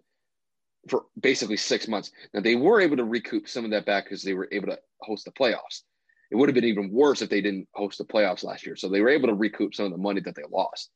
for 0.90 1.06
basically 1.20 1.58
six 1.58 1.88
months. 1.88 2.12
Now 2.34 2.42
they 2.42 2.56
were 2.56 2.82
able 2.82 2.98
to 2.98 3.04
recoup 3.04 3.48
some 3.48 3.66
of 3.66 3.72
that 3.72 3.86
back 3.86 4.06
because 4.06 4.24
they 4.24 4.34
were 4.34 4.50
able 4.52 4.68
to 4.68 4.80
host 5.02 5.26
the 5.26 5.32
playoffs. 5.32 5.84
It 6.32 6.36
would 6.36 6.50
have 6.50 6.56
been 6.56 6.66
even 6.66 6.92
worse 6.92 7.22
if 7.22 7.30
they 7.30 7.42
didn't 7.42 7.68
host 7.74 7.98
the 7.98 8.06
playoffs 8.06 8.44
last 8.44 8.66
year. 8.66 8.76
So 8.76 8.90
they 8.90 9.02
were 9.02 9.10
able 9.10 9.28
to 9.28 9.36
recoup 9.36 9.76
some 9.76 9.86
of 9.86 9.92
the 9.92 9.98
money 9.98 10.22
that 10.22 10.36
they 10.36 10.44
lost. 10.50 10.90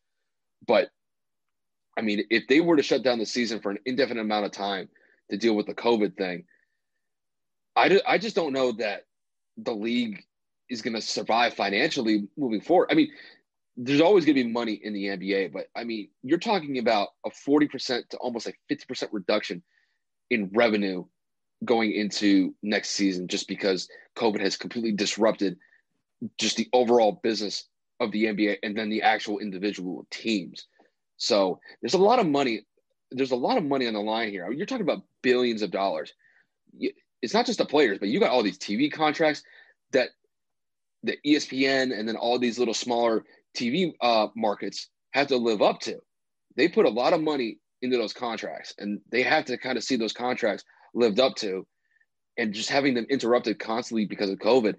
But 0.65 0.89
I 1.97 2.01
mean, 2.01 2.23
if 2.29 2.47
they 2.47 2.61
were 2.61 2.77
to 2.77 2.83
shut 2.83 3.03
down 3.03 3.19
the 3.19 3.25
season 3.25 3.59
for 3.59 3.71
an 3.71 3.79
indefinite 3.85 4.21
amount 4.21 4.45
of 4.45 4.51
time 4.51 4.89
to 5.29 5.37
deal 5.37 5.55
with 5.55 5.67
the 5.67 5.73
COVID 5.73 6.17
thing, 6.17 6.45
I, 7.75 7.89
do, 7.89 8.01
I 8.07 8.17
just 8.17 8.35
don't 8.35 8.53
know 8.53 8.71
that 8.73 9.05
the 9.57 9.73
league 9.73 10.23
is 10.69 10.81
going 10.81 10.95
to 10.95 11.01
survive 11.01 11.53
financially 11.53 12.27
moving 12.37 12.61
forward. 12.61 12.89
I 12.91 12.95
mean, 12.95 13.11
there's 13.77 14.01
always 14.01 14.25
going 14.25 14.37
to 14.37 14.43
be 14.43 14.51
money 14.51 14.79
in 14.83 14.93
the 14.93 15.05
NBA, 15.05 15.51
but 15.51 15.67
I 15.75 15.83
mean, 15.83 16.09
you're 16.23 16.39
talking 16.39 16.77
about 16.77 17.09
a 17.25 17.29
40% 17.29 18.07
to 18.09 18.17
almost 18.17 18.45
like 18.45 18.59
50% 18.71 19.09
reduction 19.11 19.61
in 20.29 20.49
revenue 20.53 21.05
going 21.63 21.91
into 21.91 22.53
next 22.63 22.91
season 22.91 23.27
just 23.27 23.47
because 23.47 23.89
COVID 24.17 24.39
has 24.39 24.55
completely 24.55 24.91
disrupted 24.91 25.57
just 26.37 26.57
the 26.57 26.69
overall 26.73 27.19
business 27.23 27.67
of 27.99 28.11
the 28.11 28.25
NBA 28.25 28.57
and 28.63 28.77
then 28.77 28.89
the 28.89 29.01
actual 29.01 29.39
individual 29.39 30.05
teams. 30.09 30.67
So 31.17 31.59
there's 31.81 31.93
a 31.93 31.99
lot 31.99 32.19
of 32.19 32.27
money. 32.27 32.65
There's 33.11 33.31
a 33.31 33.37
lot 33.37 33.57
of 33.57 33.63
money 33.63 33.87
on 33.87 33.93
the 33.93 34.01
line 34.01 34.29
here. 34.29 34.49
You're 34.51 34.65
talking 34.65 34.83
about 34.83 35.03
billions 35.21 35.61
of 35.61 35.71
dollars. 35.71 36.13
It's 37.21 37.33
not 37.33 37.45
just 37.45 37.59
the 37.59 37.65
players, 37.65 37.99
but 37.99 38.09
you 38.09 38.19
got 38.19 38.31
all 38.31 38.43
these 38.43 38.57
TV 38.57 38.91
contracts 38.91 39.43
that 39.91 40.09
the 41.03 41.17
ESPN 41.25 41.97
and 41.97 42.07
then 42.07 42.15
all 42.15 42.39
these 42.39 42.59
little 42.59 42.73
smaller 42.73 43.23
TV 43.55 43.93
uh, 44.01 44.27
markets 44.35 44.89
have 45.11 45.27
to 45.27 45.37
live 45.37 45.61
up 45.61 45.79
to. 45.81 45.97
They 46.57 46.67
put 46.67 46.85
a 46.85 46.89
lot 46.89 47.13
of 47.13 47.21
money 47.21 47.59
into 47.81 47.97
those 47.97 48.13
contracts, 48.13 48.73
and 48.77 48.99
they 49.11 49.23
have 49.23 49.45
to 49.45 49.57
kind 49.57 49.77
of 49.77 49.83
see 49.83 49.95
those 49.95 50.13
contracts 50.13 50.63
lived 50.93 51.19
up 51.19 51.35
to. 51.37 51.65
And 52.37 52.53
just 52.53 52.69
having 52.69 52.93
them 52.93 53.05
interrupted 53.09 53.59
constantly 53.59 54.05
because 54.05 54.29
of 54.29 54.39
COVID, 54.39 54.75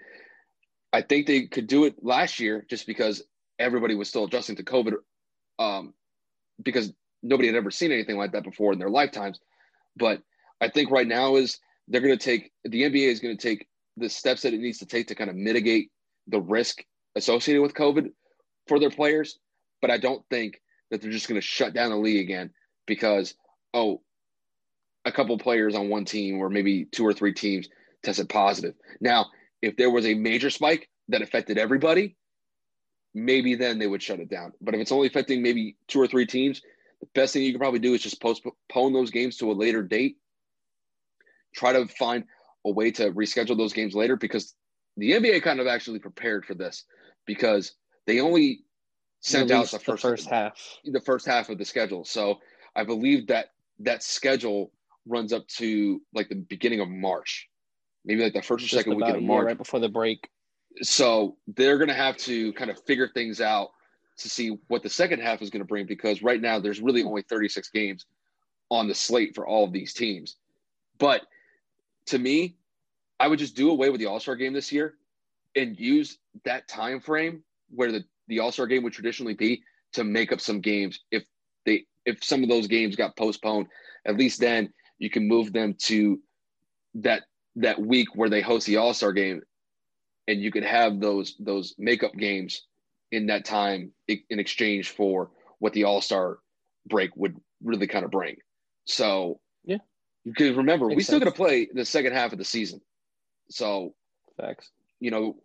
I 0.92 1.00
think 1.02 1.26
they 1.26 1.46
could 1.46 1.66
do 1.66 1.84
it 1.84 1.94
last 2.02 2.38
year 2.38 2.66
just 2.68 2.86
because 2.86 3.22
everybody 3.58 3.94
was 3.94 4.08
still 4.08 4.24
adjusting 4.24 4.56
to 4.56 4.62
COVID, 4.62 4.94
um, 5.58 5.94
because 6.62 6.92
nobody 7.22 7.48
had 7.48 7.56
ever 7.56 7.70
seen 7.70 7.92
anything 7.92 8.18
like 8.18 8.32
that 8.32 8.44
before 8.44 8.72
in 8.74 8.78
their 8.78 8.90
lifetimes. 8.90 9.40
But 9.96 10.20
I 10.60 10.68
think 10.68 10.90
right 10.90 11.06
now 11.06 11.36
is 11.36 11.58
they're 11.88 12.00
going 12.00 12.16
to 12.16 12.24
take 12.24 12.52
the 12.64 12.82
NBA 12.82 13.08
is 13.08 13.20
going 13.20 13.36
to 13.36 13.42
take 13.42 13.66
the 13.96 14.08
steps 14.08 14.42
that 14.42 14.52
it 14.52 14.60
needs 14.60 14.78
to 14.78 14.86
take 14.86 15.08
to 15.08 15.14
kind 15.14 15.30
of 15.30 15.36
mitigate 15.36 15.90
the 16.26 16.40
risk 16.40 16.84
associated 17.14 17.62
with 17.62 17.74
COVID 17.74 18.10
for 18.66 18.78
their 18.78 18.90
players. 18.90 19.38
But 19.80 19.90
I 19.90 19.98
don't 19.98 20.24
think 20.30 20.60
that 20.90 21.02
they're 21.02 21.10
just 21.10 21.28
going 21.28 21.40
to 21.40 21.46
shut 21.46 21.74
down 21.74 21.90
the 21.90 21.96
league 21.96 22.20
again 22.20 22.50
because, 22.86 23.34
oh, 23.74 24.02
a 25.04 25.12
couple 25.12 25.38
players 25.38 25.74
on 25.74 25.88
one 25.88 26.04
team 26.04 26.38
or 26.38 26.50
maybe 26.50 26.84
two 26.86 27.06
or 27.06 27.12
three 27.12 27.32
teams 27.32 27.68
tested 28.02 28.28
positive. 28.28 28.74
Now, 29.00 29.26
if 29.62 29.76
there 29.76 29.90
was 29.90 30.06
a 30.06 30.14
major 30.14 30.50
spike 30.50 30.88
that 31.08 31.22
affected 31.22 31.58
everybody, 31.58 32.16
maybe 33.14 33.54
then 33.54 33.78
they 33.78 33.86
would 33.86 34.02
shut 34.02 34.20
it 34.20 34.28
down. 34.28 34.52
But 34.60 34.74
if 34.74 34.80
it's 34.80 34.92
only 34.92 35.06
affecting 35.06 35.42
maybe 35.42 35.76
two 35.88 36.00
or 36.00 36.06
three 36.06 36.26
teams, 36.26 36.60
the 37.00 37.08
best 37.14 37.32
thing 37.32 37.42
you 37.42 37.52
can 37.52 37.60
probably 37.60 37.80
do 37.80 37.94
is 37.94 38.02
just 38.02 38.20
postpone 38.20 38.92
those 38.92 39.10
games 39.10 39.36
to 39.38 39.50
a 39.50 39.54
later 39.54 39.82
date. 39.82 40.16
Try 41.54 41.72
to 41.72 41.86
find 41.86 42.24
a 42.64 42.70
way 42.70 42.90
to 42.92 43.12
reschedule 43.12 43.56
those 43.56 43.72
games 43.72 43.94
later 43.94 44.16
because 44.16 44.54
the 44.96 45.12
NBA 45.12 45.42
kind 45.42 45.60
of 45.60 45.66
actually 45.66 45.98
prepared 45.98 46.44
for 46.44 46.54
this 46.54 46.84
because 47.26 47.74
they 48.06 48.20
only 48.20 48.60
sent 49.20 49.50
out 49.50 49.70
the 49.70 49.78
first, 49.78 50.02
the 50.02 50.08
first 50.08 50.28
half, 50.28 50.78
the 50.84 51.00
first 51.00 51.26
half 51.26 51.48
of 51.48 51.58
the 51.58 51.64
schedule. 51.64 52.04
So 52.04 52.38
I 52.74 52.84
believe 52.84 53.26
that 53.28 53.52
that 53.80 54.02
schedule 54.02 54.72
runs 55.06 55.32
up 55.32 55.46
to 55.48 56.00
like 56.14 56.28
the 56.28 56.36
beginning 56.36 56.80
of 56.80 56.88
March, 56.88 57.48
maybe 58.04 58.22
like 58.22 58.32
the 58.32 58.42
first 58.42 58.64
or 58.64 58.68
second 58.68 58.96
week 58.96 59.08
of 59.08 59.22
March, 59.22 59.46
right 59.46 59.58
before 59.58 59.80
the 59.80 59.88
break. 59.88 60.28
So 60.82 61.36
they're 61.48 61.78
going 61.78 61.88
to 61.88 61.94
have 61.94 62.16
to 62.18 62.52
kind 62.52 62.70
of 62.70 62.82
figure 62.84 63.08
things 63.08 63.40
out 63.40 63.70
to 64.18 64.30
see 64.30 64.58
what 64.68 64.82
the 64.82 64.88
second 64.88 65.20
half 65.20 65.42
is 65.42 65.50
going 65.50 65.60
to 65.60 65.66
bring 65.66 65.86
because 65.86 66.22
right 66.22 66.40
now 66.40 66.58
there's 66.58 66.80
really 66.80 67.02
only 67.02 67.22
36 67.22 67.68
games 67.70 68.06
on 68.70 68.88
the 68.88 68.94
slate 68.94 69.34
for 69.34 69.46
all 69.46 69.64
of 69.64 69.72
these 69.72 69.92
teams. 69.92 70.36
But 70.98 71.22
to 72.06 72.18
me, 72.18 72.56
I 73.20 73.28
would 73.28 73.38
just 73.38 73.56
do 73.56 73.70
away 73.70 73.90
with 73.90 74.00
the 74.00 74.06
All 74.06 74.20
Star 74.20 74.36
game 74.36 74.52
this 74.52 74.72
year 74.72 74.94
and 75.54 75.78
use 75.78 76.18
that 76.44 76.68
time 76.68 77.00
frame 77.00 77.42
where 77.70 77.92
the, 77.92 78.04
the 78.28 78.40
All 78.40 78.52
Star 78.52 78.66
game 78.66 78.82
would 78.82 78.92
traditionally 78.92 79.34
be 79.34 79.62
to 79.92 80.04
make 80.04 80.32
up 80.32 80.40
some 80.40 80.60
games. 80.60 81.00
If 81.10 81.24
they 81.64 81.86
if 82.04 82.22
some 82.22 82.42
of 82.42 82.48
those 82.48 82.66
games 82.66 82.96
got 82.96 83.16
postponed, 83.16 83.66
at 84.06 84.16
least 84.16 84.40
then 84.40 84.72
you 84.98 85.10
can 85.10 85.28
move 85.28 85.52
them 85.52 85.74
to 85.84 86.20
that 86.94 87.22
that 87.56 87.80
week 87.80 88.08
where 88.14 88.30
they 88.30 88.40
host 88.40 88.66
the 88.66 88.76
All 88.76 88.94
Star 88.94 89.12
game, 89.12 89.42
and 90.28 90.40
you 90.40 90.50
could 90.50 90.64
have 90.64 91.00
those 91.00 91.34
those 91.38 91.74
makeup 91.78 92.14
games 92.14 92.62
in 93.12 93.26
that 93.26 93.44
time 93.44 93.92
in 94.08 94.38
exchange 94.38 94.90
for 94.90 95.30
what 95.58 95.72
the 95.72 95.84
All 95.84 96.00
Star 96.00 96.38
break 96.86 97.16
would 97.16 97.36
really 97.62 97.86
kind 97.86 98.04
of 98.04 98.10
bring. 98.10 98.36
So 98.84 99.40
yeah, 99.64 99.78
because 100.24 100.56
remember 100.56 100.86
Makes 100.86 100.96
we 100.96 101.02
still 101.02 101.18
got 101.18 101.26
to 101.26 101.32
play 101.32 101.68
the 101.72 101.84
second 101.84 102.12
half 102.12 102.32
of 102.32 102.38
the 102.38 102.44
season. 102.44 102.80
So 103.50 103.94
facts. 104.36 104.70
You 105.00 105.10
know, 105.10 105.36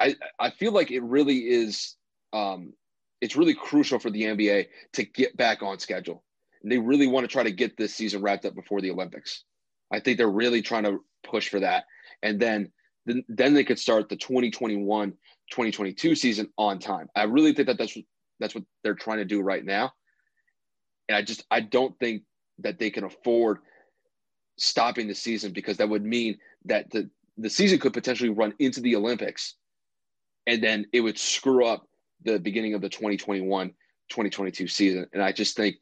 I 0.00 0.16
I 0.38 0.50
feel 0.50 0.72
like 0.72 0.90
it 0.90 1.02
really 1.02 1.48
is 1.48 1.96
um 2.32 2.72
it's 3.20 3.36
really 3.36 3.54
crucial 3.54 3.98
for 3.98 4.10
the 4.10 4.22
NBA 4.22 4.66
to 4.94 5.04
get 5.04 5.36
back 5.36 5.62
on 5.62 5.78
schedule. 5.78 6.24
And 6.62 6.72
they 6.72 6.78
really 6.78 7.06
want 7.06 7.24
to 7.24 7.32
try 7.32 7.42
to 7.42 7.50
get 7.50 7.76
this 7.76 7.94
season 7.94 8.22
wrapped 8.22 8.46
up 8.46 8.54
before 8.54 8.80
the 8.80 8.90
Olympics. 8.90 9.44
I 9.92 10.00
think 10.00 10.16
they're 10.16 10.30
really 10.30 10.62
trying 10.62 10.84
to 10.84 10.98
push 11.22 11.48
for 11.48 11.60
that. 11.60 11.84
And 12.22 12.40
then 12.40 12.72
then, 13.06 13.24
then 13.28 13.54
they 13.54 13.64
could 13.64 13.78
start 13.78 14.08
the 14.08 14.16
2021 14.16 15.10
2022 15.10 16.14
season 16.14 16.48
on 16.56 16.78
time. 16.78 17.08
I 17.14 17.24
really 17.24 17.52
think 17.52 17.66
that 17.68 17.78
that's 17.78 17.96
that's 18.38 18.54
what 18.54 18.64
they're 18.82 18.94
trying 18.94 19.18
to 19.18 19.24
do 19.24 19.40
right 19.42 19.64
now. 19.64 19.92
And 21.08 21.16
I 21.16 21.22
just 21.22 21.44
I 21.50 21.60
don't 21.60 21.98
think 21.98 22.22
that 22.60 22.78
they 22.78 22.90
can 22.90 23.04
afford 23.04 23.58
stopping 24.58 25.08
the 25.08 25.14
season 25.14 25.52
because 25.52 25.78
that 25.78 25.88
would 25.88 26.04
mean 26.04 26.38
that 26.66 26.90
the 26.90 27.10
the 27.38 27.50
season 27.50 27.78
could 27.78 27.92
potentially 27.92 28.30
run 28.30 28.54
into 28.58 28.80
the 28.80 28.96
Olympics 28.96 29.56
and 30.50 30.60
then 30.60 30.84
it 30.92 31.00
would 31.00 31.16
screw 31.16 31.64
up 31.64 31.86
the 32.24 32.40
beginning 32.40 32.74
of 32.74 32.80
the 32.80 32.88
2021 32.88 33.68
2022 33.68 34.66
season. 34.66 35.06
And 35.12 35.22
I 35.22 35.30
just 35.30 35.56
think 35.56 35.76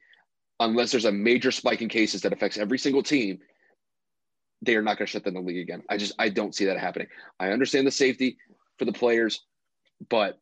unless 0.61 0.91
there's 0.91 1.07
a 1.07 1.13
major 1.13 1.51
spike 1.51 1.81
in 1.81 1.89
cases 1.89 2.21
that 2.21 2.35
affects 2.35 2.59
every 2.59 2.79
single 2.79 3.03
team, 3.03 3.39
they 4.61 4.77
are 4.77 4.83
not 4.83 4.99
going 4.99 5.07
to 5.07 5.11
shut 5.11 5.25
down 5.25 5.33
the 5.33 5.41
league 5.41 5.57
again. 5.57 5.83
I 5.89 5.97
just 5.97 6.13
I 6.19 6.29
don't 6.29 6.55
see 6.55 6.67
that 6.67 6.79
happening. 6.79 7.09
I 7.41 7.49
understand 7.49 7.87
the 7.87 7.91
safety 7.91 8.37
for 8.79 8.85
the 8.85 8.93
players, 8.93 9.41
but 10.11 10.39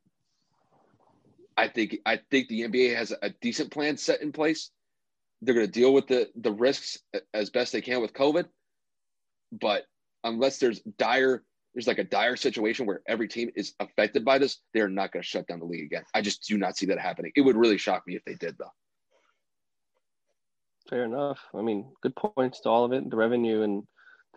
I 1.57 1.69
think 1.69 1.99
I 2.05 2.19
think 2.29 2.49
the 2.49 2.63
NBA 2.63 2.97
has 2.97 3.15
a 3.23 3.31
decent 3.31 3.71
plan 3.71 3.97
set 3.97 4.23
in 4.23 4.33
place. 4.33 4.71
They're 5.41 5.55
going 5.55 5.67
to 5.67 5.73
deal 5.73 5.95
with 5.95 6.09
the 6.09 6.31
the 6.35 6.53
risks 6.53 6.99
as 7.33 7.51
best 7.51 7.73
they 7.73 7.81
can 7.81 8.03
with 8.03 8.13
COVID, 8.13 8.47
but 9.53 9.85
unless 10.25 10.59
there's 10.59 10.81
dire 10.99 11.45
there's 11.77 11.87
like 11.87 11.99
a 11.99 12.05
dire 12.05 12.37
situation 12.37 12.87
where 12.87 13.03
every 13.07 13.29
team 13.29 13.51
is 13.55 13.75
affected 13.81 14.25
by 14.25 14.39
this, 14.39 14.61
they're 14.73 14.89
not 14.89 15.13
going 15.13 15.23
to 15.23 15.29
shut 15.29 15.47
down 15.47 15.59
the 15.59 15.67
league 15.67 15.85
again. 15.85 16.05
I 16.15 16.23
just 16.23 16.43
do 16.49 16.57
not 16.57 16.75
see 16.75 16.87
that 16.87 16.99
happening. 16.99 17.33
It 17.37 17.43
would 17.43 17.55
really 17.55 17.77
shock 17.77 18.05
me 18.07 18.17
if 18.17 18.25
they 18.25 18.33
did, 18.33 18.57
though. 18.59 18.73
Fair 20.89 21.05
enough. 21.05 21.39
I 21.55 21.61
mean, 21.61 21.93
good 22.03 22.17
points 22.17 22.61
to 22.63 22.71
all 22.71 22.87
of 22.87 22.93
it. 22.93 23.11
The 23.11 23.17
revenue 23.17 23.61
and 23.61 23.83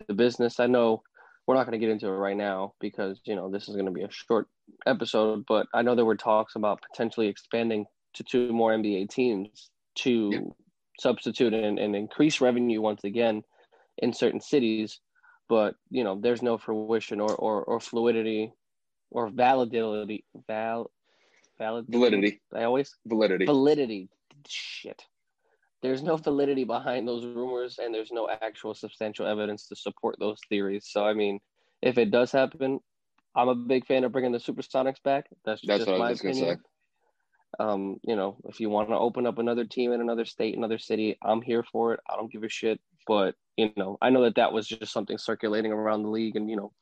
the 0.06 0.12
business. 0.12 0.60
I 0.60 0.66
know 0.66 1.02
we're 1.46 1.54
not 1.54 1.64
going 1.64 1.80
to 1.80 1.84
get 1.84 1.90
into 1.90 2.08
it 2.08 2.10
right 2.10 2.36
now 2.36 2.74
because 2.78 3.18
you 3.24 3.34
know 3.34 3.50
this 3.50 3.70
is 3.70 3.74
going 3.74 3.86
to 3.86 3.90
be 3.90 4.02
a 4.02 4.10
short 4.10 4.46
episode, 4.84 5.44
but 5.48 5.66
I 5.72 5.80
know 5.80 5.94
there 5.94 6.04
were 6.04 6.16
talks 6.16 6.56
about 6.56 6.82
potentially 6.92 7.28
expanding 7.28 7.86
to 8.14 8.22
two 8.22 8.52
more 8.52 8.72
NBA 8.72 9.08
teams 9.08 9.70
to 9.96 10.30
yeah. 10.30 10.40
substitute 10.98 11.54
and, 11.54 11.78
and 11.78 11.96
increase 11.96 12.42
revenue 12.42 12.82
once 12.82 13.04
again 13.04 13.42
in 13.96 14.12
certain 14.12 14.42
cities 14.42 15.00
but 15.50 15.74
you 15.90 16.04
know 16.04 16.18
there's 16.18 16.40
no 16.40 16.56
fruition 16.56 17.20
or 17.20 17.34
or, 17.34 17.62
or 17.64 17.80
fluidity 17.80 18.52
or 19.10 19.28
validity 19.28 20.24
val 20.46 20.90
validity? 21.58 21.92
Validity. 21.92 22.40
I 22.54 22.62
always 22.62 22.96
validity. 23.06 23.44
validity. 23.44 24.08
Shit. 24.48 25.04
There's 25.82 26.02
no 26.02 26.16
validity 26.16 26.64
behind 26.64 27.08
those 27.08 27.24
rumors 27.24 27.78
and 27.82 27.92
there's 27.92 28.12
no 28.12 28.28
actual 28.30 28.74
substantial 28.74 29.26
evidence 29.26 29.66
to 29.68 29.76
support 29.76 30.16
those 30.18 30.38
theories. 30.48 30.86
So 30.88 31.04
i 31.04 31.12
mean 31.12 31.40
if 31.82 31.98
it 31.98 32.10
does 32.10 32.30
happen 32.30 32.78
i'm 33.34 33.48
a 33.48 33.54
big 33.54 33.86
fan 33.86 34.04
of 34.04 34.12
bringing 34.12 34.32
the 34.32 34.38
supersonics 34.38 35.02
back. 35.02 35.26
That's, 35.44 35.62
that's 35.66 35.84
just 35.84 35.98
my 35.98 36.12
opinion. 36.12 36.60
Um, 37.58 37.96
you 38.04 38.14
know, 38.14 38.36
if 38.44 38.60
you 38.60 38.70
want 38.70 38.90
to 38.90 38.94
open 38.94 39.26
up 39.26 39.38
another 39.38 39.64
team 39.64 39.92
in 39.92 40.00
another 40.00 40.24
state, 40.24 40.56
another 40.56 40.78
city, 40.78 41.18
I'm 41.20 41.42
here 41.42 41.64
for 41.64 41.94
it. 41.94 42.00
I 42.08 42.14
don't 42.14 42.30
give 42.30 42.44
a 42.44 42.48
shit. 42.48 42.80
But 43.06 43.34
you 43.56 43.72
know, 43.76 43.98
I 44.00 44.10
know 44.10 44.22
that 44.22 44.36
that 44.36 44.52
was 44.52 44.66
just 44.66 44.92
something 44.92 45.18
circulating 45.18 45.72
around 45.72 46.02
the 46.02 46.10
league, 46.10 46.36
and 46.36 46.48
you 46.48 46.56
know, 46.56 46.72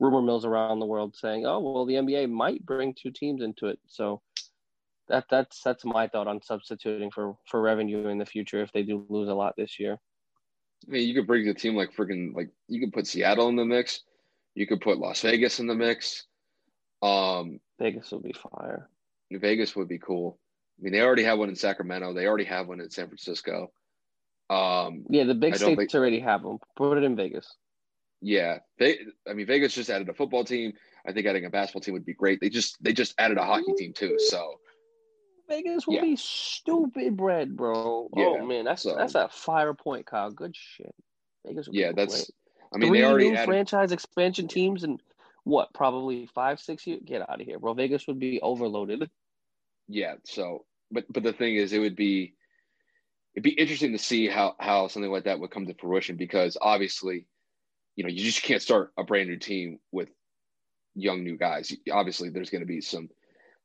rumor 0.00 0.22
mills 0.22 0.44
around 0.44 0.78
the 0.78 0.86
world 0.86 1.16
saying, 1.16 1.46
"Oh, 1.46 1.60
well, 1.60 1.84
the 1.84 1.94
NBA 1.94 2.30
might 2.30 2.64
bring 2.64 2.94
two 2.94 3.10
teams 3.10 3.42
into 3.42 3.66
it." 3.66 3.78
So 3.86 4.22
that 5.08 5.24
that's 5.30 5.60
that's 5.62 5.84
my 5.84 6.08
thought 6.08 6.26
on 6.26 6.42
substituting 6.42 7.10
for 7.10 7.36
for 7.46 7.60
revenue 7.60 8.08
in 8.08 8.18
the 8.18 8.26
future 8.26 8.62
if 8.62 8.72
they 8.72 8.82
do 8.82 9.06
lose 9.08 9.28
a 9.28 9.34
lot 9.34 9.54
this 9.56 9.78
year. 9.78 9.98
I 10.86 10.90
mean, 10.90 11.08
you 11.08 11.14
could 11.14 11.26
bring 11.26 11.46
the 11.46 11.54
team 11.54 11.76
like 11.76 11.94
freaking 11.94 12.34
like 12.34 12.50
you 12.68 12.80
could 12.80 12.92
put 12.92 13.06
Seattle 13.06 13.48
in 13.48 13.56
the 13.56 13.64
mix, 13.64 14.00
you 14.54 14.66
could 14.66 14.80
put 14.80 14.98
Las 14.98 15.20
Vegas 15.22 15.60
in 15.60 15.66
the 15.66 15.74
mix. 15.74 16.26
Um, 17.02 17.60
Vegas 17.78 18.10
will 18.10 18.20
be 18.20 18.32
fire. 18.32 18.88
Vegas 19.30 19.74
would 19.76 19.88
be 19.88 19.98
cool. 19.98 20.38
I 20.78 20.82
mean, 20.82 20.92
they 20.92 21.00
already 21.00 21.24
have 21.24 21.38
one 21.38 21.48
in 21.48 21.56
Sacramento. 21.56 22.14
They 22.14 22.26
already 22.26 22.44
have 22.44 22.68
one 22.68 22.80
in 22.80 22.90
San 22.90 23.06
Francisco. 23.06 23.72
Um, 24.50 25.04
yeah, 25.08 25.24
the 25.24 25.34
big 25.34 25.56
states 25.56 25.76
think, 25.76 25.94
already 25.94 26.20
have 26.20 26.42
them. 26.42 26.58
Put 26.76 26.98
it 26.98 27.04
in 27.04 27.16
Vegas. 27.16 27.56
Yeah, 28.20 28.58
they, 28.78 28.98
I 29.28 29.32
mean, 29.34 29.46
Vegas 29.46 29.74
just 29.74 29.90
added 29.90 30.08
a 30.08 30.14
football 30.14 30.44
team. 30.44 30.72
I 31.06 31.12
think 31.12 31.26
adding 31.26 31.44
a 31.44 31.50
basketball 31.50 31.80
team 31.82 31.94
would 31.94 32.06
be 32.06 32.14
great. 32.14 32.40
They 32.40 32.48
just 32.48 32.82
they 32.82 32.92
just 32.92 33.14
added 33.18 33.38
a 33.38 33.44
hockey 33.44 33.72
team 33.76 33.92
too, 33.92 34.16
so 34.18 34.54
Vegas 35.48 35.86
will 35.86 35.94
Yeah. 35.96 36.02
be 36.02 36.16
stupid 36.16 37.16
bread, 37.16 37.56
bro. 37.56 38.08
Yeah, 38.16 38.24
oh 38.40 38.46
man, 38.46 38.64
that's 38.64 38.82
so- 38.82 38.96
that's 38.96 39.14
a 39.14 39.28
fire 39.28 39.74
point, 39.74 40.06
Kyle. 40.06 40.30
Good 40.30 40.56
shit. 40.56 40.94
Vegas 41.46 41.68
yeah, 41.70 41.92
that's. 41.92 42.14
great. 42.14 42.30
I 42.72 42.78
mean, 42.78 42.88
Three 42.90 43.00
they 43.00 43.04
already 43.06 43.30
new 43.30 43.36
added. 43.36 43.46
franchise 43.46 43.92
expansion 43.92 44.48
teams 44.48 44.82
and 44.84 45.00
what? 45.44 45.72
Probably 45.74 46.26
five, 46.34 46.58
six 46.58 46.86
years. 46.86 47.02
Get 47.04 47.20
out 47.28 47.40
of 47.40 47.46
here, 47.46 47.58
bro. 47.58 47.74
Vegas 47.74 48.06
would 48.06 48.18
be 48.18 48.40
overloaded. 48.40 49.08
Yeah. 49.88 50.14
So, 50.24 50.64
but 50.90 51.04
but 51.12 51.22
the 51.22 51.32
thing 51.34 51.56
is, 51.56 51.72
it 51.74 51.78
would 51.78 51.94
be 51.96 52.34
it'd 53.34 53.44
be 53.44 53.50
interesting 53.50 53.92
to 53.92 53.98
see 53.98 54.28
how 54.28 54.54
how 54.58 54.88
something 54.88 55.10
like 55.10 55.24
that 55.24 55.40
would 55.40 55.50
come 55.50 55.66
to 55.66 55.74
fruition 55.74 56.16
because 56.16 56.56
obviously, 56.60 57.26
you 57.96 58.04
know, 58.04 58.10
you 58.10 58.24
just 58.24 58.42
can't 58.42 58.62
start 58.62 58.92
a 58.96 59.04
brand 59.04 59.28
new 59.28 59.36
team 59.36 59.78
with 59.92 60.08
young 60.94 61.24
new 61.24 61.36
guys. 61.36 61.74
Obviously, 61.90 62.30
there's 62.30 62.50
going 62.50 62.62
to 62.62 62.66
be 62.66 62.80
some 62.80 63.08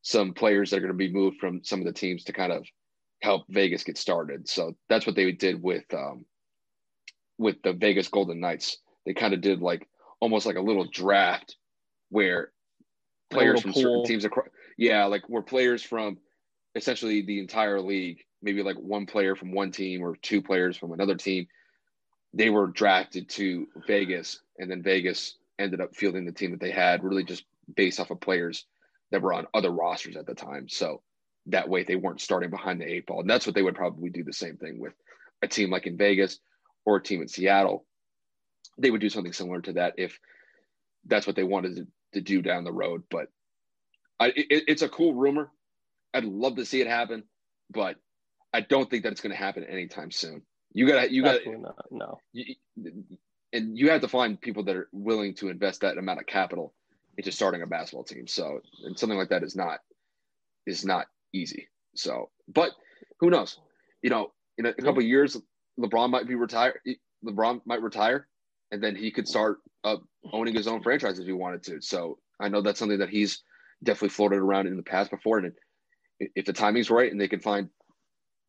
some 0.02 0.34
players 0.34 0.70
that 0.70 0.78
are 0.78 0.82
going 0.82 0.92
to 0.92 0.98
be 0.98 1.12
moved 1.12 1.38
from 1.38 1.64
some 1.64 1.80
of 1.80 1.86
the 1.86 1.94
teams 1.94 2.24
to 2.24 2.34
kind 2.34 2.52
of 2.52 2.66
help 3.22 3.46
Vegas 3.50 3.84
get 3.84 3.98
started. 3.98 4.48
So 4.48 4.76
that's 4.88 5.06
what 5.06 5.16
they 5.16 5.32
did 5.32 5.62
with 5.62 5.86
um, 5.94 6.26
with 7.38 7.58
the 7.64 7.74
Vegas 7.74 8.08
Golden 8.08 8.40
Knights. 8.40 8.78
They 9.06 9.14
kind 9.14 9.34
of 9.34 9.42
did 9.42 9.62
like 9.62 9.88
almost 10.20 10.46
like 10.46 10.58
a 10.58 10.62
little 10.62 10.88
draft 10.92 11.56
where 12.10 12.52
players 13.30 13.62
from 13.62 13.74
certain 13.74 14.04
teams 14.04 14.26
across 14.26 14.48
yeah, 14.78 15.06
like 15.06 15.24
where 15.28 15.42
players 15.42 15.84
from 15.84 16.18
essentially 16.76 17.22
the 17.22 17.40
entire 17.40 17.82
league, 17.82 18.24
maybe 18.42 18.64
like 18.64 18.78
one 18.78 19.06
player 19.06 19.36
from 19.36 19.52
one 19.52 19.72
team 19.72 20.02
or 20.02 20.16
two 20.16 20.42
players 20.42 20.78
from 20.78 20.92
another 20.94 21.16
team, 21.16 21.48
they 22.34 22.50
were 22.50 22.68
drafted 22.68 23.30
to 23.30 23.68
Vegas, 23.88 24.40
and 24.58 24.70
then 24.70 24.84
Vegas 24.84 25.36
ended 25.58 25.82
up 25.82 25.96
fielding 25.96 26.26
the 26.26 26.32
team 26.32 26.52
that 26.52 26.60
they 26.60 26.72
had, 26.72 27.04
really 27.04 27.24
just 27.24 27.44
based 27.76 28.00
off 28.00 28.12
of 28.12 28.22
players 28.22 28.66
that 29.12 29.22
were 29.22 29.34
on 29.34 29.48
other 29.54 29.72
rosters 29.72 30.16
at 30.16 30.26
the 30.26 30.36
time. 30.36 30.70
So 30.70 31.02
that 31.48 31.70
way 31.70 31.84
they 31.84 31.96
weren't 31.96 32.22
starting 32.22 32.50
behind 32.50 32.80
the 32.80 32.86
eight 32.86 33.08
ball. 33.08 33.22
And 33.22 33.30
that's 33.30 33.46
what 33.46 33.56
they 33.56 33.62
would 33.62 33.76
probably 33.76 34.10
do 34.10 34.24
the 34.24 34.34
same 34.34 34.58
thing 34.58 34.80
with 34.80 34.94
a 35.42 35.48
team 35.48 35.72
like 35.72 35.88
in 35.88 35.98
Vegas 35.98 36.40
or 36.86 36.98
a 36.98 37.04
team 37.04 37.22
in 37.22 37.28
Seattle. 37.28 37.86
They 38.78 38.92
would 38.92 39.02
do 39.02 39.10
something 39.10 39.34
similar 39.34 39.62
to 39.62 39.74
that 39.74 39.96
if 39.98 40.20
that's 41.06 41.28
what 41.28 41.36
they 41.36 41.44
wanted 41.44 41.76
to, 41.78 41.88
to 42.14 42.22
do 42.22 42.42
down 42.42 42.64
the 42.64 42.72
road. 42.72 43.04
But 43.10 43.28
I, 44.20 44.28
it, 44.28 44.66
it's 44.68 44.82
a 44.82 44.90
cool 44.90 45.14
rumor. 45.16 45.50
I'd 46.14 46.26
love 46.26 46.56
to 46.58 46.66
see 46.66 46.82
it 46.82 46.88
happen, 46.88 47.24
but 47.72 47.96
I 48.54 48.62
don't 48.62 48.90
think 48.90 49.04
that 49.04 49.12
it's 49.12 49.22
going 49.22 49.32
to 49.32 49.38
happen 49.38 49.64
anytime 49.64 50.12
soon. 50.12 50.42
You 50.72 50.88
got 50.88 51.04
to, 51.04 51.14
you 51.14 51.24
got. 51.24 51.42
No. 51.92 52.20
you, 52.32 52.56
and 53.54 53.78
you 53.78 53.90
have 53.90 54.02
to 54.02 54.08
find 54.08 54.40
people 54.40 54.64
that 54.64 54.76
are 54.76 54.88
willing 54.92 55.34
to 55.36 55.50
invest 55.50 55.82
that 55.82 55.98
amount 55.98 56.20
of 56.20 56.28
capital 56.28 56.74
into 57.18 57.32
starting 57.32 57.62
a 57.62 57.68
basketball 57.68 58.04
team. 58.04 58.28
So, 58.28 58.62
and 58.84 58.98
something 58.98 59.18
like 59.18 59.30
that 59.30 59.44
is 59.44 59.56
not 59.56 59.80
is 60.66 60.86
not 60.86 61.08
easy. 61.34 61.68
So, 61.96 62.30
but 62.48 62.72
who 63.20 63.30
knows? 63.30 63.58
You 64.02 64.10
know, 64.10 64.32
in 64.58 64.66
a, 64.66 64.70
a 64.70 64.74
couple 64.74 65.00
of 65.00 65.06
years, 65.06 65.38
LeBron 65.80 66.10
might 66.10 66.28
be 66.28 66.36
retired. 66.36 66.80
LeBron 67.26 67.62
might 67.66 67.82
retire, 67.82 68.28
and 68.72 68.82
then 68.82 68.96
he 68.96 69.12
could 69.12 69.28
start 69.28 69.58
uh, 69.84 69.98
owning 70.32 70.54
his 70.54 70.68
own 70.68 70.84
franchise 70.84 71.20
if 71.20 71.26
he 71.26 71.34
wanted 71.34 71.64
to. 71.64 71.82
So, 71.82 72.20
I 72.40 72.50
know 72.50 72.62
that's 72.62 72.80
something 72.80 73.00
that 73.00 73.10
he's 73.10 73.44
definitely 73.84 74.10
floated 74.10 74.40
around 74.40 74.68
in 74.68 74.78
the 74.78 74.84
past 74.84 75.10
before. 75.12 75.40
And 75.40 75.54
if 76.20 76.46
the 76.46 76.54
timing's 76.54 76.90
right, 76.90 77.12
and 77.12 77.20
they 77.20 77.28
can 77.28 77.40
find 77.40 77.70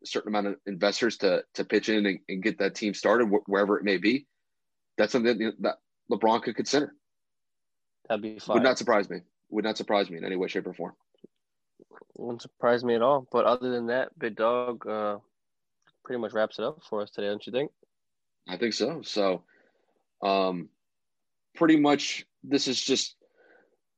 a 0.02 0.06
certain 0.06 0.28
amount 0.28 0.46
of 0.46 0.56
investors 0.66 1.18
to 1.18 1.44
to 1.54 1.64
pitch 1.64 1.88
in 1.88 2.06
and, 2.06 2.18
and 2.28 2.42
get 2.42 2.58
that 2.58 2.74
team 2.74 2.94
started 2.94 3.28
wh- 3.28 3.48
wherever 3.48 3.78
it 3.78 3.84
may 3.84 3.98
be, 3.98 4.26
that's 4.96 5.12
something 5.12 5.38
that, 5.38 5.54
that 5.60 5.76
LeBron 6.10 6.42
could 6.42 6.56
consider. 6.56 6.94
That'd 8.08 8.22
be 8.22 8.38
fine. 8.38 8.54
Would 8.54 8.62
not 8.62 8.78
surprise 8.78 9.08
me. 9.08 9.20
Would 9.50 9.64
not 9.64 9.76
surprise 9.76 10.10
me 10.10 10.18
in 10.18 10.24
any 10.24 10.36
way, 10.36 10.48
shape, 10.48 10.66
or 10.66 10.74
form. 10.74 10.94
Wouldn't 12.16 12.42
surprise 12.42 12.84
me 12.84 12.94
at 12.94 13.02
all. 13.02 13.26
But 13.30 13.44
other 13.46 13.70
than 13.70 13.86
that, 13.86 14.18
Big 14.18 14.36
Dog 14.36 14.86
uh, 14.86 15.18
pretty 16.04 16.20
much 16.20 16.32
wraps 16.32 16.58
it 16.58 16.64
up 16.64 16.82
for 16.88 17.02
us 17.02 17.10
today, 17.10 17.28
don't 17.28 17.46
you 17.46 17.52
think? 17.52 17.70
I 18.48 18.56
think 18.56 18.74
so. 18.74 19.02
So, 19.02 19.42
um, 20.22 20.68
pretty 21.54 21.76
much 21.76 22.26
this 22.42 22.68
is 22.68 22.80
just 22.80 23.16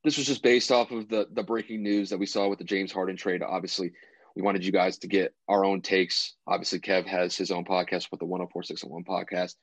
this 0.04 0.16
was 0.16 0.26
just 0.26 0.42
based 0.42 0.70
off 0.70 0.90
of 0.90 1.08
the 1.08 1.28
the 1.32 1.42
breaking 1.42 1.82
news 1.82 2.10
that 2.10 2.18
we 2.18 2.26
saw 2.26 2.48
with 2.48 2.58
the 2.58 2.64
James 2.64 2.92
Harden 2.92 3.16
trade. 3.16 3.42
Obviously, 3.42 3.92
we 4.34 4.42
wanted 4.42 4.64
you 4.64 4.72
guys 4.72 4.98
to 4.98 5.08
get 5.08 5.34
our 5.48 5.64
own 5.64 5.82
takes. 5.82 6.34
Obviously, 6.46 6.80
Kev 6.80 7.06
has 7.06 7.36
his 7.36 7.50
own 7.50 7.64
podcast 7.64 8.10
with 8.10 8.20
the 8.20 8.26
104601 8.26 9.04
podcast. 9.04 9.54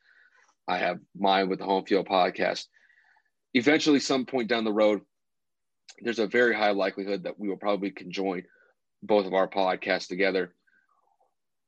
I 0.67 0.77
have 0.77 0.99
mine 1.17 1.49
with 1.49 1.59
the 1.59 1.65
Home 1.65 1.85
Field 1.85 2.07
podcast. 2.07 2.65
Eventually, 3.53 3.99
some 3.99 4.25
point 4.25 4.47
down 4.47 4.63
the 4.63 4.71
road, 4.71 5.01
there's 6.01 6.19
a 6.19 6.27
very 6.27 6.55
high 6.55 6.71
likelihood 6.71 7.23
that 7.23 7.39
we 7.39 7.49
will 7.49 7.57
probably 7.57 7.91
conjoin 7.91 8.43
both 9.01 9.25
of 9.25 9.33
our 9.33 9.47
podcasts 9.47 10.07
together. 10.07 10.53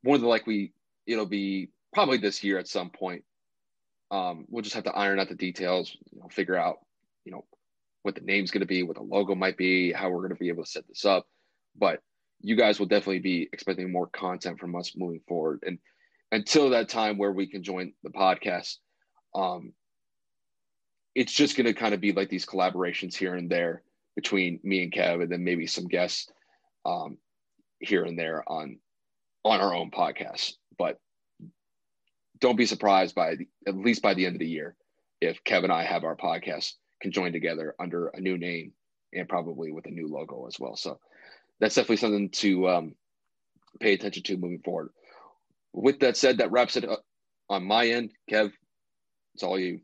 More 0.03 0.17
than 0.17 0.27
likely, 0.27 0.73
it'll 1.07 1.25
be 1.25 1.69
probably 1.93 2.17
this 2.17 2.43
year 2.43 2.59
at 2.59 2.67
some 2.67 2.91
point. 2.91 3.23
Um, 4.11 4.45
we'll 4.49 4.63
just 4.63 4.75
have 4.75 4.83
to 4.83 4.95
iron 4.95 5.19
out 5.19 5.29
the 5.29 5.35
details, 5.35 5.95
you 6.11 6.19
know, 6.19 6.27
figure 6.27 6.57
out, 6.57 6.77
you 7.23 7.31
know, 7.31 7.45
what 8.03 8.15
the 8.15 8.21
name's 8.21 8.51
going 8.51 8.61
to 8.61 8.67
be, 8.67 8.83
what 8.83 8.97
the 8.97 9.03
logo 9.03 9.35
might 9.35 9.57
be, 9.57 9.91
how 9.91 10.09
we're 10.09 10.19
going 10.19 10.29
to 10.33 10.35
be 10.35 10.49
able 10.49 10.63
to 10.63 10.69
set 10.69 10.87
this 10.87 11.05
up. 11.05 11.25
But 11.75 12.01
you 12.41 12.55
guys 12.55 12.79
will 12.79 12.87
definitely 12.87 13.19
be 13.19 13.49
expecting 13.53 13.91
more 13.91 14.07
content 14.07 14.59
from 14.59 14.75
us 14.75 14.93
moving 14.95 15.21
forward. 15.27 15.63
And 15.65 15.79
until 16.31 16.69
that 16.71 16.89
time 16.89 17.17
where 17.17 17.31
we 17.31 17.47
can 17.47 17.63
join 17.63 17.93
the 18.03 18.09
podcast, 18.09 18.77
um, 19.35 19.73
it's 21.13 21.33
just 21.33 21.57
going 21.57 21.67
to 21.67 21.73
kind 21.73 21.93
of 21.93 22.01
be 22.01 22.13
like 22.13 22.29
these 22.29 22.45
collaborations 22.45 23.15
here 23.15 23.35
and 23.35 23.49
there 23.49 23.83
between 24.15 24.59
me 24.63 24.83
and 24.83 24.91
Kev, 24.91 25.21
and 25.21 25.31
then 25.31 25.43
maybe 25.43 25.67
some 25.67 25.87
guests 25.87 26.29
um, 26.85 27.17
here 27.79 28.03
and 28.03 28.17
there 28.17 28.43
on 28.49 28.79
on 29.43 29.59
our 29.59 29.73
own 29.73 29.91
podcast. 29.91 30.53
But 30.77 30.99
don't 32.39 32.55
be 32.55 32.65
surprised 32.65 33.15
by 33.15 33.35
the, 33.35 33.47
at 33.67 33.75
least 33.75 34.01
by 34.01 34.13
the 34.13 34.25
end 34.25 34.35
of 34.35 34.39
the 34.39 34.47
year 34.47 34.75
if 35.21 35.43
Kev 35.43 35.63
and 35.63 35.71
I 35.71 35.83
have 35.83 36.03
our 36.03 36.15
podcast 36.15 36.73
can 37.01 37.11
join 37.11 37.31
together 37.31 37.75
under 37.79 38.07
a 38.07 38.19
new 38.19 38.37
name 38.37 38.73
and 39.13 39.29
probably 39.29 39.71
with 39.71 39.85
a 39.85 39.91
new 39.91 40.07
logo 40.07 40.47
as 40.47 40.59
well. 40.59 40.75
So 40.75 40.99
that's 41.61 41.75
definitely 41.75 41.97
something 41.97 42.29
to 42.29 42.67
um, 42.67 42.95
pay 43.79 43.93
attention 43.93 44.23
to 44.23 44.37
moving 44.37 44.59
forward. 44.59 44.89
With 45.73 45.99
that 45.99 46.17
said, 46.17 46.39
that 46.39 46.51
wraps 46.51 46.75
it 46.75 46.89
up 46.89 47.03
on 47.49 47.63
my 47.63 47.87
end. 47.87 48.11
Kev, 48.29 48.51
it's 49.35 49.43
all 49.43 49.57
you. 49.57 49.79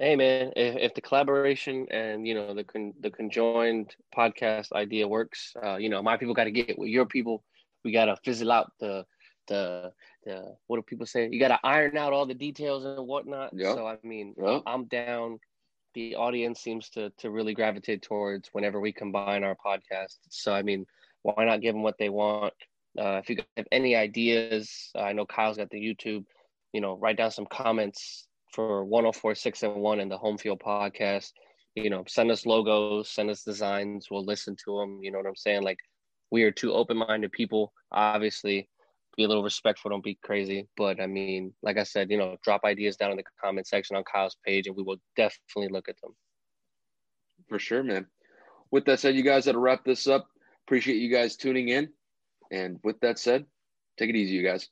Hey 0.00 0.16
man, 0.16 0.52
if, 0.56 0.76
if 0.76 0.94
the 0.94 1.02
collaboration 1.02 1.86
and 1.90 2.26
you 2.26 2.34
know 2.34 2.54
the 2.54 2.64
con- 2.64 2.94
the 3.00 3.10
conjoined 3.10 3.94
podcast 4.16 4.72
idea 4.72 5.06
works, 5.06 5.54
uh, 5.62 5.76
you 5.76 5.90
know 5.90 6.02
my 6.02 6.16
people 6.16 6.34
got 6.34 6.44
to 6.44 6.50
get 6.50 6.78
with 6.78 6.88
your 6.88 7.06
people. 7.06 7.44
We 7.84 7.92
got 7.92 8.06
to 8.06 8.16
fizzle 8.24 8.50
out 8.50 8.72
the 8.80 9.04
the 9.46 9.92
the 10.24 10.56
what 10.66 10.76
do 10.78 10.82
people 10.82 11.06
say? 11.06 11.28
You 11.30 11.38
got 11.38 11.48
to 11.48 11.60
iron 11.62 11.98
out 11.98 12.12
all 12.14 12.26
the 12.26 12.34
details 12.34 12.84
and 12.84 13.06
whatnot. 13.06 13.52
So 13.74 13.86
I 13.86 13.98
mean. 14.02 14.34
I'm 14.66 14.86
down. 14.86 15.38
The 15.94 16.14
audience 16.16 16.60
seems 16.60 16.88
to 16.90 17.10
to 17.18 17.30
really 17.30 17.54
gravitate 17.54 18.02
towards 18.02 18.48
whenever 18.52 18.80
we 18.80 18.92
combine 18.92 19.44
our 19.44 19.56
podcasts. 19.56 20.18
So 20.28 20.52
I 20.52 20.62
mean, 20.62 20.86
why 21.22 21.44
not 21.44 21.60
give 21.60 21.74
them 21.74 21.82
what 21.82 21.98
they 21.98 22.08
want? 22.08 22.54
Uh, 22.98 23.20
if 23.22 23.30
you 23.30 23.36
have 23.56 23.66
any 23.70 23.94
ideas, 23.94 24.90
I 24.96 25.12
know 25.12 25.26
Kyle's 25.26 25.58
got 25.58 25.70
the 25.70 25.80
YouTube. 25.80 26.24
You 26.72 26.80
know, 26.80 26.96
write 26.96 27.16
down 27.16 27.30
some 27.30 27.46
comments 27.46 28.26
for 28.52 28.84
1046 28.84 29.62
and 29.62 29.76
1 29.76 30.00
and 30.00 30.10
the 30.10 30.18
home 30.18 30.38
field 30.38 30.60
podcast 30.64 31.32
you 31.74 31.90
know 31.90 32.04
send 32.08 32.30
us 32.30 32.46
logos 32.46 33.08
send 33.08 33.30
us 33.30 33.44
designs 33.44 34.08
we'll 34.10 34.24
listen 34.24 34.56
to 34.56 34.78
them 34.78 34.98
you 35.02 35.10
know 35.10 35.18
what 35.18 35.26
i'm 35.26 35.36
saying 35.36 35.62
like 35.62 35.78
we 36.30 36.42
are 36.42 36.50
two 36.50 36.72
open-minded 36.72 37.30
people 37.32 37.72
obviously 37.92 38.68
be 39.16 39.24
a 39.24 39.28
little 39.28 39.42
respectful 39.42 39.90
don't 39.90 40.04
be 40.04 40.18
crazy 40.22 40.68
but 40.76 41.00
i 41.00 41.06
mean 41.06 41.52
like 41.62 41.76
i 41.76 41.82
said 41.82 42.10
you 42.10 42.16
know 42.16 42.36
drop 42.44 42.62
ideas 42.64 42.96
down 42.96 43.10
in 43.10 43.16
the 43.16 43.24
comment 43.42 43.66
section 43.66 43.96
on 43.96 44.04
kyle's 44.04 44.36
page 44.46 44.66
and 44.66 44.76
we 44.76 44.82
will 44.82 44.96
definitely 45.16 45.68
look 45.70 45.88
at 45.88 46.00
them 46.02 46.14
For 47.48 47.58
sure, 47.58 47.82
man. 47.82 48.06
With 48.70 48.84
that 48.86 49.00
said, 49.00 49.16
you 49.16 49.22
guys 49.22 49.46
got 49.46 49.52
to 49.52 49.58
wrap 49.58 49.84
this 49.84 50.06
up. 50.06 50.28
Appreciate 50.66 50.96
you 50.96 51.10
guys 51.10 51.36
tuning 51.36 51.68
in. 51.68 51.88
And 52.52 52.78
with 52.84 53.00
that 53.00 53.18
said, 53.18 53.44
take 53.98 54.10
it 54.10 54.16
easy, 54.16 54.34
you 54.34 54.44
guys. 54.44 54.68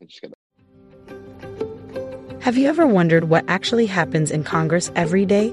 I 0.00 0.06
just 0.06 0.22
got 0.22 0.32
Have 2.42 2.56
you 2.56 2.68
ever 2.68 2.86
wondered 2.86 3.24
what 3.24 3.44
actually 3.48 3.86
happens 3.86 4.30
in 4.30 4.44
Congress 4.44 4.92
every 4.94 5.24
day? 5.26 5.52